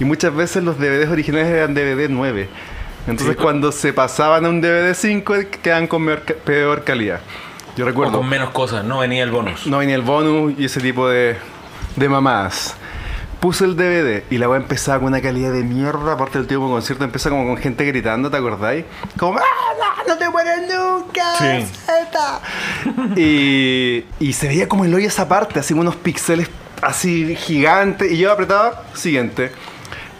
[0.00, 2.48] Y muchas veces los DVDs originales eran DVD 9.
[3.06, 3.42] Entonces Sí.
[3.42, 7.20] cuando se pasaban a un DVD 5 quedaban con peor, ca- peor calidad.
[7.76, 9.66] Yo O recuerdo, con menos cosas, no venía el bonus.
[9.66, 11.36] no venía el bonus y ese tipo de,
[11.96, 12.74] de mamadas.
[13.40, 16.14] Puse el DVD y la weá empezaba con una calidad de mierda.
[16.14, 18.86] Aparte del último concierto empezaba como con gente gritando, ¿te acordáis?
[19.18, 19.42] Como, ¡ah,
[20.06, 21.34] no, no te mueres nunca!
[21.38, 21.66] Sí.
[21.84, 22.40] Zeta".
[23.16, 26.48] y, y se veía como el hoyo esa parte, así unos píxeles
[26.84, 28.12] así gigantes.
[28.12, 29.52] Y yo apretaba, siguiente.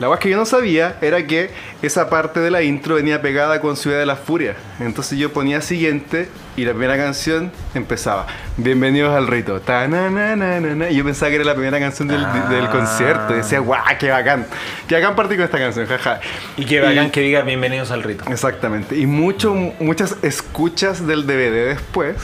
[0.01, 3.61] La weá que yo no sabía era que esa parte de la intro venía pegada
[3.61, 4.57] con Ciudad de la Furia.
[4.81, 8.27] Entonces yo ponía siguiente y la primera canción empezaba.
[8.57, 9.61] Bienvenidos al rito.
[9.61, 10.91] Ta-na-na-na-na-na.
[10.91, 12.49] Y yo pensaba que era la primera canción del, Ah.
[12.51, 13.35] del concierto.
[13.35, 14.47] Y decía, guau, qué bacán.
[14.89, 16.19] Qué bacán partí con esta canción, jaja.
[16.57, 18.25] Y qué bacán que diga bienvenidos al rito.
[18.29, 18.97] Exactamente.
[18.97, 22.17] Y mucho, muchas escuchas del DVD después.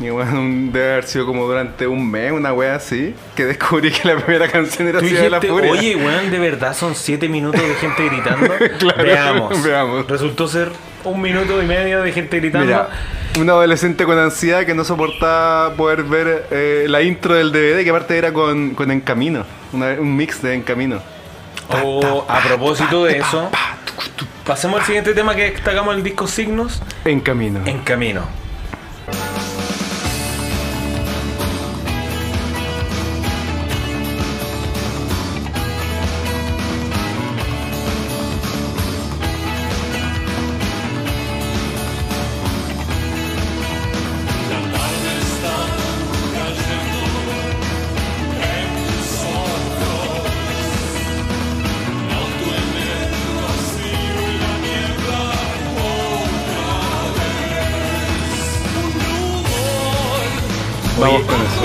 [0.00, 3.90] Y bueno, un- debe haber sido como durante un mes, una wea así, que descubrí
[3.90, 5.72] que la primera canción era Ciudad de la Furia.
[5.72, 8.54] oye, weón, de verdad son 7 minutos de gente gritando.
[8.78, 9.62] Claro, veamos.
[9.62, 10.06] veamos.
[10.06, 10.70] Resultó ser
[11.04, 12.66] un minuto y medio de gente gritando.
[12.66, 12.88] Mira,
[13.38, 17.90] un adolescente con ansiedad que no soportaba poder ver eh, la intro del DVD, que
[17.90, 21.00] aparte era con, con Encamino, una- un mix de Encamino.
[21.84, 23.50] O a propósito de eso,
[24.46, 27.60] pasemos al siguiente tema que destacamos el disco Signos Encamino.
[27.66, 28.22] en camino.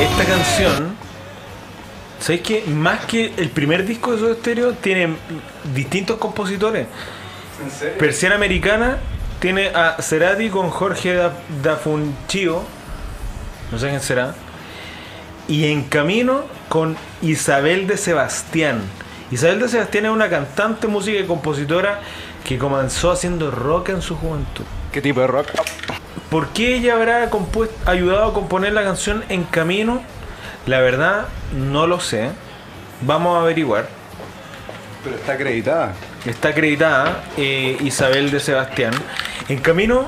[0.04, 0.98] Esta canción,
[2.20, 5.16] ¿sabéis que más que el primer disco de Soda Stereo tiene
[5.74, 6.88] distintos compositores?
[7.98, 8.98] Persiana Americana
[9.40, 11.34] tiene a Cerati con Jorge da,
[11.64, 12.64] da Funchio,
[13.72, 14.36] no sé quién será,
[15.48, 18.82] y En Camino con Isabel de Sebastián.
[19.32, 22.02] Isabel de Sebastián es una cantante, música y compositora
[22.44, 24.66] que comenzó haciendo rock en su juventud.
[24.92, 25.48] ¿Qué tipo de rock?
[26.34, 27.30] ¿Por qué ella habrá
[27.86, 30.02] ayudado a componer la canción En Camino?
[30.66, 32.32] La verdad, no lo sé.
[33.02, 33.88] Vamos a averiguar.
[35.04, 35.94] Pero está acreditada.
[36.26, 38.96] Está acreditada eh, Isabel de Sebastián.
[39.48, 40.06] En Camino,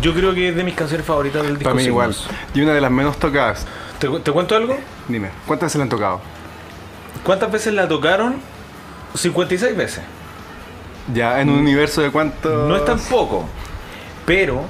[0.00, 1.64] yo creo que es de mis canciones favoritas del disco.
[1.64, 2.16] Para mí igual.
[2.54, 3.66] Y una de las menos tocadas.
[3.98, 4.78] ¿Te, te cuento algo?
[5.08, 6.22] Dime, ¿cuántas veces le han tocado?
[7.22, 8.36] ¿Cuántas veces la tocaron?
[9.14, 10.02] 56 veces.
[11.12, 12.66] Ya, en un universo de cuántos...
[12.66, 13.44] No es tan poco.
[14.24, 14.64] Pero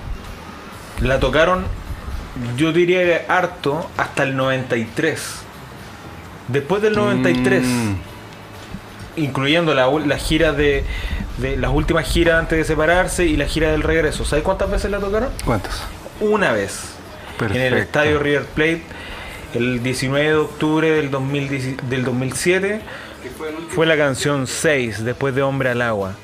[1.02, 1.64] la tocaron,
[2.56, 5.20] yo diría que harto, hasta el 93.
[6.48, 7.62] Después del 93.
[7.64, 7.94] Mm.
[9.16, 10.84] incluyendo la, las giras de,
[11.38, 14.24] de las últimas giras antes de separarse y la gira del regreso.
[14.24, 15.30] ¿Sabes cuántas veces la tocaron?
[15.44, 15.82] ¿Cuántos?
[16.20, 16.94] Una vez.
[17.40, 18.82] En el estadio River Plate,
[19.54, 22.80] el 19 de octubre del, 2010 del 2007,
[23.70, 26.14] fue la canción 6, después de Hombre al Agua.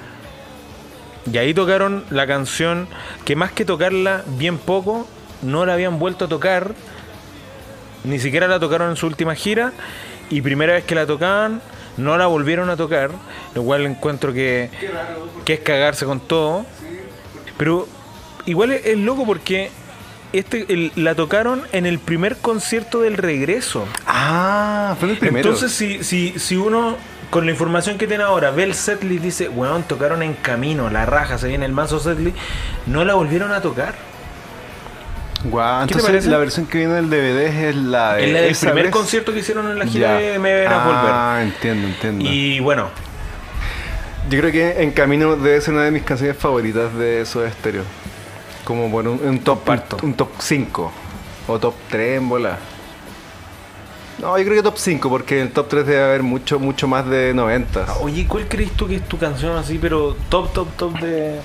[1.32, 2.88] Y ahí tocaron la canción
[3.24, 5.06] que más que tocarla bien poco,
[5.42, 6.74] no la habían vuelto a tocar,
[8.04, 9.72] ni siquiera la tocaron en su última gira,
[10.30, 11.60] y primera vez que la tocaban,
[11.96, 13.10] no la volvieron a tocar,
[13.54, 14.70] lo cual encuentro que,
[15.44, 16.64] que es cagarse con todo.
[17.56, 17.88] Pero
[18.46, 19.70] igual es, es loco porque
[20.32, 23.84] este el- la tocaron en el primer concierto del regreso.
[24.06, 25.48] Ah, fue el primero.
[25.48, 26.96] Entonces, si, si, si uno,
[27.30, 31.04] con la información que tiene ahora, ve el setlist dice, weón, tocaron en camino, la
[31.06, 32.36] raja, se viene el mazo setlist,
[32.86, 33.94] no la volvieron a tocar.
[35.44, 38.40] Guau, ¿Qué te entonces la versión que viene del DVD es la de Es la
[38.40, 38.92] del primer vez.
[38.92, 40.26] concierto que hicieron en la gira Ya.
[40.32, 42.24] de Me Verás Ah, entiendo, entiendo.
[42.24, 42.34] Volver.
[42.36, 42.88] Y bueno,
[44.28, 47.84] Yo creo que En Camino debe ser una de mis canciones favoritas de Soda Stereo.
[48.64, 49.98] Como por un, un top Comparto.
[50.02, 50.92] Un, top 5.
[51.46, 52.58] O top 3 en bola.
[54.18, 56.88] No, yo creo que top 5, porque en el top 3 debe haber mucho, mucho
[56.88, 57.86] más de 90.
[58.00, 61.40] oye, ¿cuál crees tú que es tu canción así, pero top, top, top de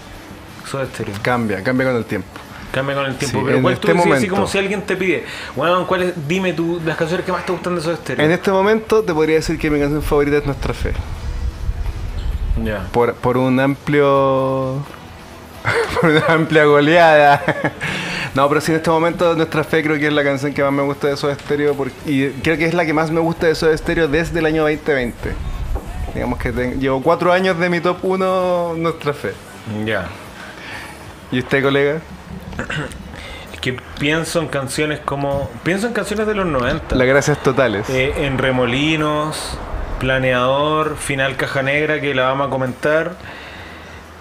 [0.65, 1.13] Soda Stereo?
[1.21, 2.27] Cambia, cambia con el tiempo.
[2.71, 3.37] Cambia con el tiempo.
[3.37, 4.35] Sí, pero en ¿cuál este tú decís así momento.
[4.35, 5.23] como si alguien te pide,
[5.55, 6.27] bueno, ¿cuál es?
[6.27, 8.25] Dime tú las canciones que más te gustan de Soda Stereo.
[8.25, 10.93] En este momento te podría decir que mi canción favorita es Nuestra Fe.
[12.63, 12.87] Ya.
[12.91, 14.83] Por, por un amplio
[16.01, 17.41] por una amplia goleada.
[18.35, 20.73] No, pero sí en este momento Nuestra Fe creo que es la canción que más
[20.73, 23.45] me gusta de Soda Stereo por- y creo que es la que más me gusta
[23.45, 25.13] de Soda Stereo desde el año 2020.
[26.15, 29.33] Digamos que ten- llevo cuatro años de mi top 1 Nuestra Fe.
[29.85, 30.07] Ya.
[31.31, 31.99] ¿Y usted, colega?
[33.53, 35.51] Es que pienso en canciones como.
[35.61, 36.95] Pienso en canciones de los 90.
[36.95, 37.87] Las gracias totales.
[37.91, 39.59] Eh, en Remolinos,
[39.99, 43.11] Planeador, Final Caja Negra, que la vamos a comentar.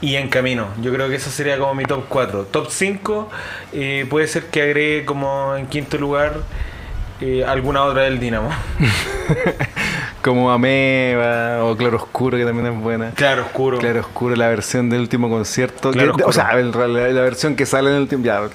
[0.03, 0.67] Y En Camino.
[0.83, 2.45] Yo creo que esa sería como mi top 4.
[2.51, 3.31] Top 5,
[3.73, 6.35] eh, puede ser que agregue como en quinto lugar
[7.21, 8.51] eh, alguna otra del Dinamo.
[10.23, 13.11] Como Ameba o Claro Oscuro, que también es buena.
[13.11, 13.79] Claro, oscuro.
[13.79, 15.91] Claro Oscuro, la versión del último concierto.
[15.91, 18.25] Claro que- o sea, la, la versión que sale en el último.
[18.25, 18.41] Ya.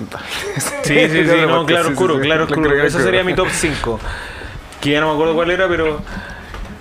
[0.83, 2.69] Sí, sí, sí, no, claro, oscuro, claro, oscuro.
[2.71, 3.03] Oscuro.
[3.03, 3.99] sería mi top 5.
[4.79, 5.99] Que ya no me acuerdo cuál era, pero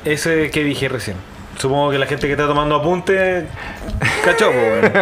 [0.04, 1.16] ese que dije recién.
[1.58, 3.46] Supongo que la gente que está tomando apunte
[4.24, 4.92] cachó, weón.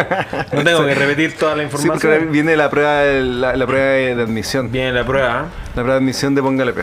[0.53, 2.31] No tengo que repetir toda la Sí, porque ahora información.
[2.31, 4.71] viene la prueba, de- la, la prueba de admisión.
[4.71, 5.47] Viene la prueba.
[5.47, 5.69] ¿eh?
[5.69, 6.81] La prueba de admisión de Póngale P.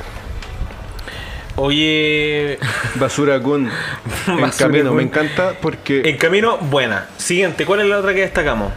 [1.56, 2.58] Oye,
[2.96, 3.70] Basura Kun.
[4.26, 4.88] en Basura camino.
[4.90, 4.96] Kun.
[4.98, 6.02] Me encanta porque.
[6.04, 7.06] en camino, buena.
[7.16, 8.72] Siguiente, ¿cuál es la otra que destacamos?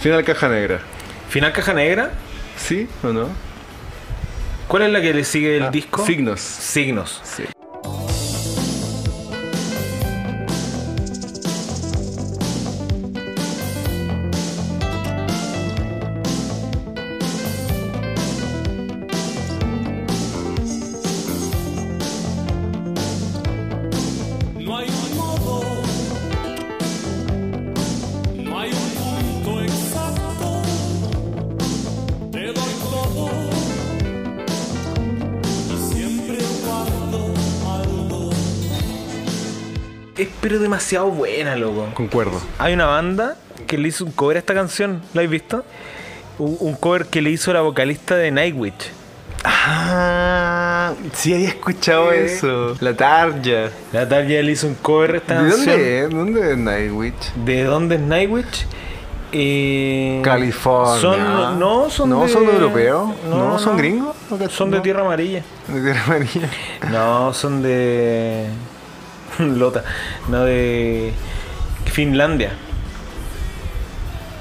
[0.00, 0.80] Final caja negra.
[1.28, 2.10] Final Caja Negra.
[2.56, 3.28] ¿Sí o no?
[4.68, 6.04] ¿Cuál es la que le sigue el Ah, disco?
[6.06, 6.40] Signos.
[6.40, 7.20] Signos.
[7.24, 7.44] Sí.
[40.66, 41.86] Demasiado buena, loco.
[41.94, 42.40] Concuerdo.
[42.58, 43.36] Hay una banda
[43.66, 45.64] que le hizo un cover a esta canción, ¿la habéis visto?
[46.38, 48.74] Un, un cover que le hizo la vocalista de Nightwish.
[49.44, 52.76] Ah, sí había escuchado eso.
[52.80, 53.70] La Tarja.
[53.92, 55.66] La Tarja le hizo un cover a esta ¿De canción.
[55.76, 56.10] dónde es?
[56.10, 57.32] ¿Dónde es Nightwish?
[57.44, 58.66] ¿De dónde es Nightwish?
[59.32, 61.00] Eh, California.
[61.00, 63.10] Son, no, son ¿No de- son europeos?
[63.28, 64.14] ¿No son gringos?
[64.50, 65.42] Son de Tierra Amarilla.
[65.68, 66.48] De Tierra Amarilla.
[66.90, 68.46] No, son de...
[69.58, 69.84] Lota.
[70.28, 71.12] No, de...
[71.86, 72.50] Finlandia.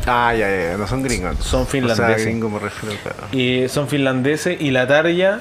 [0.08, 1.38] Ah, ya, ya, no son gringos.
[1.40, 2.26] Son O sea, finlandeses.
[2.26, 3.28] gringo me refiero, claro.
[3.32, 5.40] Y son finlandeses y la Tarja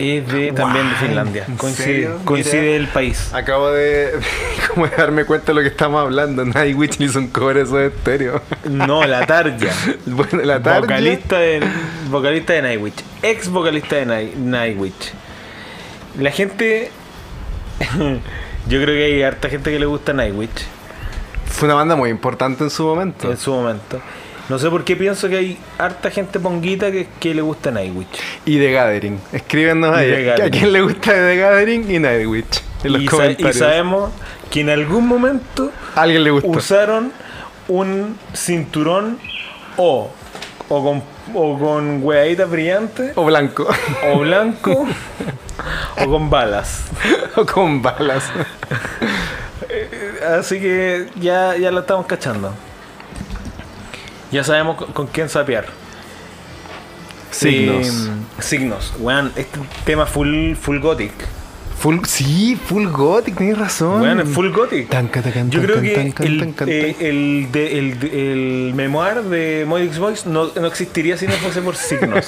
[0.00, 1.44] es de, también de Finlandia.
[1.46, 2.76] ¿en Coincide, coincide Mira.
[2.76, 3.32] el país.
[3.34, 4.12] Acabo de,
[4.74, 6.44] como de darme cuenta de lo que estamos hablando.
[6.44, 6.96] Nightwish
[7.32, 8.42] cover a eso de estéreo.
[8.64, 9.68] No, la Tarja.
[10.06, 10.80] bueno, la tarde.
[10.80, 11.62] vocalista de,
[12.10, 12.94] vocalista de Nightwish.
[13.22, 15.12] Ex vocalista de Night- Nightwish.
[16.18, 16.90] La gente.
[18.68, 20.50] Yo creo que hay harta gente que le gusta Nightwish
[21.46, 23.30] Fue una banda muy importante en su momento.
[23.30, 24.00] en su momento.
[24.48, 28.06] No sé por qué pienso que hay harta gente ponguita que, que le gusta Nightwish.
[28.46, 29.20] Y The Gathering.
[29.32, 30.28] Escríbenos ahí.
[30.28, 32.44] ¿A quién le gusta The Gathering y Nightwish?
[32.84, 33.56] En los Y, sa- y comentarios.
[33.56, 34.10] sabemos
[34.50, 36.48] que en algún momento alguien le gusta.
[36.48, 37.12] usaron
[37.68, 39.18] un cinturón
[39.76, 40.10] o,
[40.70, 41.02] o con,
[41.34, 42.02] o con
[42.50, 43.66] brillantes O blanco.
[44.12, 44.86] o blanco
[46.00, 46.84] o con balas.
[47.36, 48.24] o con balas.
[50.38, 52.52] Así que ya, ya la estamos cachando.
[54.30, 55.66] Ya sabemos con, con quién sapear.
[57.30, 57.86] Signos.
[57.86, 58.10] Eh,
[58.40, 58.94] signos.
[58.98, 61.12] Weón, este tema full, full gothic.
[61.78, 64.02] Full, sí, full gothic, tienes razón.
[64.02, 64.88] Weón, es full gothic.
[64.88, 69.64] Tan, can, tan, Yo creo que el, eh, el, de- el, de- el memoir de
[69.64, 72.24] Modix Voice no, no existiría si no fuese por signos.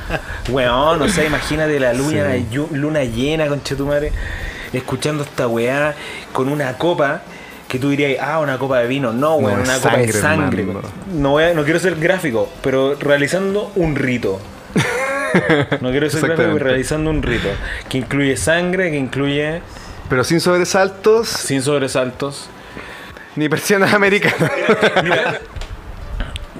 [0.48, 2.46] Weón, o sea, imagínate la luna, Sí.
[2.50, 4.10] yu- luna llena, conchetumare,
[4.72, 5.94] escuchando esta weá
[6.32, 7.22] con una copa
[7.68, 9.12] que tú dirías, ah, una copa de vino.
[9.12, 10.66] No, weón, No, una copa de sangre.
[11.12, 14.40] No, voy a- no quiero ser gráfico, pero realizando un rito.
[15.80, 17.48] No quiero ser gráfico, realizando un rito
[17.88, 19.62] que incluye sangre, que incluye
[20.08, 22.48] Pero sin sobresaltos sin sobresaltos.
[23.36, 24.50] ni persianas americanas.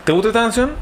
[0.04, 0.72] ¿te gusta esta canción?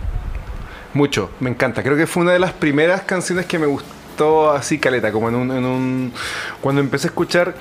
[0.95, 1.83] Mucho, me encanta.
[1.83, 5.35] Creo que fue una de las primeras canciones que me gustó así caleta, como en
[5.35, 6.13] un, en un...
[6.61, 7.55] Cuando empecé a escuchar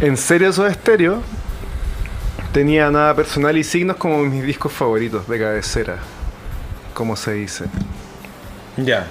[0.00, 1.22] en serio Soda Stereo,
[2.52, 5.98] tenía nada personal y signos como mis discos favoritos de cabecera,
[6.94, 7.66] como se dice.
[8.76, 9.06] Ya.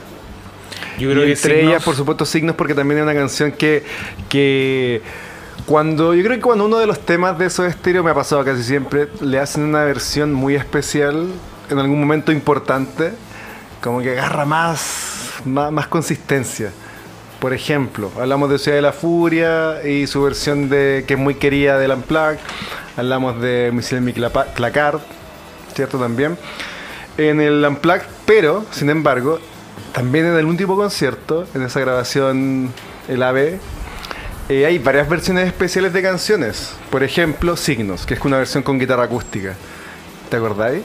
[1.00, 3.52] Yo Y creo que entre Signos- ellas, por supuesto, signos porque también es una canción
[3.52, 3.84] que,
[4.30, 5.02] que
[5.66, 8.44] cuando yo creo que cuando uno de los temas de Soda Stereo me ha pasado
[8.46, 11.28] casi siempre, le hacen una versión muy especial
[11.70, 13.12] en algún momento importante,
[13.82, 16.72] como que agarra más, más, más consistencia.
[17.40, 21.36] Por ejemplo, hablamos de Ciudad de la Furia y su versión de que es muy
[21.36, 22.40] querida del Unplugged.
[22.96, 24.12] Hablamos de Michel
[24.56, 25.00] Clacard,
[25.76, 26.00] ¿cierto?
[26.00, 26.36] También.
[27.18, 29.40] En el Unplugged, pero, sin embargo,
[29.94, 32.72] también en el último concierto, en esa grabación,
[33.08, 33.58] el AB,
[34.50, 36.74] eh, hay varias versiones especiales de canciones.
[36.90, 39.56] Por ejemplo, Signos, que es una versión con guitarra acústica.
[40.30, 40.84] ¿Te acordáis?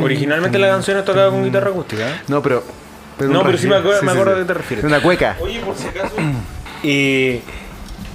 [0.00, 2.08] Originalmente la canción es tocada con guitarra acústica.
[2.08, 2.20] ¿eh?
[2.28, 2.62] No, pero.
[3.20, 4.84] No, pero sí me acuerdo- me acuerdo a qué te refieres.
[4.84, 5.36] Una cueca.
[5.40, 6.14] Oye, por si acaso.
[6.82, 7.42] eh,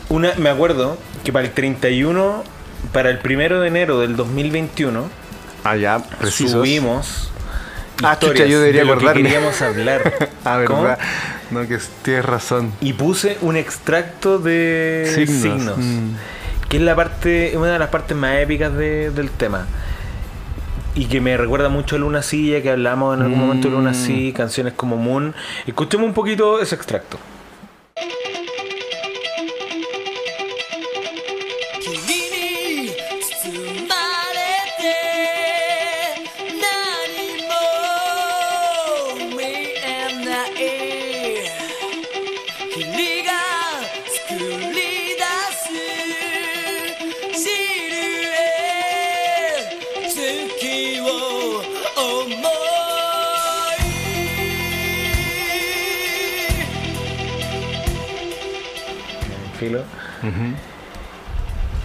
[0.09, 2.43] una, me acuerdo que para el 31,
[2.91, 5.09] para el primero de enero del 2021,
[5.63, 6.51] Ah, ya, precisos.
[6.51, 7.31] subimos.
[8.03, 10.29] Ah, historias chucha, yo debería de lo que queríamos hablar.
[10.45, 10.83] Ah, ¿Cómo?
[10.83, 10.99] verdad.
[11.51, 12.71] No, que tienes razón.
[12.81, 15.41] Y puse un extracto de Signos.
[15.41, 15.77] signos.
[15.77, 16.15] Mm.
[16.69, 19.65] que es la parte, una de las partes más épicas de- del tema.
[20.95, 23.91] Y que me recuerda mucho a Luna Silla, que hablamos en algún momento de Luna
[23.91, 23.95] Mm.
[23.95, 25.33] Silla, canciones como Moon.
[25.67, 27.17] Escuchemos un poquito ese extracto.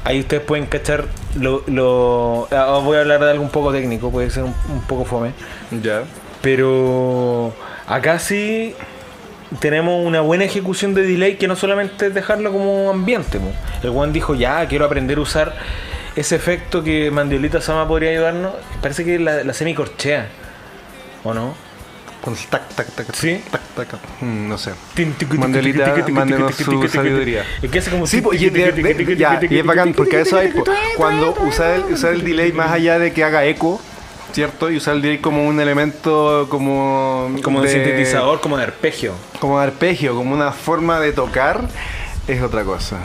[0.05, 1.63] Ahí ustedes pueden cachar lo...
[1.67, 5.05] lo- ah, voy a hablar de algo un poco técnico, puede ser un, un poco
[5.05, 5.33] fome.
[5.83, 6.03] Ya.
[6.43, 7.55] Pero
[7.87, 8.75] acá sí
[9.61, 13.41] tenemos una buena ejecución de delay que no solamente es dejarlo como ambiente.
[13.83, 15.55] El Juan dijo, ya, quiero aprender a usar
[16.17, 18.53] ese efecto que Mandiolita Sama podría ayudarnos.
[18.83, 20.29] Parece que la, la semicorchea.
[21.25, 21.55] ¿O no?
[22.25, 23.43] Con tac, tac, tac, Sí.
[23.51, 24.01] tac, tac, tac.
[24.23, 24.71] Mm, no sé.
[25.37, 27.45] Mandelita, mándenos su sabiduría.
[27.61, 28.07] Es que hace como...
[28.07, 30.65] Sí, pues, y, de- de- es bacán, porque a eso hay, po,
[30.97, 33.79] cuando usar el, usar el delay más allá de que haga eco,
[34.33, 34.71] ¿cierto?
[34.71, 37.31] Y usar el delay como un elemento como...
[37.43, 39.13] Como de sintetizador, como de arpegio.
[39.39, 41.61] Como de arpegio, como una forma de tocar,
[42.27, 42.97] es otra cosa.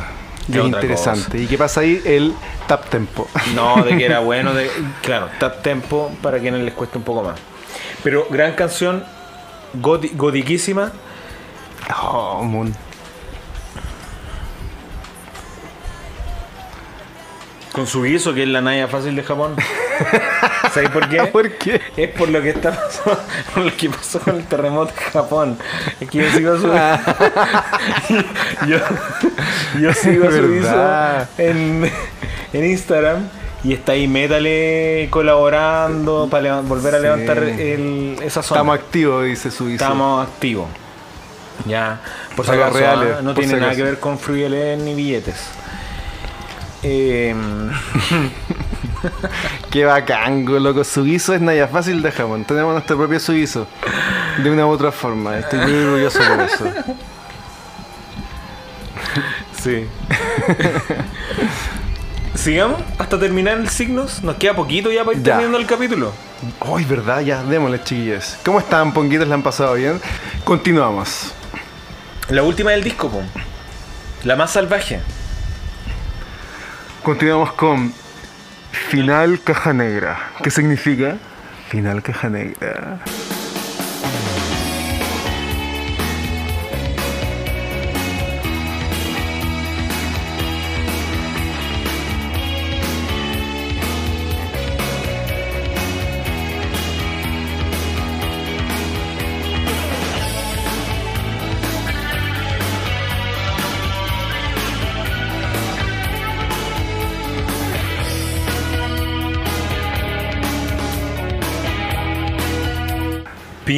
[0.47, 1.37] Y Es interesante.
[1.39, 2.01] ¿Y qué pasa ahí?
[2.05, 2.33] El
[2.67, 3.27] tap tempo.
[3.53, 4.69] No, de que era bueno, de,
[5.01, 7.39] claro, tap tempo para quienes les cueste un poco más.
[8.03, 9.03] Pero gran canción,
[9.81, 10.91] goti- gotiquísima.
[12.03, 12.73] Oh, Moon.
[17.73, 19.55] Con su guiso, que es la Naya fácil de Japón.
[20.73, 21.23] ¿Sabes por qué?
[21.31, 21.79] ¿Por qué?
[21.97, 23.19] Es por lo que está pasando,
[23.53, 25.57] por lo que pasó con el terremoto en Japón.
[25.99, 26.67] Es que yo sigo su
[28.67, 28.77] yo,
[29.79, 31.91] yo sigo su guiso en,
[32.53, 33.29] en Instagram
[33.63, 37.03] y está ahí Metale colaborando para volver a Sí.
[37.03, 38.61] levantar el, esa zona.
[38.61, 39.67] Estamos activos, dice su.
[39.69, 40.67] Estamos activos.
[41.65, 41.99] Ya,
[42.35, 43.21] por si acaso, reales, ¿ah?
[43.21, 45.35] no tiene nada que ver con Fruyeles ni billetes.
[46.83, 47.35] Eh,
[49.69, 50.83] Qué bacán, loco.
[50.83, 52.45] Suizo es Naya Fácil de.
[52.45, 53.67] Tenemos nuestro propio Suizo.
[54.41, 55.37] De una u otra forma.
[55.37, 56.65] Estoy muy orgulloso por eso.
[59.61, 59.85] sí.
[62.35, 64.23] Sigamos hasta terminar el signos.
[64.23, 65.33] Nos queda poquito ya para ir Ya.
[65.33, 66.13] terminando el capítulo.
[66.61, 68.37] Ay, verdad, ya, démosle, chiquillos.
[68.45, 69.27] ¿Cómo están, ponguitos?
[69.27, 69.99] ¿Le han pasado bien?
[70.43, 71.33] Continuamos.
[72.29, 73.21] La última del disco, po.
[74.23, 74.99] La más salvaje.
[77.03, 77.93] Continuamos con
[78.89, 80.31] Final Caja Negra.
[80.43, 81.17] ¿Qué significa?
[81.69, 82.99] Final Caja Negra.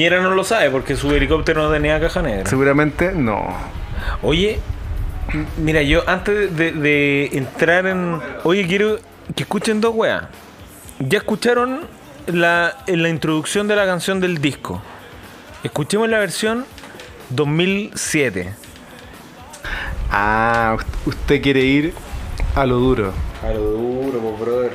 [0.01, 2.49] Piñera no lo sabe porque su helicóptero no tenía caja negra.
[2.49, 3.53] Seguramente no.
[4.23, 4.59] Oye,
[5.57, 8.19] mira, yo antes de, de entrar en.
[8.43, 8.97] Oye, quiero
[9.35, 10.23] que escuchen dos weas.
[10.97, 11.81] Ya escucharon
[12.25, 14.81] la, en la introducción de la canción del disco.
[15.63, 16.65] Escuchemos la versión
[17.29, 18.55] 2007.
[20.09, 21.93] Ah, ust- usted quiere ir
[22.55, 23.13] a lo duro.
[23.47, 24.71] A lo duro, pues, brother.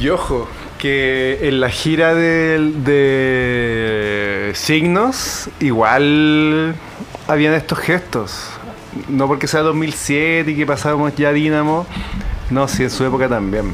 [0.00, 0.48] Y ojo,
[0.78, 6.74] que en la gira del- de Signos igual
[7.28, 8.46] habían estos gestos.
[9.08, 11.86] No porque sea 2007 y que pasábamos ya Dynamo,
[12.50, 13.72] no, sí, en su época también.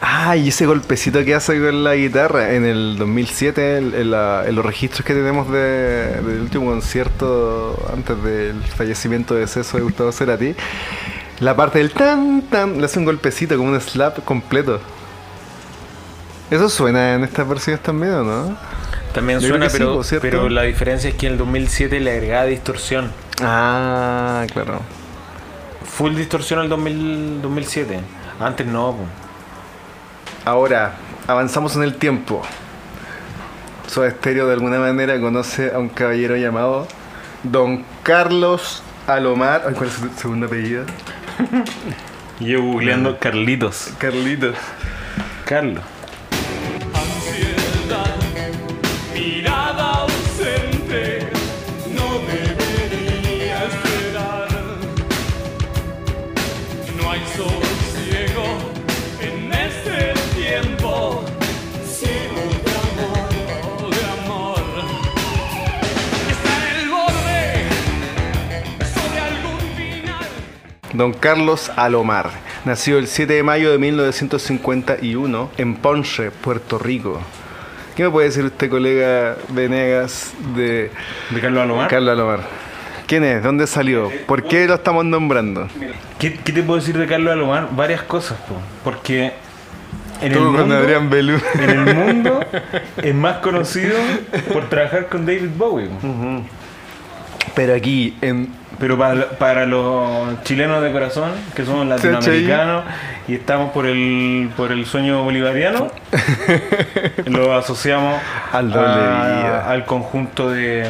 [0.00, 4.10] Ah, y ese golpecito que hace con la guitarra en el 2007, en, en
[4.54, 10.12] los registros que tenemos de- del último concierto antes del fallecimiento de ceso de Gustavo
[10.12, 10.54] Cerati,
[11.40, 14.78] la parte del tan tan le hace un golpecito como un slap completo.
[16.54, 18.56] ¿Eso suena en estas versiones también o no?
[19.12, 22.44] También Yo suena, que sí, pero, la diferencia es que en el 2007 le agregaba
[22.44, 23.10] distorsión.
[23.42, 24.80] Ah, claro.
[25.84, 27.98] Full distorsión al 2000 2007.
[28.38, 29.04] Antes no, po.
[30.44, 30.94] Ahora,
[31.26, 32.42] avanzamos en el tiempo.
[33.88, 36.86] Soda Stereo de alguna manera conoce a un caballero llamado
[37.42, 39.64] Don Carlos Alomar.
[39.66, 40.84] Ay, ¿Cuál es su segundo apellido?
[42.38, 43.92] Yo googleando Carlitos.
[43.98, 44.54] Carlitos.
[45.46, 45.82] Carlos.
[70.94, 72.30] Don Carlos Alomar.
[72.64, 77.20] Nació el 7 de mayo de 1951 en Ponce, Puerto Rico.
[77.96, 80.92] ¿Qué me puede decir usted, colega Venegas, de
[81.30, 81.90] ¿De Carlos Alomar?
[81.90, 82.40] Carlos Alomar?
[83.08, 83.42] ¿Quién es?
[83.42, 84.08] ¿Dónde salió?
[84.26, 85.66] ¿Por qué lo estamos nombrando?
[86.20, 87.70] ¿Qué, qué te puedo decir de Carlos Alomar?
[87.72, 88.54] Varias cosas, po.
[88.84, 89.32] Porque
[90.22, 91.40] en el, mundo, Adrián Belú.
[91.54, 92.38] en el mundo
[93.02, 93.98] es más conocido
[94.52, 95.88] por trabajar con David Bowie.
[97.56, 102.84] Pero aquí, en Pero para, para los chilenos de corazón, que somos latinoamericanos
[103.28, 105.88] y estamos por el, por el sueño bolivariano,
[107.26, 108.20] lo asociamos
[108.52, 109.70] Al doble a- vida.
[109.70, 110.86] al conjunto de,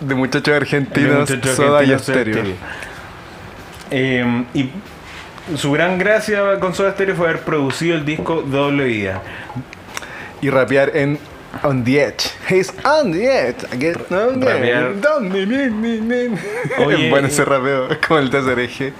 [0.00, 2.56] de muchachos de argentinos, muchachos Soda y argentinos de Estéreo.
[3.90, 4.70] Eh, y
[5.56, 9.20] su gran gracia con Soda Stereo fue haber producido el disco Doble Vida.
[10.40, 11.18] Y rapear en
[11.62, 12.30] On the Edge.
[12.48, 13.56] He's on the edge.
[13.72, 14.46] I get on the
[14.90, 14.96] edge.
[16.78, 18.92] Oye, bueno ese rapeo, es como el TSRG.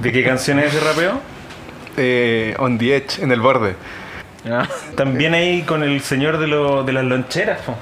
[0.00, 1.20] ¿De qué canción es ese rapeo?
[1.96, 3.74] Eh, on the Edge, en el borde.
[4.96, 7.60] También ahí con el señor de, lo- de las loncheras.
[7.60, 7.76] po.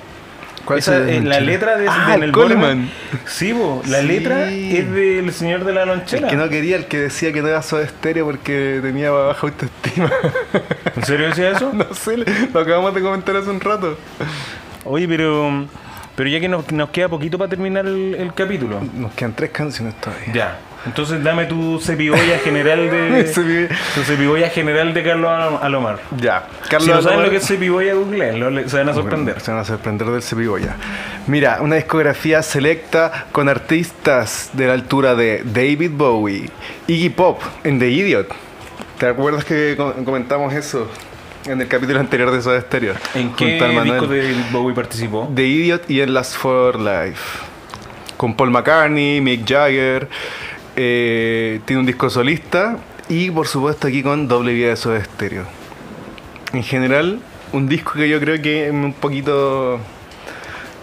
[0.67, 2.91] ¿Cuál Esa, es eh, la letra de, Ah, de- en el Coleman.
[3.25, 4.07] Sí, po, la Sí.
[4.09, 6.29] letra es del señor de la El lonchera.
[6.29, 10.11] que no quería, el que decía que no era Soda Stereo porque tenía baja autoestima.
[10.97, 11.71] ¿En serio decía eso?
[11.73, 12.17] no sé,
[12.53, 13.97] lo acabamos de comentar hace un rato.
[14.85, 15.67] Oye, pero
[16.17, 18.81] pero ya que nos, nos queda poquito para terminar el, el capítulo.
[18.95, 20.33] Nos quedan tres canciones todavía.
[20.33, 20.59] Ya.
[20.87, 23.23] Entonces dame tu cepiboya general de
[24.05, 25.99] tu general de Carlos Alom- Alomar.
[26.17, 26.47] Ya,
[26.79, 29.41] si no saben lo que es cepiboya, googleenlo, le- se van a sorprender.
[29.41, 30.77] Se van a sorprender del Cepiboya.
[31.27, 36.49] Mira, una discografía selecta con artistas de la altura de David Bowie,
[36.87, 38.29] Iggy Pop en The Idiot.
[38.99, 40.89] ¿Te acuerdas que co- comentamos eso
[41.47, 42.95] en el capítulo anterior de Soda Stereo?
[43.15, 45.31] ¿En qué disco de Bowie participó?
[45.35, 47.21] The Idiot y en Last for Life.
[48.17, 50.09] Con Paul McCartney, Mick Jagger.
[50.77, 52.79] Eh, tiene un disco solista.
[53.09, 55.45] Y por supuesto aquí con doble vida de Soda Stereo.
[56.53, 57.21] En general,
[57.53, 59.81] un disco que yo creo que un poquito.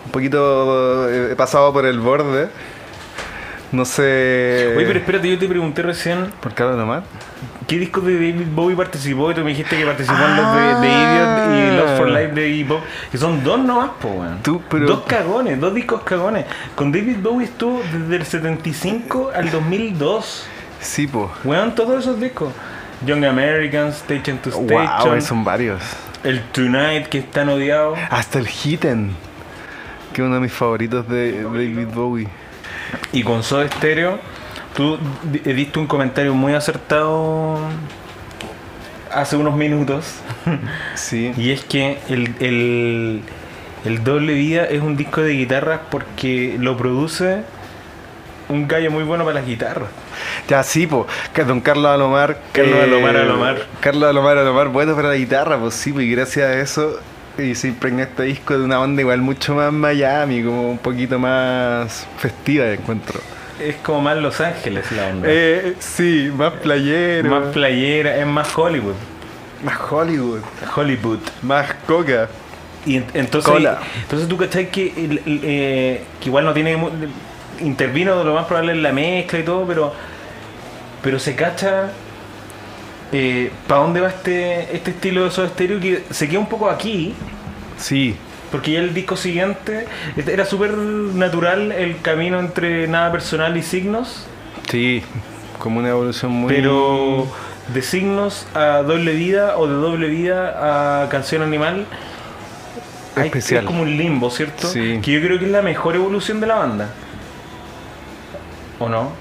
[0.05, 2.49] Un poquito eh, pasado por el borde.
[3.71, 4.73] No sé.
[4.77, 7.03] Oye, pero espérate, yo te pregunté recién ¿Por Carlos Lomar?
[7.67, 9.31] ¿Qué disco de David Bowie participó?
[9.31, 12.31] Y tú me dijiste que participó en los de, de Idiot y Lost for Life
[12.33, 12.81] de Iggy Pop.
[13.11, 14.39] Que son dos nomás, po, weón.
[14.41, 16.45] Tú, pero- Dos cagones, dos discos cagones.
[16.75, 20.45] Con David Bowie estuvo desde el 75 al 2002.
[20.81, 21.31] Sí, po.
[21.43, 22.51] Weón, todos esos discos.
[23.05, 25.09] Young Americans, Station to Station.
[25.11, 25.81] Wow, son varios.
[26.23, 27.95] El Tonight, que es tan odiado.
[28.09, 29.11] Hasta el Hitten.
[30.13, 32.27] Que es uno de mis favoritos de David Bowie.
[33.11, 34.19] Y con Soda Stereo,
[34.75, 37.57] tú di- diste un comentario muy acertado
[39.11, 40.15] hace unos minutos.
[40.95, 41.33] Sí.
[41.37, 43.21] Y es que el, el,
[43.85, 47.43] el Doble Vida es un disco de guitarras porque lo produce
[48.49, 49.89] un gallo muy bueno para las guitarras.
[50.47, 51.07] Ya, sí, po.
[51.47, 52.37] Don Carlos Alomar.
[52.51, 53.67] Carlos Alomar Alomar.
[53.79, 56.99] Carlos Alomar Alomar, bueno para la guitarra, pues sí, pues y gracias a eso.
[57.37, 61.17] Y se impregnó este disco de una onda igual mucho más Miami, como un poquito
[61.17, 63.19] más festiva, encuentro.
[63.59, 65.27] Es como más Los Ángeles la onda.
[65.29, 67.29] Eh, sí, más playero.
[67.29, 68.95] más playera, es más Hollywood.
[69.63, 70.41] más Hollywood.
[70.75, 71.19] Hollywood.
[71.41, 72.27] Más coca.
[72.85, 73.79] Y en- entonces, Cola.
[74.01, 74.91] entonces tú cachai que,
[75.25, 76.77] eh, que igual no tiene
[77.61, 79.93] intervino lo más probable en la mezcla y todo, pero
[81.01, 81.91] pero se cacha
[83.67, 85.79] ¿Para dónde va este, este estilo de Soda Stereo?
[85.79, 87.13] Que se queda un poco aquí,
[87.77, 88.15] Sí,
[88.53, 89.85] porque ya el disco siguiente
[90.15, 94.25] este, era súper natural el camino entre nada personal y signos,
[94.69, 95.03] sí,
[95.59, 96.53] como una evolución muy...
[96.53, 97.27] pero
[97.73, 101.85] de signos a doble vida o de doble vida a canción animal.
[103.15, 103.61] hay- Especial.
[103.63, 104.67] Es como un limbo, ¿cierto?
[104.67, 104.99] Sí.
[105.01, 106.89] Que yo creo que es la mejor evolución de la banda.
[108.79, 109.11] ¿O no?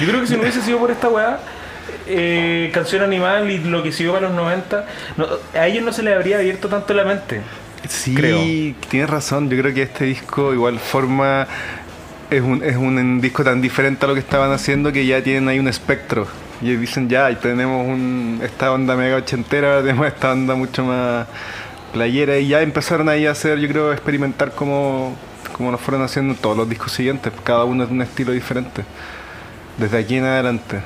[0.00, 1.38] Yo creo que si no hubiese sido por esta weá,
[2.06, 4.86] eh, Canción Animal y lo que siguió para los 90,
[5.16, 7.40] no- a ellos no se les habría abierto tanto la mente.
[7.88, 8.40] Sí, creo.
[8.88, 9.50] tienes razón.
[9.50, 11.46] Yo creo que este disco igual forma
[12.30, 15.48] es un, es un disco tan diferente a lo que estaban haciendo que ya tienen
[15.48, 16.26] ahí un espectro.
[16.60, 20.84] Y dicen ya, y tenemos un, esta onda mega ochentera, ahora tenemos esta onda mucho
[20.84, 21.26] más
[21.92, 25.16] playera y ya empezaron ahí a hacer, yo creo, experimentar como,
[25.56, 27.32] como lo fueron haciendo en todos los discos siguientes.
[27.44, 28.84] Cada uno es un estilo diferente.
[29.78, 30.80] Desde aquí en adelante.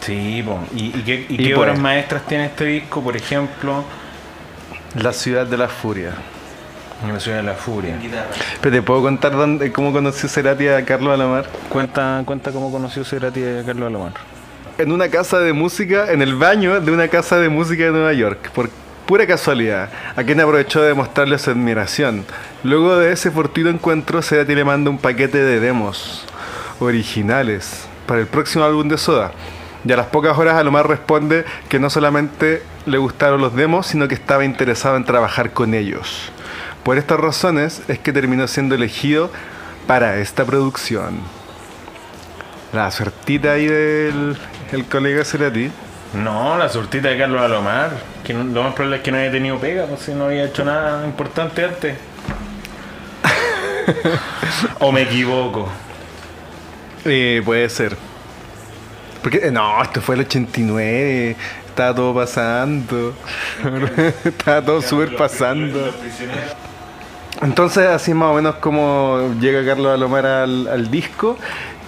[0.00, 0.60] Sí, po.
[0.74, 3.02] ¿y, y qué, y Y qué obras maestras tiene este disco?
[3.02, 3.84] Por ejemplo,
[4.94, 6.12] La ciudad de la furia.
[7.06, 7.96] La Ciudad de la Furia.
[8.60, 11.46] Pero te puedo contar dónde, cómo conoció Cerati a Carlos Alamar.
[11.68, 14.14] Cuenta, cuenta cómo conoció Cerati a Carlos Alomar.
[14.78, 18.12] en una casa de música, en el baño de una casa de música de Nueva
[18.12, 18.70] York, por
[19.06, 22.24] pura casualidad, a quien aprovechó de mostrarle su admiración.
[22.62, 26.24] Luego de ese fortuito encuentro, Cerati le manda un paquete de demos
[26.80, 29.32] originales para el próximo álbum de Soda.
[29.84, 34.08] Y a las pocas horas Alomar responde que no solamente le gustaron los demos, sino
[34.08, 36.30] que estaba interesado en trabajar con ellos.
[36.82, 39.30] Por estas razones es que terminó siendo elegido
[39.86, 41.20] para esta producción.
[42.72, 44.36] La suertita ahí del
[44.72, 45.70] el colega Cerati.
[46.12, 47.90] No, la surtita de Carlos Alomar.
[48.24, 50.44] Que no- lo más probable es que no haya tenido pega, pues si no había
[50.44, 51.96] hecho nada importante antes.
[54.80, 55.68] o me equivoco.
[57.04, 57.96] Eh, puede ser.
[59.22, 61.36] Porque, no, esto fue el 89.
[61.68, 63.14] Estaba todo pasando.
[64.24, 65.92] Estaba todo súper pasando.
[67.40, 71.36] Entonces, así es más o menos como llega Carlos Alomar al, al disco.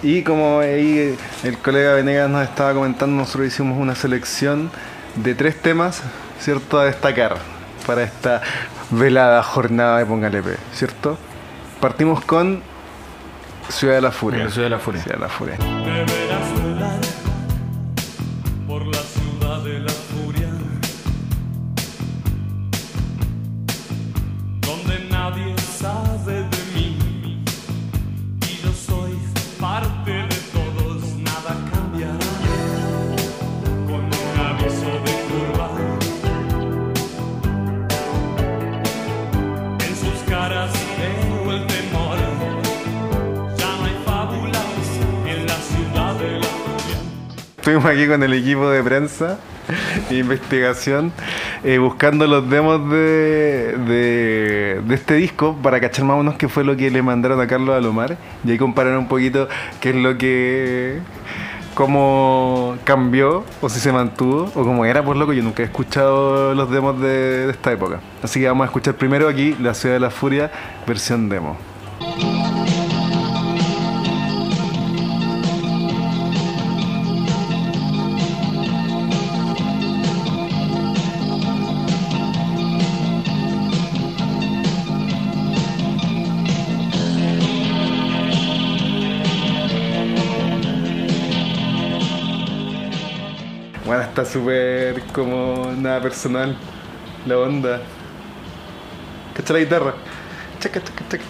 [0.03, 4.71] Y como ahí el colega Venegas nos estaba comentando, nosotros hicimos una selección
[5.15, 6.01] de tres temas,
[6.39, 6.79] ¿cierto?
[6.79, 7.37] A destacar
[7.85, 8.41] para esta
[8.89, 11.17] velada jornada de Póngale P, ¿cierto?
[11.79, 12.63] Partimos con
[13.69, 14.49] Ciudad de la Furia.
[14.49, 15.01] Ciudad de la Furia.
[15.01, 16.60] Ciudad de la Furia.
[47.71, 49.39] Estuvimos aquí con el equipo de prensa
[50.09, 51.13] e investigación
[51.63, 56.49] eh, buscando los demos de, de, de este disco para cachar más o menos qué
[56.49, 59.47] fue lo que le mandaron a Carlos Alomar y ahí comparar un poquito
[59.79, 60.99] qué es lo que
[61.73, 66.53] cómo cambió o si se mantuvo o cómo era por loco yo nunca he escuchado
[66.53, 68.01] los demos de, de esta época.
[68.21, 70.51] Así que vamos a escuchar primero aquí La Ciudad de la Furia
[70.85, 71.55] versión demo
[94.31, 96.55] súper como nada personal
[97.25, 97.81] la onda.
[99.35, 99.93] Cacha la guitarra.
[100.59, 101.23] Chaca, chaca, chaca.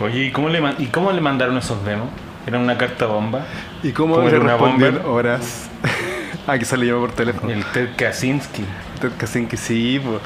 [0.00, 2.08] Oye, ¿y cómo le, ¿y cómo le mandaron esos demos?
[2.46, 3.44] ¿Era una carta bomba?
[3.82, 5.70] ¿Y cómo ¿Cómo le respondieron horas?
[6.46, 7.52] ah, quizás le llamó por teléfono.
[7.52, 8.64] El Ted Kaczynski.
[9.00, 10.18] Ted Kaczynski, sí, pues.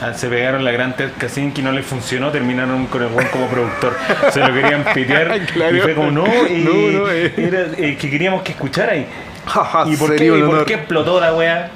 [0.00, 3.46] Ah, Se pegaron la gran Ted Kaczynski, no le funcionó, terminaron con el buen como
[3.46, 3.96] productor.
[4.32, 5.76] Se lo querían pitear Claro.
[5.76, 7.32] y fue como, no, eh, No, no, eh.
[7.36, 9.06] era eh, que queríamos que escuchara ahí.
[9.86, 11.70] ¿Y por, qué, y por qué explotó la wea?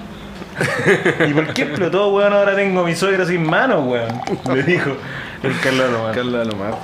[1.28, 2.32] ¿Y por qué explotó, weón?
[2.32, 4.20] Ahora tengo a mi suegra sin manos, weón.
[4.54, 4.90] Le dijo
[5.42, 6.14] el Carlos Alomar.
[6.14, 6.74] Carlos Alomar.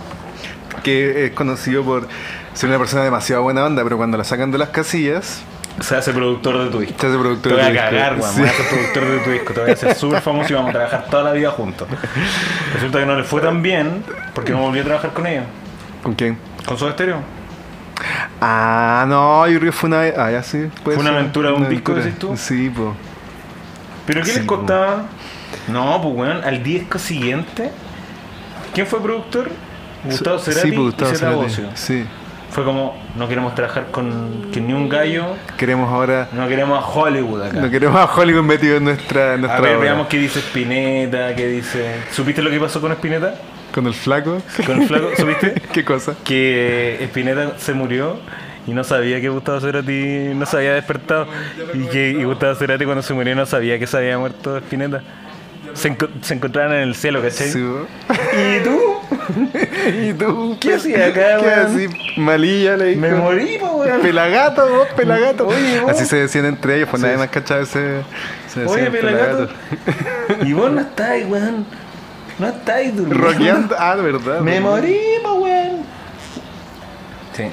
[0.82, 2.08] Que es conocido por
[2.54, 5.42] ser una persona demasiado buena onda, pero cuando la sacan de las casillas,
[5.80, 6.96] Se hace productor de tu disco.
[7.00, 7.84] se hace Te productor voy a disco.
[7.90, 8.32] cagar, weón.
[8.34, 8.40] Sí.
[8.40, 9.52] Voy a ser productor de tu disco.
[9.54, 11.88] Te voy a hacer súper famoso y vamos a trabajar toda la vida juntos.
[12.74, 14.04] Resulta que no le fue tan bien
[14.34, 15.44] porque no volví a trabajar con ellos.
[16.02, 16.36] ¿Con quién?
[16.66, 17.18] ¿Con Soda Stereo?
[18.40, 20.00] Ah, no, yo creo que fue una.
[20.16, 20.68] Ah, ya sí.
[20.84, 21.14] ¿Fue una ser.
[21.18, 22.36] aventura de un disco, decís tú?
[22.36, 22.72] Sí.
[24.06, 25.04] ¿Pero qué Sí, les costaba?
[25.68, 27.70] No, pues weón, al disco siguiente.
[28.74, 29.50] ¿Quién fue productor?
[30.04, 31.76] Gustavo Cerati sí, pues, Gustavo y Zeta Cerati.
[31.76, 32.04] Sí.
[32.50, 36.28] Fue como, no queremos trabajar con, que ni un gallo, Queremos ahora.
[36.32, 37.60] no queremos a Hollywood acá.
[37.60, 39.84] No queremos a Hollywood metido en nuestra, nuestra a ver, obra.
[39.84, 41.96] veamos qué dice Spinetta, qué dice...
[42.10, 43.34] ¿Supiste lo que pasó con Spinetta?
[43.72, 44.42] Con el flaco.
[44.66, 45.54] Con el flaco, ¿supiste?
[45.72, 46.14] ¿Qué cosa?
[46.24, 48.18] que Spinetta se murió
[48.66, 51.26] y no sabía que Gustavo Cerati no se había despertado
[51.74, 55.02] y que y Gustavo Cerati cuando se murió no sabía que se había muerto Spinetta.
[55.74, 57.48] Se, enco- se encontraban en el cielo, ¿cachai?
[57.48, 57.58] Sí.
[57.58, 58.78] ¿Y tú?
[60.02, 60.56] ¿Y tú?
[60.60, 61.86] ¿Qué hacía acá, ¿Qué así?
[62.18, 63.00] Malilla le dijo.
[63.00, 64.02] Me morí, po, weón.
[64.02, 65.46] Pelagato, vos, pelagato.
[65.46, 65.90] Oye, vos.
[65.92, 67.06] Así se decían entre ellos, pues Sí.
[67.06, 68.02] nadie más cachaba ese.
[68.52, 69.48] Se Oye, decían pelagato.
[70.44, 71.64] Y vos no estáis, weón.
[72.38, 73.26] No estáis durmiendo.
[73.26, 73.76] Rockeando.
[73.78, 74.40] Ah, de verdad.
[74.40, 75.82] Me morí, po, weón.
[77.34, 77.44] Sí.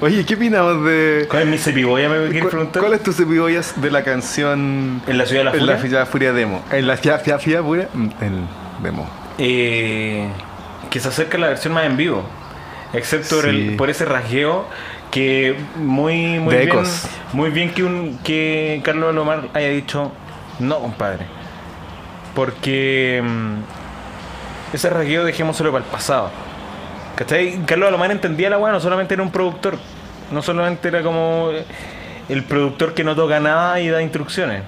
[0.00, 1.26] Oye, ¿qué opinamos de.
[1.30, 2.08] ¿Cuál es mi cepiboya?
[2.08, 2.82] Me quieres ¿Cuál, preguntar.
[2.82, 5.74] cuál es tu cepibollas de la canción ¿En la ciudad de la En furia?
[5.74, 6.62] la Fia Furia Demo?
[6.72, 8.32] En la Fia Fia Fia Furia mm, el
[8.82, 9.08] Demo.
[9.38, 10.28] eh,
[10.90, 12.24] que se acerca a la versión más en vivo.
[12.92, 13.76] Excepto por, el- Sí.
[13.76, 14.66] por ese rasgueo
[15.10, 16.68] que muy, muy De bien.
[16.70, 17.06] ecos.
[17.32, 20.10] Muy bien que, un, que Carlos Alomar haya dicho,
[20.58, 21.26] no, compadre.
[22.34, 23.54] Porque mm,
[24.74, 26.30] ese rasgueo dejémoselo para el pasado.
[27.16, 27.60] ¿Cachai?
[27.64, 29.78] Carlos Alomar entendía la weá, no solamente era un productor.
[30.30, 31.50] No solamente era como
[32.28, 34.62] el productor que no toca nada y da instrucciones.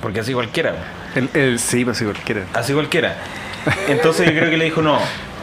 [0.00, 0.74] Porque así cualquiera.
[1.14, 2.42] El, el, sí, pues sí, cualquiera.
[2.54, 3.16] Así cualquiera.
[3.88, 4.98] Entonces yo creo que le dijo, no,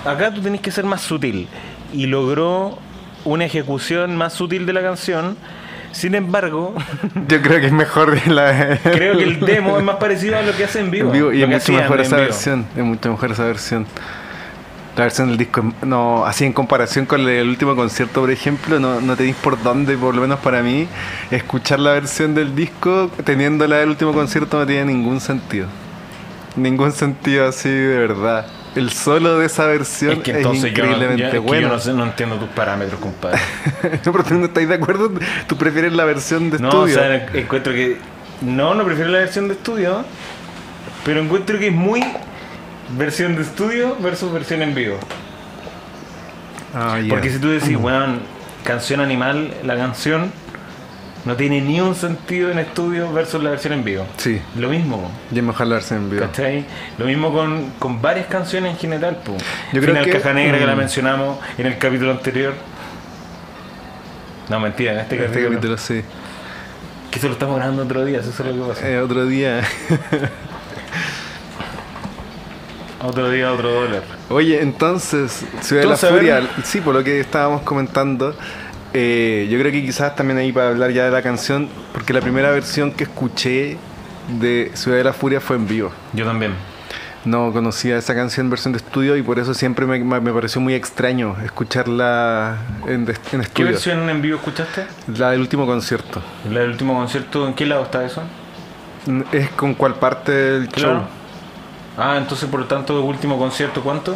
[0.05, 1.47] acá tú tenés que ser más sutil.
[1.91, 2.77] Y logró
[3.25, 5.35] una ejecución más sutil de la canción.
[5.93, 6.73] Sin embargo,
[7.27, 8.77] Yo creo que es mejor la.
[8.83, 11.07] creo que el demo es más parecido a lo que hace en vivo.
[11.07, 12.27] en vivo, y es mucho mejor esa vivo.
[12.27, 12.65] versión.
[12.75, 13.85] Es mucho mejor esa versión.
[14.97, 19.01] La versión del disco, no, así en comparación con el último concierto, por ejemplo, no,
[19.01, 20.87] no tenéis por dónde, por lo menos para mí,
[21.31, 25.67] escuchar la versión del disco teniendo la del último concierto no tiene ningún sentido.
[26.55, 28.45] Ningún sentido así de verdad.
[28.75, 31.67] El solo de esa versión Es que entonces no, increíblemente yo- es que bueno.
[31.67, 33.39] yo no, sé, no entiendo tus parámetros, compadre.
[34.05, 35.11] no, pero tú no estás de acuerdo,
[35.47, 36.95] tú prefieres la versión de No, estudio.
[36.95, 37.97] o sea, encuentro que...
[38.41, 40.03] No, no prefiero la versión de estudio,
[41.05, 42.03] pero encuentro que es muy
[42.97, 44.97] versión de estudio versus versión en vivo.
[46.73, 47.05] Ya.
[47.09, 48.19] Porque si tú decís, weón,
[48.63, 50.31] canción animal, la canción
[51.25, 54.05] no tiene ni un sentido en estudio versus la versión en vivo.
[54.17, 56.25] Sí, Lo mismo, es mejor la versión en vivo.
[56.25, 56.65] ¿cachai?
[56.97, 59.33] Lo mismo con, con varias canciones en general, po.
[59.71, 60.79] Yo creo Final que- Caja Negra que la mm.
[60.79, 62.53] mencionamos en el capítulo anterior.
[64.49, 65.49] No, mentira, en este, Este capítulo.
[65.55, 66.01] capítulo sí.
[67.09, 68.89] Que eso lo estamos grabando otro día, eso es lo que pasa.
[68.89, 69.61] Eh, otro día.
[73.05, 74.01] Otro día, otro dólar.
[74.29, 78.33] Oye, entonces, Ciudad de Entonces, a la Furia, sí, por lo que estábamos comentando,
[78.93, 82.21] eh, yo creo que quizás también ahí para hablar ya de la canción, porque la
[82.21, 83.77] primera versión que escuché
[84.39, 85.91] de Ciudad de la Furia fue en vivo.
[86.13, 86.53] Yo también.
[87.25, 90.59] No conocía esa canción en versión de estudio y por eso siempre me, me pareció
[90.59, 93.69] muy extraño escucharla en, de- en ¿Qué estudio.
[93.71, 94.85] versión en vivo escuchaste?
[95.17, 96.21] La del último concierto.
[96.51, 98.21] La del último concierto, ¿en qué lado está eso?
[99.31, 100.93] ¿Es con cuál parte del Claro.
[100.99, 101.03] show?
[101.97, 104.15] Ah, entonces por lo tanto, último concierto, ¿cuánto?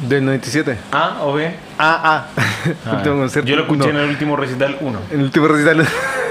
[0.00, 0.76] Del 97.
[0.92, 1.46] ¿A o B?
[1.78, 2.26] Ah, ah.
[2.84, 3.48] Ah, último concierto.
[3.48, 3.98] Yo lo escuché no.
[3.98, 4.98] en el último recital 1.
[5.10, 5.86] En el último recital.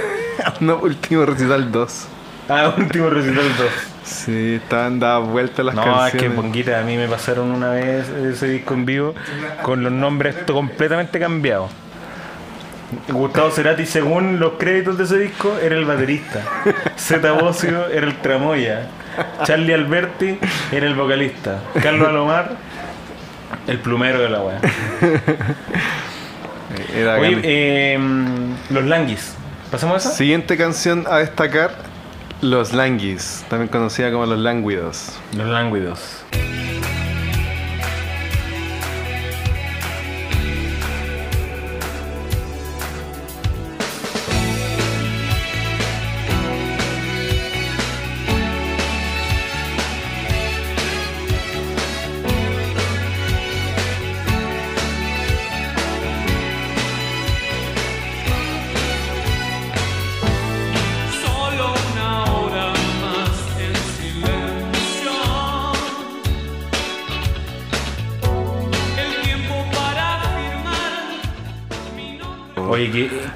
[0.60, 2.08] no, último recital 2.
[2.50, 3.68] Ah, último recital 2.
[4.04, 6.14] Sí, estaban dadas vueltas las No, canciones.
[6.14, 9.16] es que Ponguita, a mí me pasaron una vez ese disco en vivo
[9.64, 11.72] con los nombres completamente cambiados.
[13.10, 16.42] Gustavo Cerati, según los créditos de ese disco, era el baterista.
[16.98, 18.88] Zeta Bocio era el tramoya.
[19.44, 20.38] Charlie Alberti
[20.72, 21.62] era el vocalista.
[21.82, 22.52] Carlos Alomar,
[23.68, 24.62] el plumero de la weá.
[26.96, 28.00] Era Oye, eh,
[28.70, 29.34] los Languis.
[29.72, 30.18] ¿Pasamos a esa?
[30.18, 31.72] Siguiente canción a destacar:
[32.42, 35.12] Los Languis, también conocida como Los Lánguidos.
[35.36, 36.24] Los Lánguidos.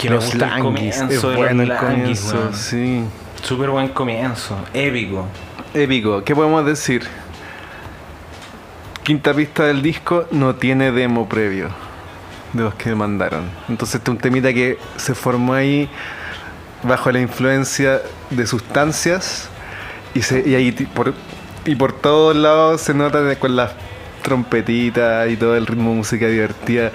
[0.09, 3.03] Que, que me los gusta el Languis, comienzo bueno los el comienzo, sí.
[3.41, 5.25] Súper buen comienzo, épico.
[5.73, 7.03] Épico, ¿qué podemos decir?
[9.03, 11.69] Quinta pista del disco no tiene demo previo
[12.53, 13.49] de los que mandaron.
[13.67, 15.89] Entonces este es un temita que se formó ahí
[16.83, 19.49] bajo la influencia de sustancias
[20.13, 21.13] y, se, y ahí por,
[21.65, 23.71] y por todos lados se nota de- con las
[24.21, 26.91] trompetitas y todo el ritmo de música divertida.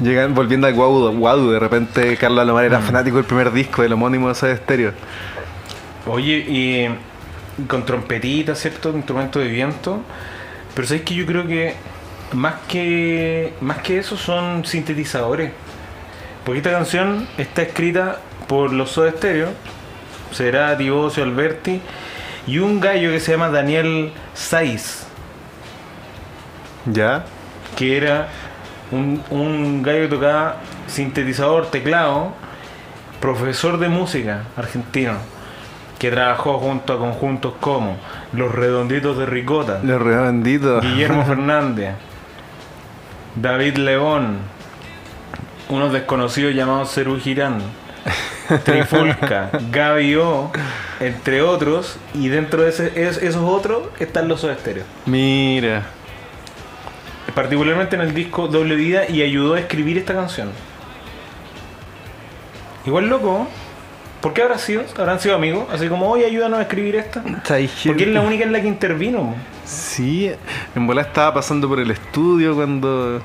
[0.00, 2.66] Llegan volviendo al Guadu, Guadu, de repente Carlos Alomar Mm.
[2.66, 4.92] era fanático del primer disco del homónimo de Soda Stereo.
[6.06, 8.90] Oye, y con trompetita, ¿cierto?
[8.90, 10.00] Instrumento de viento.
[10.74, 11.74] Pero sabes que yo creo que
[12.32, 15.52] más que más que eso son sintetizadores.
[16.44, 18.18] Porque esta canción está escrita
[18.48, 19.48] por los Soda Stereo,
[20.32, 21.80] será Tibocio Alberti
[22.46, 25.06] y un gallo que se llama Daniel Saiz,
[26.86, 27.24] ¿Ya?
[27.76, 28.28] que era
[28.94, 30.56] un, un gallo que tocaba
[30.86, 32.32] sintetizador, teclado,
[33.20, 35.14] profesor de música argentino,
[35.98, 37.96] que trabajó junto a conjuntos como
[38.32, 40.82] Los Redonditos de Ricota, Los redonditos.
[40.84, 41.94] Guillermo Fernández,
[43.36, 44.38] David León,
[45.68, 47.58] unos desconocidos llamados Cerú Girán,
[48.64, 50.50] Trifulca, Gaby O,
[51.00, 54.84] entre otros, y dentro de ese- es- esos otros están los Stereo.
[55.06, 55.82] Mira.
[57.34, 60.50] Particularmente en el disco Doble Vida y ayudó a escribir esta canción.
[62.86, 63.46] Igual loco,
[64.20, 64.82] ¿por qué habrá sido?
[64.98, 65.66] ¿Habrán sido amigos?
[65.72, 67.22] Así como, oye, ayúdanos a escribir esta.
[67.22, 69.34] Porque es la única en la que intervino.
[69.64, 70.30] Sí,
[70.74, 73.22] en bola estaba pasando por el estudio cuando.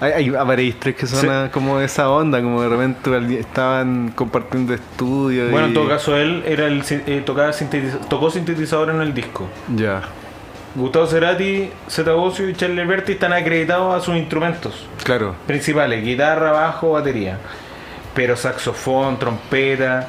[0.00, 1.50] Hay, hay tres que son Sí.
[1.52, 5.50] como de esa onda, como de repente estaban compartiendo estudio.
[5.50, 7.52] Bueno, y- en todo caso, él era el, eh, tocaba
[8.08, 9.46] tocó sintetizador en el disco.
[9.76, 10.00] Ya,
[10.74, 15.34] Gustavo Cerati, Zeta Bosio y Charlie Alberti están acreditados a sus instrumentos claro.
[15.46, 17.38] principales: guitarra, bajo, batería.
[18.14, 20.06] Pero saxofón, trompeta.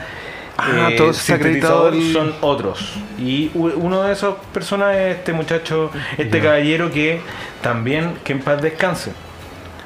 [0.58, 2.94] Ah, eh, todos sintetizador son otros.
[3.18, 7.22] Y uno de esas personas es este muchacho, este caballero que
[7.62, 9.14] también, que en paz descanse,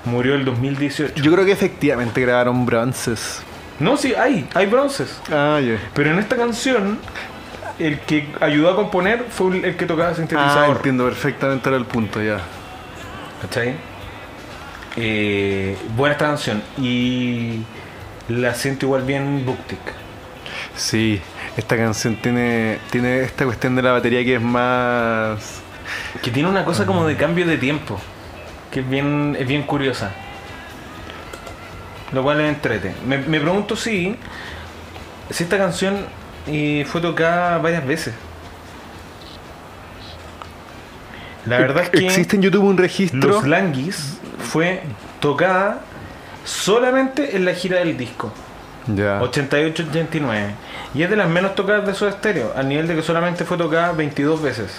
[0.06, 1.22] murió el 2018.
[1.22, 3.42] Yo creo que efectivamente grabaron bronces.
[3.80, 5.20] No, sí, hay, hay bronces.
[5.32, 5.78] Ah, ya.
[5.94, 7.00] Pero en esta canción,
[7.80, 10.78] el que ayudó a componer fue el que tocaba Ah, sintetizador.
[10.78, 12.40] entiendo perfectamente el punto, ya.
[13.42, 13.76] ¿Cachai?
[14.98, 16.64] Eh, buena esta canción.
[16.78, 17.62] Y
[18.30, 19.80] la siento igual bien Buktik.
[20.76, 21.22] Sí,
[21.58, 25.62] esta canción tiene, tiene esta cuestión de la batería que es más...
[26.22, 28.00] Que tiene una cosa como de cambio de tiempo.
[28.72, 30.12] Que es bien, es bien curiosa.
[32.12, 32.94] Lo cual es entrete.
[33.06, 34.16] Me, me pregunto si,
[35.30, 36.06] si esta canción
[36.48, 38.14] eh, fue tocada varias veces.
[41.46, 43.20] La verdad es que Existe en YouTube un registro...
[43.20, 44.82] Los Languis fue
[45.20, 45.82] tocada
[46.44, 48.32] solamente en la gira del disco.
[48.88, 49.20] Ya.
[49.20, 50.52] 88-89.
[50.94, 53.58] Y es de las menos tocadas de Soda Stereo, al nivel de que solamente fue
[53.58, 54.72] tocada 22 veces.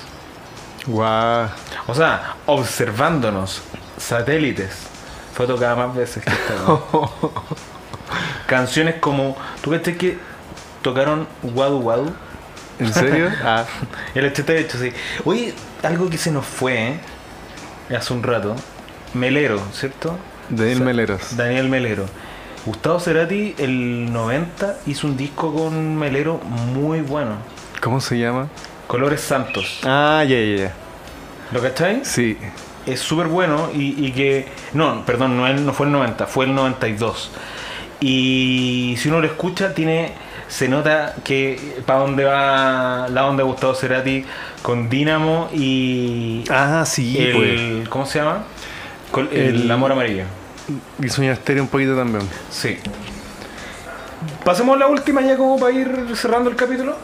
[0.87, 1.49] Guau.
[1.87, 3.63] O sea, observándonos,
[3.99, 4.87] satélites,
[5.35, 6.55] fue tocada más veces que esta.
[8.47, 9.37] Canciones como.
[9.61, 10.19] ¿Tú crees que
[10.87, 12.13] tocaron Wadu Wadu?
[12.79, 13.29] ¿En serio?
[13.45, 13.65] Ah,
[14.15, 14.93] El 88, sí.
[15.25, 15.53] Oye,
[15.83, 17.01] algo que se nos fue, ¿eh?
[17.97, 18.55] Hace un rato.
[19.13, 20.17] Melero, ¿cierto?
[20.49, 21.37] Daniel Meleros.
[21.37, 22.07] Daniel Melero.
[22.65, 27.37] Gustavo Cerati, el 90, hizo un disco con Melero muy bueno.
[27.81, 28.49] ¿Cómo se llama?
[28.87, 29.81] Colores Santos.
[29.83, 30.73] Ah, ya, ya, ya.
[31.51, 32.07] ¿Lo cacháis?
[32.07, 32.37] Sí.
[32.87, 34.47] es súper bueno y, y que...
[34.73, 37.31] No, perdón, no, no fue el 90, fue el 92.
[38.01, 40.13] Y si uno lo escucha, tiene
[40.49, 44.25] se nota que para dónde va la onda de Gustavo Cerati
[44.63, 47.87] con Dínamo y Ah, sí, el...
[47.89, 48.45] ¿Cómo se llama?
[49.11, 50.25] Con el, El- amor amarillo.
[50.99, 51.11] pues.
[51.11, 52.29] Y Sueño Estéreo un poquito también.
[52.51, 52.79] Sí.
[54.45, 56.97] Pasemos a la última ya como para ir cerrando el capítulo.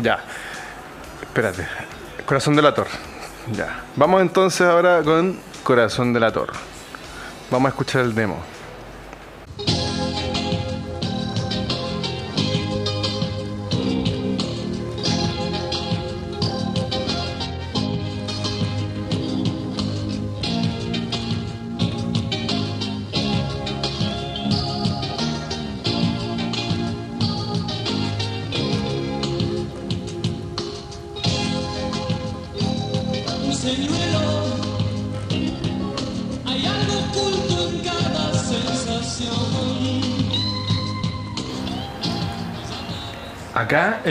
[0.00, 0.20] Ya.
[1.22, 1.66] Espérate.
[2.26, 2.86] Corazón de la Tor.
[3.52, 3.80] Ya.
[3.96, 6.52] Vamos entonces ahora con Corazón de la Tor.
[7.50, 8.42] Vamos a escuchar el demo.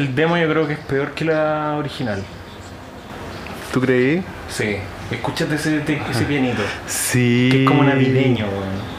[0.02, 2.24] El demo yo creo que es peor que la original.
[3.72, 4.24] ¿Tú creí?
[4.50, 4.78] Sí.
[5.12, 6.62] Escúchate ese, ese pianito.
[6.88, 7.50] Sí.
[7.52, 8.92] Que es como navideño, weón.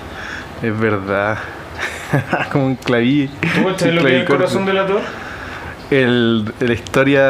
[0.62, 1.38] Es verdad.
[2.52, 3.28] como un claví.
[3.54, 5.02] ¿Tú cachai lo que es el corazón de la torre?
[5.90, 7.22] El, la historia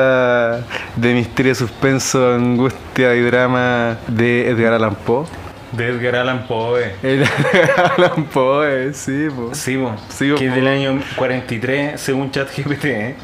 [0.96, 5.26] de misterio, suspenso, angustia y drama de Edgar Allan Poe.
[5.72, 6.94] De Edgar Allan Poe.
[7.02, 9.50] El Edgar Allan Poe, sí, po.
[9.52, 9.96] Sí, po.
[10.10, 10.38] Sí, po.
[10.38, 12.84] que es del año 43, según ChatGPT.
[12.84, 13.16] ¿eh?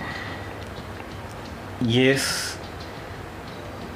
[1.87, 2.57] Y es.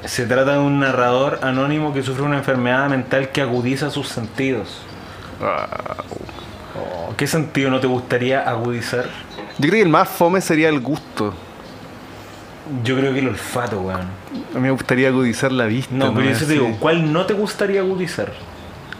[0.04, 4.82] Se trata de un narrador anónimo que sufre una enfermedad mental que agudiza sus sentidos.
[5.40, 9.06] Oh, ¿Qué sentido no te gustaría agudizar?
[9.58, 11.34] Yo creo que el más fome sería el gusto.
[12.84, 14.00] Yo creo que el olfato, weón.
[14.54, 15.94] A mí me gustaría agudizar la vista.
[15.94, 18.32] No, pero yo te digo, ¿cuál no te gustaría agudizar?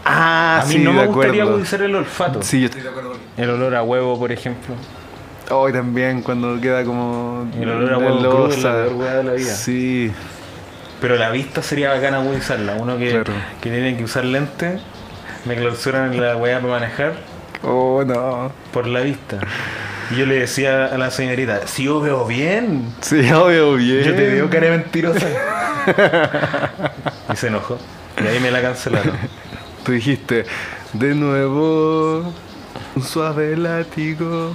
[0.05, 1.51] Ah, a mí sí, no me gustaría acuerdo.
[1.51, 2.41] agudizar el olfato.
[2.41, 3.15] Sí, yo estoy de acuerdo.
[3.37, 4.75] El olor a huevo, por ejemplo.
[5.49, 7.47] Hoy también cuando queda como.
[7.59, 9.53] El olor a huevo crudo es la peor de la vida.
[9.53, 10.11] Sí.
[11.01, 12.75] Pero la vista sería bacana agudizarla.
[12.75, 13.33] Uno que, Claro.
[13.61, 14.81] que tiene que usar lentes,
[15.45, 17.13] me clausuran la weá para manejar
[17.63, 18.51] Oh, no.
[18.71, 19.39] por la vista.
[20.11, 24.03] Y yo le decía a la señorita, si yo veo bien, Sí, obvio, bien.
[24.03, 25.27] yo te veo cara de mentirosa.
[27.31, 27.77] y se enojó.
[28.23, 29.13] Y ahí me la cancelaron.
[29.83, 30.45] Tú dijiste,
[30.93, 32.31] de nuevo,
[32.95, 34.51] un suave látigo,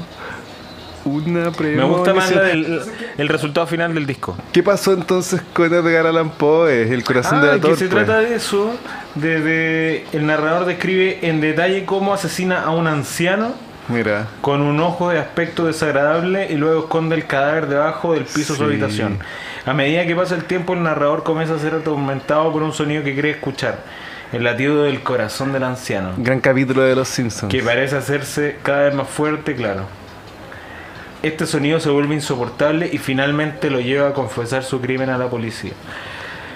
[1.09, 2.81] Me gusta más la premonición.
[2.81, 2.83] del
[3.19, 4.37] el resultado final del disco.
[4.53, 7.77] ¿Qué pasó entonces con Edgar Allan Poe, el corazón Ah, de la que torpe?
[7.77, 8.75] se trata de eso,
[9.15, 13.53] de, de- el narrador describe en detalle cómo asesina a un anciano
[13.89, 18.53] Mira, con un ojo de aspecto desagradable y luego esconde el cadáver debajo del piso
[18.53, 19.19] de su habitación.
[19.65, 23.03] A medida que pasa el tiempo, el narrador comienza a ser atormentado por un sonido
[23.03, 23.79] que cree escuchar,
[24.33, 27.51] el latido del corazón del anciano, gran capítulo de Los Simpsons.
[27.51, 29.87] que parece hacerse cada vez más fuerte, claro.
[31.23, 35.29] Este sonido se vuelve insoportable y finalmente lo lleva a confesar su crimen a la
[35.29, 35.73] policía.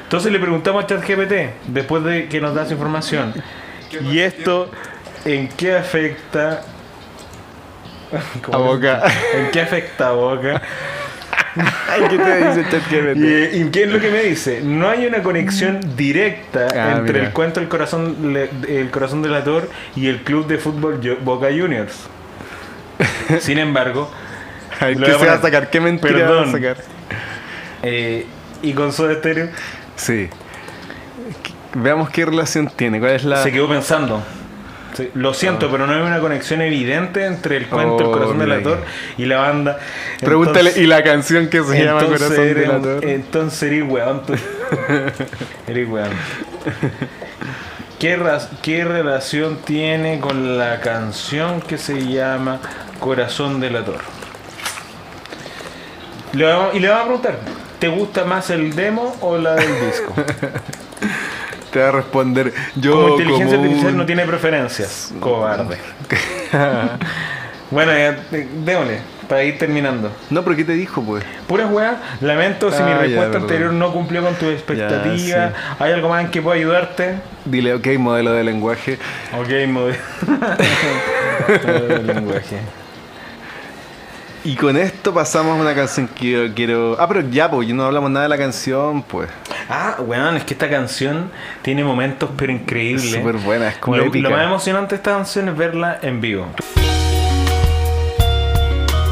[0.04, 1.32] Entonces le preguntamos a ChatGPT,
[1.68, 3.34] después de que nos da esa información,
[4.10, 4.70] ¿y esto
[5.24, 6.62] en qué afecta
[8.52, 9.02] A Boca.
[9.34, 10.60] ¿En qué afecta a Boca?
[12.10, 13.16] ¿Qué te dice ChatGPT?
[13.16, 14.60] ¿Y, y qué es lo que me dice?
[14.62, 17.26] No hay una conexión directa Ah, entre mira.
[17.26, 21.94] el cuento El corazón, le- el corazón delator y el club de fútbol Boca Juniors.
[23.40, 24.10] Sin embargo,
[24.80, 25.70] ¿Qué se va a sacar?
[25.70, 26.52] ¿Qué mentira va a Perdón.
[26.52, 26.76] sacar?
[27.82, 28.26] eh,
[28.62, 29.48] y con Soda Stereo
[29.96, 30.28] Sí.
[31.74, 32.98] Veamos qué relación tiene.
[33.00, 33.42] ¿Cuál es la...?
[33.42, 34.22] se quedó pensando.
[34.94, 38.36] Sí, lo siento, pero no hay una conexión evidente entre el cuento El Oh, corazón
[38.38, 38.78] mira delator
[39.16, 39.78] y la banda.
[40.20, 43.04] Pregúntale, ¿y la canción que se llama Corazón eres- Delator?
[43.06, 44.20] Entonces eres weón.
[45.66, 46.10] eres weón.
[47.98, 48.18] ¿Qué,
[48.60, 52.60] ¿Qué relación tiene con la canción que se llama
[53.00, 54.00] Corazón Delator?
[56.32, 57.38] Le vamos- y le vamos a preguntar,
[57.78, 60.14] ¿te gusta más el demo o la del disco?
[61.72, 65.12] Te va a responder, yo Como inteligencia como artificial un- no tiene preferencias.
[65.20, 65.78] Cobarde.
[67.70, 70.10] bueno, ya, eh, démosle, para ir terminando.
[70.28, 71.24] No, pero ¿qué te dijo, pues?
[71.46, 75.16] Puras weas, lamento si mi Ah, ya, respuesta anterior no cumplió con tu expectativa.
[75.16, 77.14] Ya, ¿Hay algo más en que pueda ayudarte?
[77.46, 78.98] Dile, ok, modelo de lenguaje.
[79.38, 79.96] Ok, modelo
[81.88, 82.58] de lenguaje.
[84.44, 86.96] Y con esto pasamos a una canción que yo quiero...
[86.98, 89.30] Ah, pero ya, pues, no hablamos nada de la canción, pues.
[89.68, 91.30] Ah, weón, es que esta canción
[91.62, 93.04] tiene momentos pero increíbles.
[93.04, 94.28] Es súper buena, es como lo, épica.
[94.28, 96.46] lo más emocionante de esta canción es verla en vivo.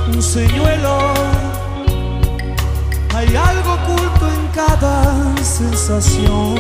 [0.09, 1.15] un señuelo.
[3.15, 6.57] Hay algo oculto en cada sensación.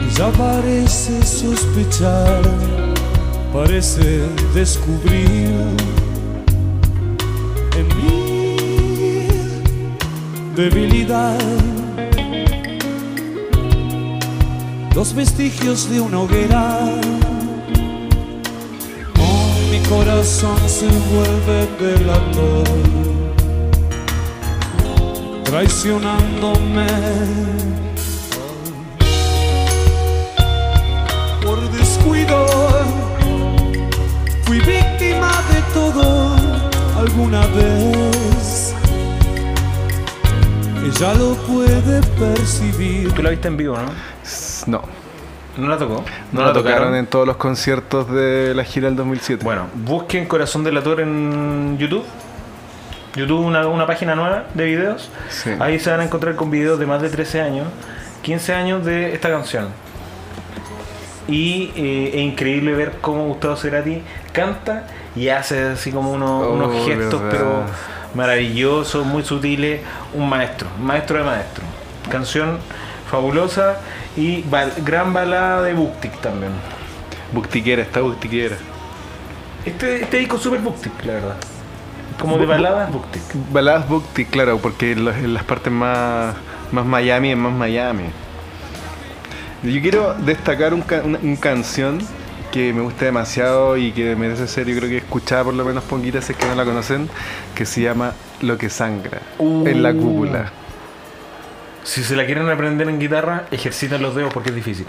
[0.00, 2.42] Ella parece sospechar,
[3.56, 4.20] parece
[4.52, 5.50] descubrir
[7.78, 8.56] en mí
[10.54, 11.38] debilidad.
[14.94, 16.78] Los vestigios de una hoguera
[19.18, 22.68] Oh, mi corazón se vuelve delator,
[25.44, 26.86] traicionándome.
[31.42, 32.55] Por descuido,
[34.46, 36.36] fui víctima de todo
[36.96, 38.74] alguna vez.
[40.84, 43.12] Ella lo puede percibir.
[43.12, 43.90] Tú la viste en vivo, ¿no?
[44.66, 44.82] No,
[45.56, 46.04] ¿No la tocó?
[46.32, 49.44] no, la tocaron en todos los conciertos de la gira del 2007.
[49.44, 52.04] Bueno, busquen Corazón Delator en YouTube.
[53.16, 55.10] YouTube, una, una página nueva de videos.
[55.28, 55.50] Sí.
[55.58, 57.66] Ahí se van a encontrar con videos de más de 13 años,
[58.22, 59.68] 15 años de esta canción.
[61.28, 64.02] Y eh, es increíble ver cómo Gustavo Cerati
[64.36, 64.86] canta
[65.16, 67.30] y hace así como uno- Oh, unos gestos, verdad.
[67.30, 67.62] pero
[68.14, 69.80] maravillosos, muy sutiles.
[70.14, 71.64] Un maestro, maestro de maestro.
[72.10, 72.58] Canción
[73.10, 73.76] fabulosa
[74.16, 76.52] y bal- gran balada de Buktik también.
[77.32, 78.56] Buctiquera, está buctiquera.
[79.64, 81.36] Este, este disco es súper Buktik, la verdad.
[82.20, 83.22] Como de baladas Buktik.
[83.52, 86.34] Baladas Buctic, claro, porque en las, en las partes más,
[86.72, 88.04] más Miami es más Miami.
[89.62, 91.98] Yo quiero destacar un, ca- una un canción
[92.56, 95.84] que me gusta demasiado y que merece ser, yo creo que escuchada por lo menos
[95.84, 97.10] poquitas si es que no la conocen,
[97.54, 100.52] que se llama Lo que sangra, en la cúpula.
[101.84, 104.86] Si se la quieren aprender en guitarra, ejercitan los dedos porque es difícil.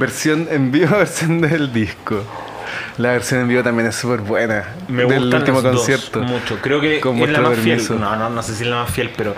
[0.00, 2.24] Versión en vivo, versión del disco.
[2.96, 4.64] La versión en vivo también es súper buena.
[4.88, 6.20] Me del gustan último las dos concierto.
[6.20, 6.58] mucho.
[6.60, 7.88] Creo que Con es la más permiso.
[7.94, 8.00] fiel.
[8.00, 9.34] No, no, no sé si es la más fiel, pero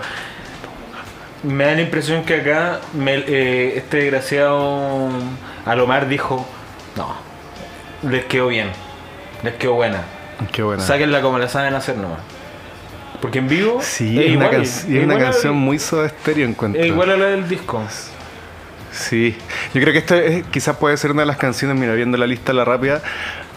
[1.43, 5.09] me da la impresión que acá me- eh, este desgraciado
[5.65, 6.47] Alomar dijo,
[6.95, 7.13] no,
[8.09, 8.69] les quedó bien,
[9.43, 10.01] les quedó buena.
[10.51, 10.81] Qué buena.
[10.83, 12.19] Sáquenla como la saben hacer nomás.
[13.21, 16.07] Porque en vivo Sí, es una, igual, can- es una igual a- canción muy soda
[16.07, 16.81] estéreo encuentro.
[16.81, 17.81] es igual a la del disco.
[18.93, 19.35] Sí,
[19.73, 22.27] yo creo que esta es- quizás puede ser una de las canciones, mira, viendo la
[22.27, 23.01] lista la rápida,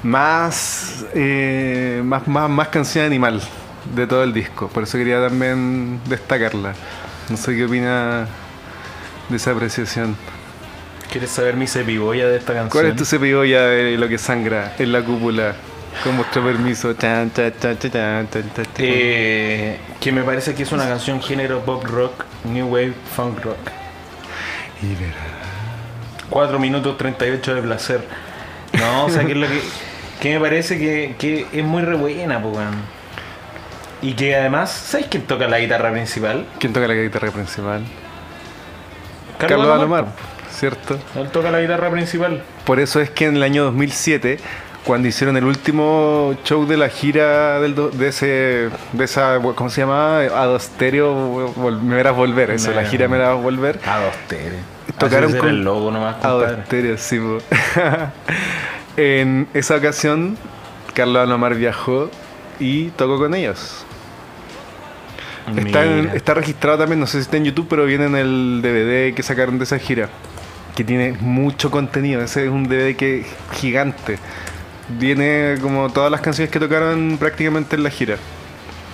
[0.02, 3.42] más, eh, más, más, más canción animal
[3.94, 4.68] de todo el disco.
[4.68, 6.72] Por eso quería también destacarla.
[7.28, 8.26] No sé qué opina
[9.28, 10.16] de esa apreciación.
[11.10, 12.70] ¿Quieres saber mi cepiboya de esta canción?
[12.70, 15.54] ¿Cuál es tu cepillo ya de lo que sangra en la cúpula?
[16.02, 16.92] Con vuestro permiso.
[16.94, 18.28] Chan, chan, chan.
[18.78, 23.56] Eh, que me parece que es una canción género pop rock, new wave, funk rock.
[24.86, 25.14] Y verá.
[26.30, 28.00] 4 minutos 38 de placer.
[28.78, 29.60] No, o sea, que es lo que,
[30.20, 32.56] que me parece que, que es muy re buena, pues.
[34.02, 36.44] Y que además, ¿sabes quién toca la guitarra principal?
[36.58, 37.82] ¿Quién toca la guitarra principal?
[39.38, 40.06] Carlos Alomar,
[40.50, 40.98] ¿cierto?
[41.14, 42.42] Él toca la guitarra principal.
[42.64, 44.38] Por eso es que en el año 2007,
[44.84, 49.68] cuando hicieron el último show de la gira del do- de ese de esa ¿cómo
[49.70, 50.20] se llama?
[50.20, 51.52] Adosterio
[51.82, 53.80] me verás volver, eso, la gira me verás volver.
[53.86, 54.58] A dos tere.
[54.98, 56.54] Tocaron Así con- el logo nomás, compadre.
[56.54, 57.18] Adosterio, sí.
[58.96, 60.36] en esa ocasión
[60.94, 62.10] Carlos Alomar viajó
[62.58, 63.84] y tocó con ellos.
[65.56, 68.60] Está, en- está registrado también, no sé si está en YouTube, pero viene en el
[68.62, 70.08] DVD que sacaron de esa gira.
[70.74, 72.20] Que tiene mucho contenido.
[72.22, 74.18] Ese es un DVD que es gigante.
[74.88, 78.16] Viene como todas las canciones que tocaron prácticamente en la gira.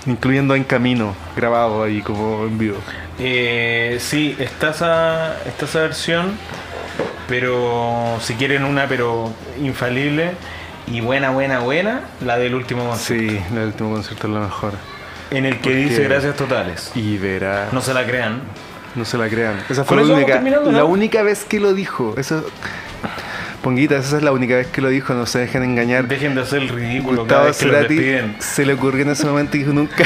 [0.07, 2.77] Incluyendo En Camino, grabado ahí como en vivo.
[3.19, 6.33] Eh, sí, está esa, está esa versión,
[7.29, 10.33] pero si quieren una, pero infalible
[10.89, 13.31] y buena, buena, buena, la del último concierto.
[13.33, 14.73] Sí, el último concierto es lo mejor.
[15.31, 16.91] En el que Porque- dice gracias totales.
[16.95, 17.69] Y verá.
[17.73, 18.43] No se la crean.
[18.95, 19.63] No se la crean.
[19.71, 22.15] Esa fue la única, la única vez que lo dijo.
[22.19, 22.45] Eso,
[23.63, 25.15] Ponguita, esa es la única vez que lo dijo.
[25.15, 26.09] No se dejen engañar.
[26.09, 29.57] Dejen de hacer el ridículo cada vez que Cerati se le ocurrió en ese momento
[29.57, 30.05] y dijo nunca.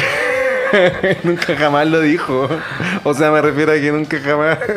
[1.23, 2.49] nunca jamás lo dijo.
[3.05, 4.59] O sea, me refiero a que nunca jamás.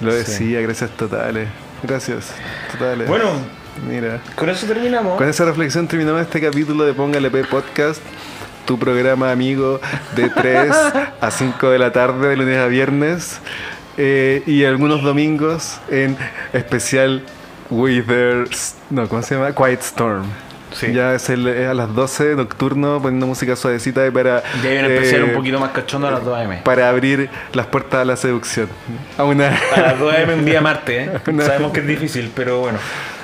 [0.00, 0.16] lo Sí.
[0.18, 1.48] decía, gracias totales.
[1.82, 2.32] Gracias,
[2.72, 3.08] totales.
[3.08, 3.30] Bueno.
[3.88, 4.20] mira.
[4.34, 5.16] Con eso terminamos.
[5.18, 8.00] Con esa reflexión terminamos este capítulo de Póngale P Podcast,
[8.64, 9.80] tu programa amigo
[10.16, 10.72] de 3
[11.20, 13.40] a 5 de la tarde, de lunes a viernes,
[13.96, 16.16] eh, y algunos domingos en
[16.52, 17.22] especial
[17.70, 19.52] Withers, no, ¿cómo se llama?
[19.54, 20.24] Quiet Storm.
[20.72, 20.92] Sí.
[20.92, 24.78] Ya es, el- es a las 12 nocturno poniendo música suavecita y para, Ya hay
[24.78, 26.62] un especial eh, un poquito más cachondo a las 2 am.
[26.64, 28.68] para abrir las puertas a la seducción.
[29.16, 29.56] A una...
[29.74, 31.20] A las 2 am un día martes, ¿eh?
[31.28, 32.78] Una- Sabemos que es difícil, pero bueno.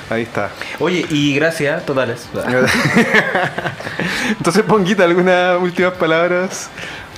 [0.08, 0.50] Ahí está.
[0.78, 2.28] Oye, y gracias, totales.
[4.38, 6.68] Entonces, Ponguita, ¿algunas últimas palabras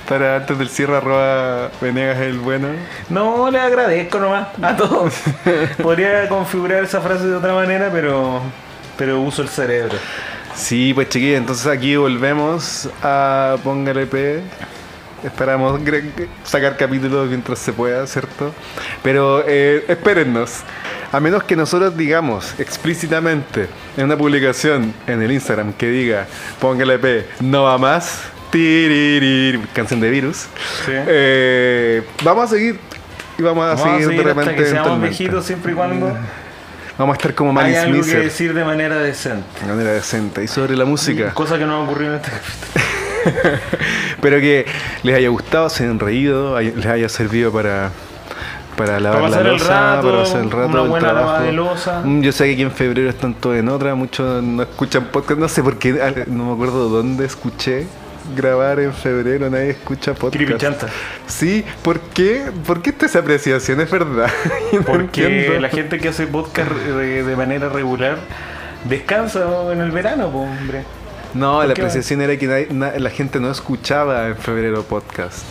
[0.07, 2.67] para antes del cierre arroba Venegas el bueno?
[3.09, 5.13] No, le agradezco nomás a todos.
[5.81, 8.41] Podría configurar esa frase de otra manera, pero,
[8.97, 9.97] pero uso el cerebro.
[10.55, 14.41] Sí, pues chiquillos, entonces aquí volvemos a Póngale P.
[15.23, 15.81] Esperamos
[16.43, 18.53] sacar capítulos mientras se pueda, ¿cierto?
[19.01, 20.61] Pero eh, espérennos.
[21.11, 26.27] A menos que nosotros digamos explícitamente en una publicación en el Instagram que diga
[26.59, 28.34] Póngale P, no va más.
[28.55, 30.37] Tiririr, canción de virus.
[30.85, 30.91] Sí.
[30.93, 32.79] Eh, vamos a seguir.
[33.37, 34.63] Y vamos a Vamos seguir, a seguir de hasta repente.
[34.63, 36.17] que seamos viejitos siempre y cuando
[36.97, 39.43] Vamos a estar como hay Manny algo que decir de manera decente.
[39.61, 40.41] De manera decente.
[40.43, 41.33] Y sobre la música.
[41.33, 42.31] Cosa que no ha ocurrido en este
[43.25, 43.57] capítulo.
[44.11, 44.65] Espero que
[45.03, 47.91] les haya gustado, se hayan reído, hay- les haya servido para,
[48.77, 51.43] para lavar Para la loza, rato, para pasar el rato, una el buena trabajo.
[51.43, 52.01] de loza.
[52.05, 55.39] Mm, Yo sé que aquí en febrero están todos en otra, muchos no escuchan podcast,
[55.41, 57.87] no sé por qué, no me acuerdo dónde escuché
[58.35, 60.35] grabar en febrero, nadie escucha podcast.
[60.35, 60.87] Creepychanta.
[61.27, 62.45] Sí, ¿por qué?
[62.65, 63.81] ¿Por qué esta apreciación?
[63.81, 64.29] Es verdad.
[64.73, 65.59] No Porque entiendo.
[65.59, 68.17] la gente que hace podcast de, de manera regular
[68.85, 70.83] descansa en el verano, pues, hombre.
[71.33, 75.43] No, ¿Por la apreciación era que nadie- na- la gente no escuchaba en febrero podcast.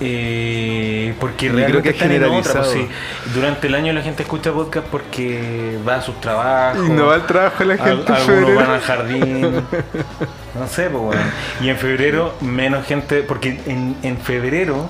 [0.00, 2.72] Eh, porque Y creo realmente que es otra, pues, generalizado.
[2.72, 2.88] sí.
[3.34, 6.86] Durante el año la gente escucha podcast porque va a sus trabajos.
[6.86, 9.54] Y no va al trabajo la gente en algunos van al jardín.
[10.58, 11.20] No sé, pues bueno.
[11.60, 14.88] Y en febrero menos gente, porque en, en febrero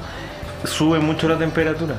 [0.64, 1.96] sube mucho la temperatura.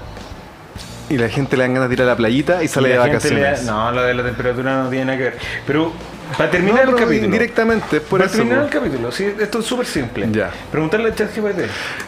[1.10, 2.98] Y la gente le dan ganas de ir a la playita y sale Y de
[2.98, 3.64] le da- vacaciones.
[3.64, 5.38] no, lo de la temperatura no tiene nada que ver.
[5.68, 5.94] Pero
[6.38, 7.32] para terminar No, el capítulo.
[7.32, 8.38] Directamente, por para eso.
[8.38, 10.28] terminar el capítulo, sí, esto es súper simple.
[10.32, 10.50] Ya.
[10.72, 11.60] Preguntarle a ChatGPT.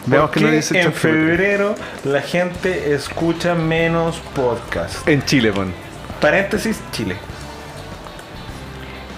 [0.06, 5.06] Veamos ¿por qué nos qué dice en febrero la gente escucha menos podcast?
[5.06, 5.72] En Chile, pon.
[6.20, 7.14] Paréntesis, Chile.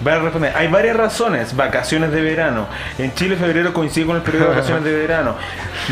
[0.05, 0.53] A responder.
[0.55, 1.55] Hay varias razones.
[1.55, 2.67] Vacaciones de verano.
[2.97, 5.35] En Chile, febrero coincide con el periodo de vacaciones de verano.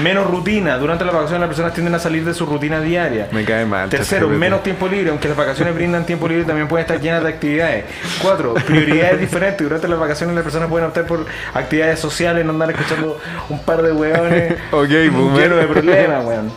[0.02, 0.78] Menos rutina.
[0.78, 3.28] Durante las vacaciones las personas tienden a salir de su rutina diaria.
[3.32, 3.90] Me cae mal.
[3.90, 7.30] Tercero, menos tiempo libre, aunque las vacaciones brindan tiempo libre, también pueden estar llenas de
[7.30, 7.86] actividades.
[8.22, 9.66] Cuatro, prioridades diferentes.
[9.66, 13.20] Durante las vacaciones las personas pueden optar por actividades sociales, no andar escuchando
[13.50, 15.42] un par de hueones Ok, boomer.
[15.44, 16.52] lleno de problemas, weón.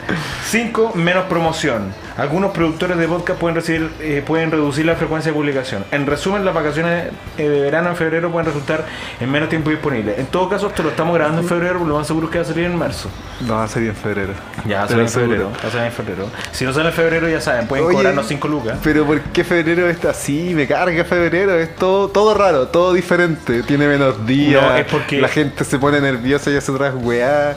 [0.44, 1.94] Cinco, menos promoción.
[2.16, 5.84] Algunos productores de podcast pueden recibir, eh, pueden reducir la frecuencia de publicación.
[5.92, 8.84] En resumen, las vacaciones eh, de verano en febrero pueden resultar
[9.18, 10.14] en menos tiempo disponible.
[10.18, 12.38] En todo caso, esto lo estamos grabando en febrero, pero lo más seguro es que
[12.38, 13.08] va a salir en marzo.
[13.40, 14.34] No, va a salir en febrero.
[14.66, 15.50] Ya, Te sale lo en febrero.
[15.64, 16.26] Va a salir en febrero.
[16.52, 18.78] Si no sale en febrero, ya saben, pueden Oye, cobrarnos 5 lucas.
[18.84, 20.52] Pero ¿por qué febrero está así?
[20.54, 23.62] Me carga febrero, es todo, todo raro, todo diferente.
[23.62, 27.56] Tiene menos días, No, es porque- la gente se pone nerviosa y hace otras weá.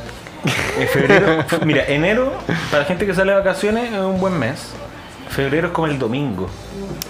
[0.80, 2.34] En febrero, mira, enero,
[2.69, 4.72] para la gente que sale de vacaciones, es un buen mes.
[5.30, 6.49] Febrero es como el domingo.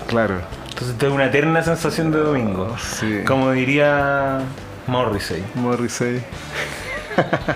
[0.08, 0.40] Claro.
[0.70, 2.76] Entonces te da una eterna sensación de domingo.
[2.80, 3.22] Sí.
[3.26, 4.40] Como diría
[4.88, 5.44] Morrissey.
[5.56, 6.22] Morrissey.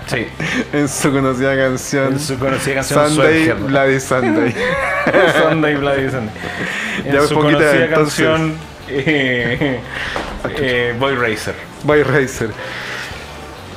[0.06, 0.26] Sí.
[0.72, 2.14] En su conocida canción.
[2.14, 3.66] En su conocida canción Sunday, Sweathead.
[3.66, 4.54] Bloody Sunday.
[5.38, 6.34] Sunday Bloody Sunday.
[7.04, 8.26] En Ya, su conocida entonces.
[8.26, 8.54] canción
[8.88, 9.80] eh,
[10.56, 11.54] eh, Boy Racer.
[11.84, 12.50] By Racer.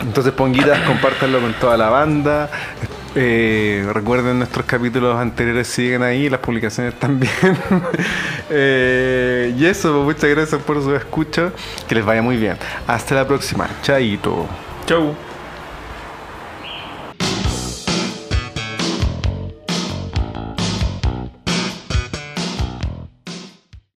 [0.03, 2.49] Entonces, ponguitas, compártanlo con toda la banda.
[3.15, 7.31] Eh, recuerden nuestros capítulos anteriores, siguen ahí, las publicaciones también.
[8.55, 11.51] Eh, y eso, pues, muchas gracias por su escucha.
[11.88, 12.55] Que les vaya muy bien.
[12.85, 13.67] Hasta la próxima.
[13.81, 14.45] Chaito.
[14.85, 15.15] Chau.